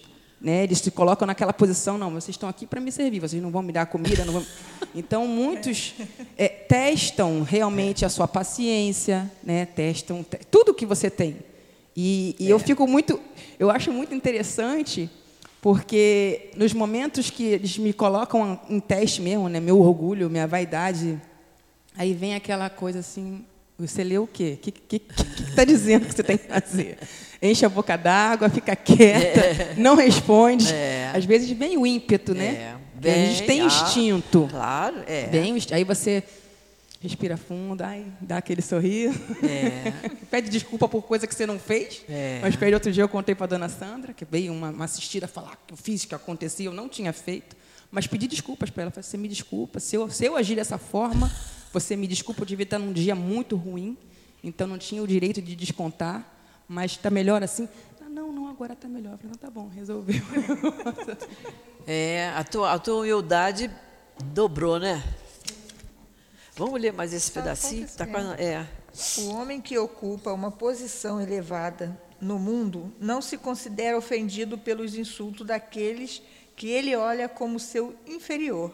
Né? 0.45 0.62
Eles 0.62 0.78
se 0.80 0.90
colocam 0.90 1.26
naquela 1.26 1.55
posição, 1.55 1.97
não, 1.97 2.11
vocês 2.11 2.34
estão 2.34 2.51
aqui 2.51 2.66
para 2.66 2.78
me 2.78 2.92
servir, 2.92 3.18
vocês 3.18 3.42
não 3.42 3.51
vão 3.51 3.62
me 3.62 3.72
dar 3.72 3.86
comida. 3.86 4.22
Vão... 4.26 4.45
Então, 4.95 5.26
muitos 5.26 5.95
é, 6.36 6.47
testam 6.47 7.42
realmente 7.42 8.05
a 8.05 8.09
sua 8.11 8.28
paciência, 8.28 9.28
né? 9.42 9.64
testam 9.64 10.22
te- 10.22 10.38
tudo 10.51 10.74
que 10.74 10.84
você 10.84 11.09
tem. 11.11 11.38
E, 11.97 12.36
e 12.38 12.49
eu 12.51 12.59
fico 12.59 12.86
muito, 12.86 13.18
eu 13.59 13.70
acho 13.70 13.90
muito 13.90 14.14
interessante, 14.14 15.11
porque 15.62 16.51
nos 16.57 16.74
momentos 16.74 17.30
que 17.30 17.45
eles 17.45 17.78
me 17.78 17.92
colocam 17.95 18.61
em 18.68 18.78
teste 18.78 19.22
mesmo, 19.22 19.49
né? 19.49 19.59
meu 19.59 19.80
orgulho, 19.80 20.28
minha 20.28 20.47
vaidade, 20.47 21.18
aí 21.97 22.12
vem 22.12 22.34
aquela 22.34 22.68
coisa 22.68 22.99
assim, 22.99 23.45
você 23.79 24.05
leu 24.05 24.22
o 24.22 24.27
quê? 24.27 24.57
O 24.57 24.57
que 24.59 24.97
está 24.97 25.57
tá 25.57 25.64
dizendo 25.64 26.07
que 26.07 26.14
você 26.14 26.22
tem 26.22 26.39
que 26.39 26.47
fazer? 26.47 26.99
Enche 27.43 27.66
a 27.66 27.68
boca 27.68 27.97
d'água, 27.97 28.49
fica 28.49 28.75
quieta, 28.77 29.75
não 29.77 29.97
responde. 29.97 30.72
É. 30.72 31.11
Às 31.14 31.25
vezes 31.25 31.51
vem 31.51 31.77
o 31.77 31.87
ímpeto, 31.87 32.33
É, 32.33 32.35
né? 32.35 32.77
Porque 32.95 33.09
a 33.09 33.27
gente 33.27 33.43
tem 33.43 33.61
ah, 33.61 33.64
instinto. 33.66 34.49
Claro, 34.51 34.97
é. 35.07 35.47
Inst- 35.47 35.72
aí 35.72 35.85
você 35.85 36.22
respira 37.03 37.37
fundo, 37.37 37.83
ai, 37.83 38.07
dá 38.18 38.39
aquele 38.39 38.62
sorriso. 38.62 39.20
É. 39.43 39.93
pede 40.31 40.49
desculpa 40.49 40.89
por 40.89 41.03
coisa 41.03 41.27
que 41.27 41.35
você 41.35 41.45
não 41.45 41.59
fez. 41.59 42.03
É. 42.09 42.39
Mas 42.41 42.57
pede 42.57 42.72
outro 42.72 42.91
dia 42.91 43.03
eu 43.03 43.09
contei 43.09 43.35
para 43.35 43.45
a 43.45 43.49
dona 43.49 43.68
Sandra, 43.68 44.14
que 44.14 44.25
veio 44.25 44.53
uma, 44.53 44.70
uma 44.70 44.87
assistida 44.87 45.29
falar 45.29 45.59
que 45.66 45.75
eu 45.75 45.77
fiz, 45.77 46.07
que 46.07 46.14
acontecia, 46.14 46.66
eu 46.66 46.72
não 46.72 46.89
tinha 46.89 47.12
feito. 47.12 47.57
Mas 47.91 48.07
pedi 48.07 48.27
desculpas 48.27 48.70
para 48.70 48.85
ela. 48.85 48.91
Falei, 48.91 49.03
você 49.03 49.18
me 49.18 49.29
desculpa. 49.29 49.79
Se 49.81 49.97
eu, 49.97 50.09
se 50.09 50.25
eu 50.25 50.35
agir 50.35 50.57
dessa 50.57 50.79
forma, 50.79 51.31
você 51.75 51.97
me 51.97 52.07
desculpa, 52.07 52.43
eu 52.43 52.47
devia 52.47 52.62
estar 52.62 52.79
num 52.79 52.93
dia 52.93 53.16
muito 53.16 53.57
ruim, 53.57 53.99
então 54.45 54.64
não 54.64 54.79
tinha 54.79 55.03
o 55.03 55.07
direito 55.09 55.43
de 55.43 55.57
descontar, 55.57 56.25
mas 56.68 56.93
está 56.93 57.11
melhor 57.11 57.43
assim? 57.43 57.68
Ah, 58.01 58.09
não, 58.09 58.33
não, 58.33 58.49
agora 58.49 58.75
está 58.75 58.89
melhor. 58.89 59.14
Eu 59.14 59.18
falei, 59.18 59.33
não, 59.33 59.39
tá 59.39 59.51
bom, 59.51 59.68
resolveu. 59.68 60.22
É, 61.87 62.31
a 62.35 62.43
tua, 62.43 62.72
a 62.72 62.79
tua 62.79 63.01
humildade 63.01 63.70
dobrou, 64.33 64.79
né? 64.79 65.05
Vamos 66.57 66.81
ler 66.81 66.95
mais 66.95 67.12
esse 67.12 67.31
pedacinho? 67.31 67.87
Tá 67.95 68.07
quase, 68.07 68.43
é. 68.43 68.66
O 69.18 69.35
homem 69.35 69.61
que 69.61 69.77
ocupa 69.77 70.33
uma 70.33 70.51
posição 70.51 71.20
elevada 71.20 72.01
no 72.18 72.39
mundo 72.39 72.91
não 72.99 73.20
se 73.20 73.37
considera 73.37 73.99
ofendido 73.99 74.57
pelos 74.57 74.95
insultos 74.95 75.47
daqueles 75.47 76.22
que 76.57 76.68
ele 76.70 76.97
olha 76.97 77.29
como 77.29 77.61
seu 77.61 77.95
inferior. 78.07 78.72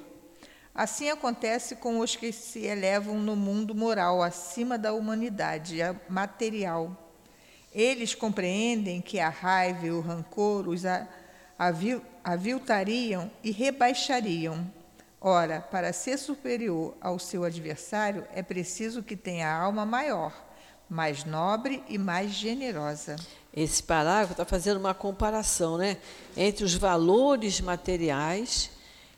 Assim 0.74 1.10
acontece 1.10 1.76
com 1.76 1.98
os 1.98 2.14
que 2.14 2.32
se 2.32 2.60
elevam 2.60 3.18
no 3.18 3.34
mundo 3.34 3.74
moral 3.74 4.22
acima 4.22 4.78
da 4.78 4.92
humanidade 4.92 5.78
material. 6.08 6.96
Eles 7.72 8.14
compreendem 8.14 9.00
que 9.00 9.18
a 9.18 9.28
raiva 9.28 9.86
e 9.86 9.90
o 9.90 10.00
rancor 10.00 10.68
os 10.68 10.82
aviltariam 12.24 13.30
e 13.42 13.50
rebaixariam. 13.50 14.70
Ora, 15.20 15.60
para 15.60 15.92
ser 15.92 16.16
superior 16.16 16.96
ao 17.00 17.18
seu 17.18 17.44
adversário, 17.44 18.26
é 18.32 18.42
preciso 18.42 19.02
que 19.02 19.14
tenha 19.14 19.52
alma 19.52 19.84
maior, 19.84 20.32
mais 20.88 21.24
nobre 21.24 21.84
e 21.88 21.98
mais 21.98 22.30
generosa. 22.30 23.16
Esse 23.54 23.82
parágrafo 23.82 24.32
está 24.32 24.44
fazendo 24.46 24.78
uma 24.78 24.94
comparação 24.94 25.76
né, 25.76 25.98
entre 26.36 26.64
os 26.64 26.74
valores 26.74 27.60
materiais 27.60 28.70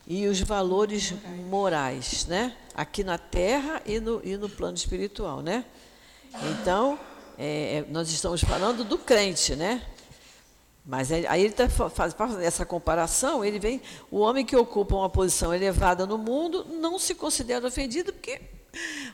e 0.05 0.27
os 0.27 0.41
valores 0.41 1.13
morais, 1.49 2.25
né? 2.25 2.55
aqui 2.73 3.03
na 3.03 3.17
Terra 3.17 3.81
e 3.85 3.99
no, 3.99 4.21
e 4.23 4.35
no 4.35 4.49
plano 4.49 4.75
espiritual. 4.75 5.41
Né? 5.41 5.63
Então, 6.51 6.99
é, 7.37 7.77
é 7.77 7.85
nós 7.89 8.09
estamos 8.09 8.41
falando 8.41 8.83
do 8.83 8.97
crente, 8.97 9.55
né? 9.55 9.81
Mas 10.85 11.13
aí 11.13 11.39
ele 11.39 11.53
está 11.53 11.69
fazendo 11.69 12.41
essa 12.41 12.65
comparação, 12.65 13.45
ele 13.45 13.57
vem, 13.57 13.81
o 14.11 14.19
homem 14.19 14.45
que 14.45 14.53
ocupa 14.53 14.95
uma 14.95 15.09
posição 15.09 15.53
elevada 15.53 16.05
no 16.05 16.17
mundo 16.17 16.65
não 16.65 16.99
se 16.99 17.15
considera 17.15 17.65
ofendido 17.65 18.11
porque 18.11 18.41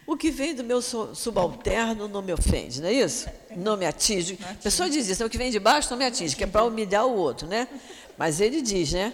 o 0.07 0.17
que 0.17 0.31
vem 0.31 0.55
do 0.55 0.63
meu 0.63 0.81
subalterno 0.81 2.07
não 2.07 2.23
me 2.23 2.33
ofende, 2.33 2.81
não 2.81 2.89
é 2.89 2.93
isso? 2.93 3.29
Não 3.55 3.77
me 3.77 3.85
atinge. 3.85 4.39
A 4.49 4.55
pessoa 4.55 4.89
diz 4.89 5.07
isso, 5.07 5.23
o 5.23 5.29
que 5.29 5.37
vem 5.37 5.51
de 5.51 5.59
baixo 5.59 5.91
não 5.91 5.97
me 5.97 6.05
atinge, 6.05 6.35
que 6.35 6.43
é 6.43 6.47
para 6.47 6.63
humilhar 6.63 7.05
o 7.05 7.15
outro, 7.15 7.47
né? 7.47 7.67
Mas 8.17 8.41
ele 8.41 8.63
diz, 8.63 8.91
né? 8.91 9.13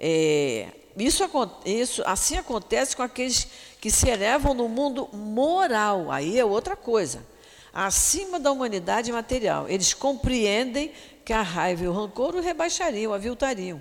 É, 0.00 0.66
isso, 0.96 1.24
isso 1.64 2.02
assim 2.04 2.36
acontece 2.36 2.96
com 2.96 3.02
aqueles 3.02 3.46
que 3.80 3.90
se 3.90 4.08
elevam 4.08 4.54
no 4.54 4.68
mundo 4.68 5.08
moral, 5.12 6.10
aí 6.10 6.38
é 6.38 6.44
outra 6.44 6.76
coisa. 6.76 7.24
Acima 7.72 8.38
da 8.38 8.52
humanidade 8.52 9.10
material. 9.10 9.66
Eles 9.68 9.94
compreendem 9.94 10.92
que 11.24 11.32
a 11.32 11.40
raiva 11.40 11.84
e 11.84 11.88
o 11.88 11.92
rancor 11.92 12.34
o 12.34 12.40
rebaixariam, 12.40 13.12
o 13.12 13.14
aviltariam. 13.14 13.80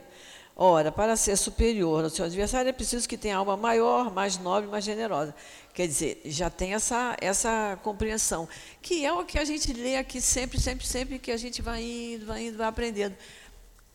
Ora, 0.55 0.91
para 0.91 1.15
ser 1.15 1.35
superior 1.37 2.03
ao 2.03 2.09
seu 2.09 2.25
adversário 2.25 2.69
é 2.69 2.73
preciso 2.73 3.07
que 3.07 3.17
tenha 3.17 3.37
alma 3.37 3.57
maior, 3.57 4.13
mais 4.13 4.37
nobre, 4.37 4.69
mais 4.69 4.83
generosa. 4.83 5.33
Quer 5.73 5.87
dizer, 5.87 6.21
já 6.25 6.49
tem 6.49 6.73
essa, 6.73 7.15
essa 7.19 7.79
compreensão, 7.81 8.47
que 8.81 9.05
é 9.05 9.11
o 9.11 9.25
que 9.25 9.39
a 9.39 9.45
gente 9.45 9.73
lê 9.73 9.97
aqui 9.97 10.21
sempre, 10.21 10.59
sempre, 10.59 10.85
sempre, 10.85 11.19
que 11.19 11.31
a 11.31 11.37
gente 11.37 11.61
vai 11.61 11.81
indo, 11.81 12.25
vai 12.25 12.47
indo, 12.47 12.57
vai 12.57 12.67
aprendendo. 12.67 13.15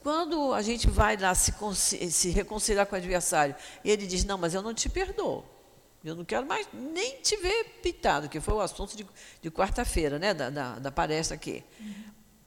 Quando 0.06 0.54
a 0.54 0.62
gente 0.62 0.88
vai 0.88 1.16
lá 1.16 1.34
se, 1.34 1.52
se 2.12 2.28
reconciliar 2.28 2.86
com 2.86 2.94
o 2.94 2.96
adversário 2.96 3.56
e 3.82 3.90
ele 3.90 4.06
diz: 4.06 4.24
Não, 4.24 4.38
mas 4.38 4.54
eu 4.54 4.62
não 4.62 4.72
te 4.72 4.88
perdoo. 4.88 5.44
Eu 6.04 6.14
não 6.14 6.24
quero 6.24 6.46
mais 6.46 6.68
nem 6.72 7.16
te 7.16 7.36
ver 7.36 7.80
pitado, 7.82 8.28
que 8.28 8.38
foi 8.38 8.54
o 8.54 8.60
assunto 8.60 8.96
de, 8.96 9.04
de 9.42 9.50
quarta-feira, 9.50 10.16
né, 10.16 10.32
da, 10.32 10.48
da, 10.48 10.78
da, 10.78 10.92
palestra 10.92 11.34
aqui. 11.34 11.64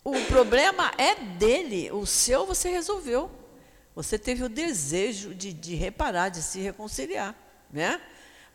O 0.06 0.14
problema 0.30 0.90
é 0.98 1.16
dele, 1.16 1.92
o 1.92 2.06
seu 2.06 2.46
você 2.46 2.70
resolveu. 2.70 3.30
Você 3.94 4.18
teve 4.18 4.42
o 4.42 4.48
desejo 4.48 5.36
de, 5.36 5.52
de 5.52 5.76
reparar, 5.76 6.30
de 6.30 6.42
se 6.42 6.62
reconciliar. 6.62 7.36
Né? 7.70 8.02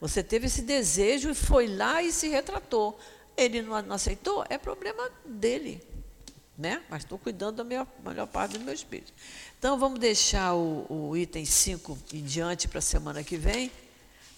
Você 0.00 0.22
teve 0.22 0.46
esse 0.46 0.62
desejo 0.62 1.28
e 1.28 1.34
foi 1.34 1.66
lá 1.66 2.02
e 2.02 2.10
se 2.10 2.28
retratou. 2.28 2.98
Ele 3.36 3.60
não, 3.60 3.82
não 3.82 3.96
aceitou, 3.96 4.46
é 4.48 4.56
problema 4.56 5.10
dele 5.26 5.92
né? 6.56 6.82
mas 6.88 7.02
estou 7.02 7.18
cuidando 7.18 7.56
da 7.56 7.64
minha, 7.64 7.86
melhor 8.04 8.26
parte 8.26 8.58
do 8.58 8.64
meu 8.64 8.72
espírito. 8.72 9.12
Então, 9.58 9.78
vamos 9.78 9.98
deixar 9.98 10.54
o, 10.54 10.86
o 10.88 11.16
item 11.16 11.44
5 11.44 11.98
em 12.12 12.22
diante 12.22 12.68
para 12.68 12.78
a 12.78 12.82
semana 12.82 13.24
que 13.24 13.36
vem, 13.36 13.70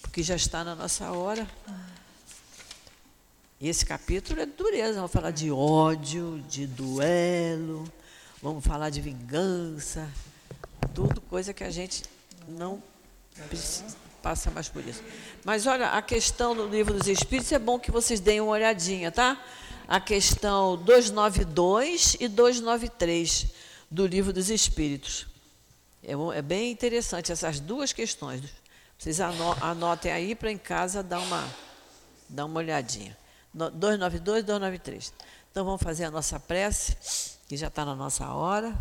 porque 0.01 0.23
já 0.23 0.35
está 0.35 0.63
na 0.63 0.75
nossa 0.75 1.11
hora. 1.11 1.47
E 3.59 3.67
esse 3.67 3.85
capítulo 3.85 4.39
é 4.39 4.45
dureza. 4.45 4.95
Vamos 4.95 5.11
falar 5.11 5.31
de 5.31 5.51
ódio, 5.51 6.43
de 6.47 6.67
duelo, 6.67 7.91
vamos 8.41 8.63
falar 8.63 8.89
de 8.89 9.01
vingança, 9.01 10.07
tudo 10.93 11.21
coisa 11.21 11.53
que 11.53 11.63
a 11.63 11.69
gente 11.69 12.03
não 12.47 12.81
passa 14.21 14.49
mais 14.51 14.67
por 14.67 14.85
isso. 14.85 15.03
Mas 15.43 15.67
olha, 15.67 15.91
a 15.91 16.01
questão 16.01 16.55
do 16.55 16.67
livro 16.67 16.93
dos 16.93 17.07
Espíritos 17.07 17.51
é 17.51 17.59
bom 17.59 17.79
que 17.79 17.91
vocês 17.91 18.19
deem 18.19 18.41
uma 18.41 18.51
olhadinha, 18.51 19.11
tá? 19.11 19.41
A 19.87 20.01
questão 20.01 20.75
292 20.77 22.17
e 22.19 22.27
293 22.27 23.47
do 23.89 24.05
Livro 24.05 24.33
dos 24.33 24.49
Espíritos. 24.49 25.25
É, 26.03 26.11
é 26.37 26.41
bem 26.41 26.71
interessante 26.71 27.31
essas 27.31 27.59
duas 27.59 27.93
questões. 27.93 28.43
Vocês 28.97 29.21
anotem 29.21 30.11
aí 30.11 30.35
para 30.35 30.51
em 30.51 30.57
casa 30.57 31.01
dar 31.01 31.19
uma, 31.19 31.47
dar 32.27 32.45
uma 32.45 32.57
olhadinha. 32.57 33.17
292 33.53 34.39
e 34.39 34.45
293. 34.45 35.13
Então 35.51 35.63
vamos 35.63 35.81
fazer 35.81 36.03
a 36.03 36.11
nossa 36.11 36.39
prece, 36.39 37.37
que 37.47 37.55
já 37.55 37.67
está 37.67 37.85
na 37.85 37.95
nossa 37.95 38.27
hora. 38.33 38.77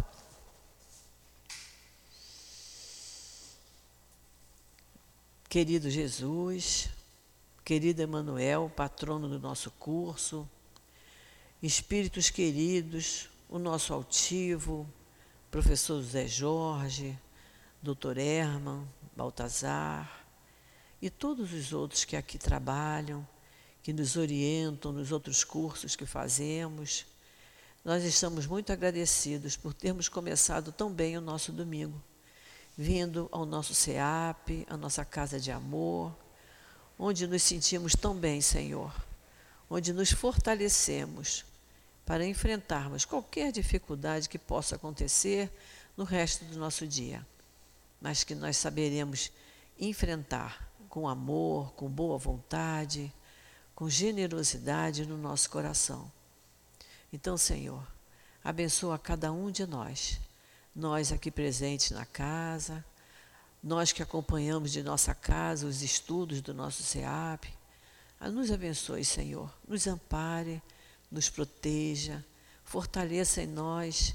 Querido 5.49 5.89
Jesus, 5.89 6.89
querido 7.65 8.03
Emanuel, 8.03 8.71
patrono 8.75 9.29
do 9.29 9.39
nosso 9.39 9.71
curso, 9.71 10.47
espíritos 11.67 12.31
queridos, 12.31 13.29
o 13.49 13.59
nosso 13.59 13.93
altivo, 13.93 14.89
professor 15.51 16.01
José 16.01 16.29
Jorge, 16.29 17.19
doutor 17.83 18.17
Herman, 18.17 18.87
Baltazar 19.17 20.25
e 21.03 21.11
todos 21.11 21.53
os 21.53 21.73
outros 21.73 22.05
que 22.05 22.17
aqui 22.17 22.39
trabalham, 22.39 23.27
que 23.83 23.93
nos 23.93 24.17
orientam 24.17 24.93
nos 24.93 25.11
outros 25.11 25.43
cursos 25.43 25.97
que 25.97 26.07
fazemos. 26.07 27.05
Nós 27.85 28.05
estamos 28.05 28.47
muito 28.47 28.73
agradecidos 28.73 29.57
por 29.57 29.75
termos 29.75 30.09
começado 30.09 30.71
tão 30.71 30.93
bem 30.93 31.19
o 31.19 31.21
nosso 31.21 31.51
domingo, 31.51 32.01
vindo 32.79 33.29
ao 33.33 33.45
nosso 33.45 33.75
SEAP, 33.75 34.65
a 34.69 34.77
nossa 34.77 35.05
casa 35.05 35.41
de 35.41 35.51
amor, 35.51 36.17
onde 36.97 37.27
nos 37.27 37.43
sentimos 37.43 37.95
tão 37.95 38.15
bem, 38.15 38.41
Senhor 38.41 38.93
onde 39.69 39.93
nos 39.93 40.13
fortalecemos 40.13 41.45
para 42.07 42.25
enfrentarmos 42.25 43.05
qualquer 43.05 43.51
dificuldade 43.51 44.29
que 44.29 44.39
possa 44.39 44.77
acontecer 44.77 45.51
no 45.97 46.05
resto 46.05 46.45
do 46.45 46.57
nosso 46.57 46.87
dia, 46.87 47.27
mas 48.01 48.23
que 48.23 48.35
nós 48.35 48.57
saberemos 48.57 49.33
enfrentar 49.79 50.71
com 50.89 51.09
amor, 51.09 51.73
com 51.73 51.91
boa 51.91 52.17
vontade, 52.17 53.13
com 53.75 53.91
generosidade 53.91 55.05
no 55.05 55.19
nosso 55.19 55.51
coração. 55.51 56.11
Então, 57.13 57.37
Senhor, 57.37 57.85
abençoa 58.43 58.99
cada 58.99 59.33
um 59.33 59.51
de 59.51 59.67
nós, 59.67 60.21
nós 60.75 61.11
aqui 61.11 61.31
presentes 61.31 61.91
na 61.91 62.07
casa, 62.07 62.85
nós 63.63 63.91
que 63.91 64.03
acompanhamos 64.03 64.71
de 64.71 64.83
nossa 64.83 65.13
casa 65.13 65.67
os 65.67 65.83
estudos 65.83 66.41
do 66.41 66.55
nosso 66.55 66.85
SEAP, 66.85 67.53
nos 68.21 68.51
abençoe, 68.51 69.05
Senhor, 69.05 69.53
nos 69.67 69.87
ampare, 69.87 70.63
nos 71.11 71.29
proteja, 71.29 72.25
fortaleça 72.65 73.43
em 73.43 73.47
nós 73.47 74.15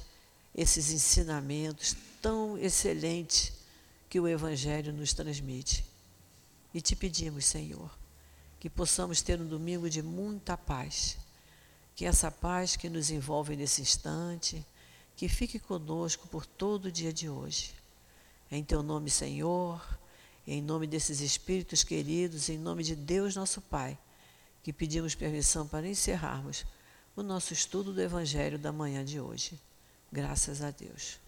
esses 0.54 0.92
ensinamentos 0.92 1.96
tão 2.22 2.58
excelentes 2.58 3.54
que 4.10 4.20
o 4.20 4.28
Evangelho 4.28 4.92
nos 4.92 5.14
transmite. 5.14 5.86
E 6.74 6.82
te 6.82 6.96
pedimos, 6.96 7.46
Senhor, 7.46 7.90
que 8.60 8.70
possamos 8.70 9.22
ter 9.22 9.40
um 9.42 9.48
domingo 9.48 9.90
de 9.90 10.02
muita 10.02 10.58
paz, 10.58 11.18
que 11.96 12.06
essa 12.06 12.30
paz 12.30 12.76
que 12.76 12.90
nos 12.90 13.10
envolve 13.10 13.56
nesse 13.56 13.82
instante, 13.82 14.66
que 15.16 15.28
fique 15.28 15.60
conosco 15.60 16.28
por 16.28 16.46
todo 16.46 16.86
o 16.86 16.92
dia 16.92 17.14
de 17.14 17.30
hoje. 17.30 17.74
Em 18.50 18.64
teu 18.64 18.84
nome, 18.84 19.10
Senhor, 19.10 19.82
em 20.46 20.62
nome 20.62 20.88
desses 20.88 21.22
espíritos 21.22 21.84
queridos, 21.84 22.50
em 22.50 22.58
nome 22.58 22.84
de 22.84 22.96
Deus 22.96 23.36
nosso 23.36 23.62
Pai, 23.62 23.98
que 24.64 24.74
pedimos 24.74 25.16
permissão 25.16 25.68
para 25.68 25.88
encerrarmos 25.88 26.66
o 27.16 27.24
nosso 27.24 27.54
estudo 27.54 27.94
do 27.94 28.02
Evangelho 28.02 28.58
da 28.58 28.72
manhã 28.72 29.06
de 29.06 29.20
hoje. 29.20 29.60
Graças 30.12 30.62
a 30.62 30.72
Deus. 30.72 31.21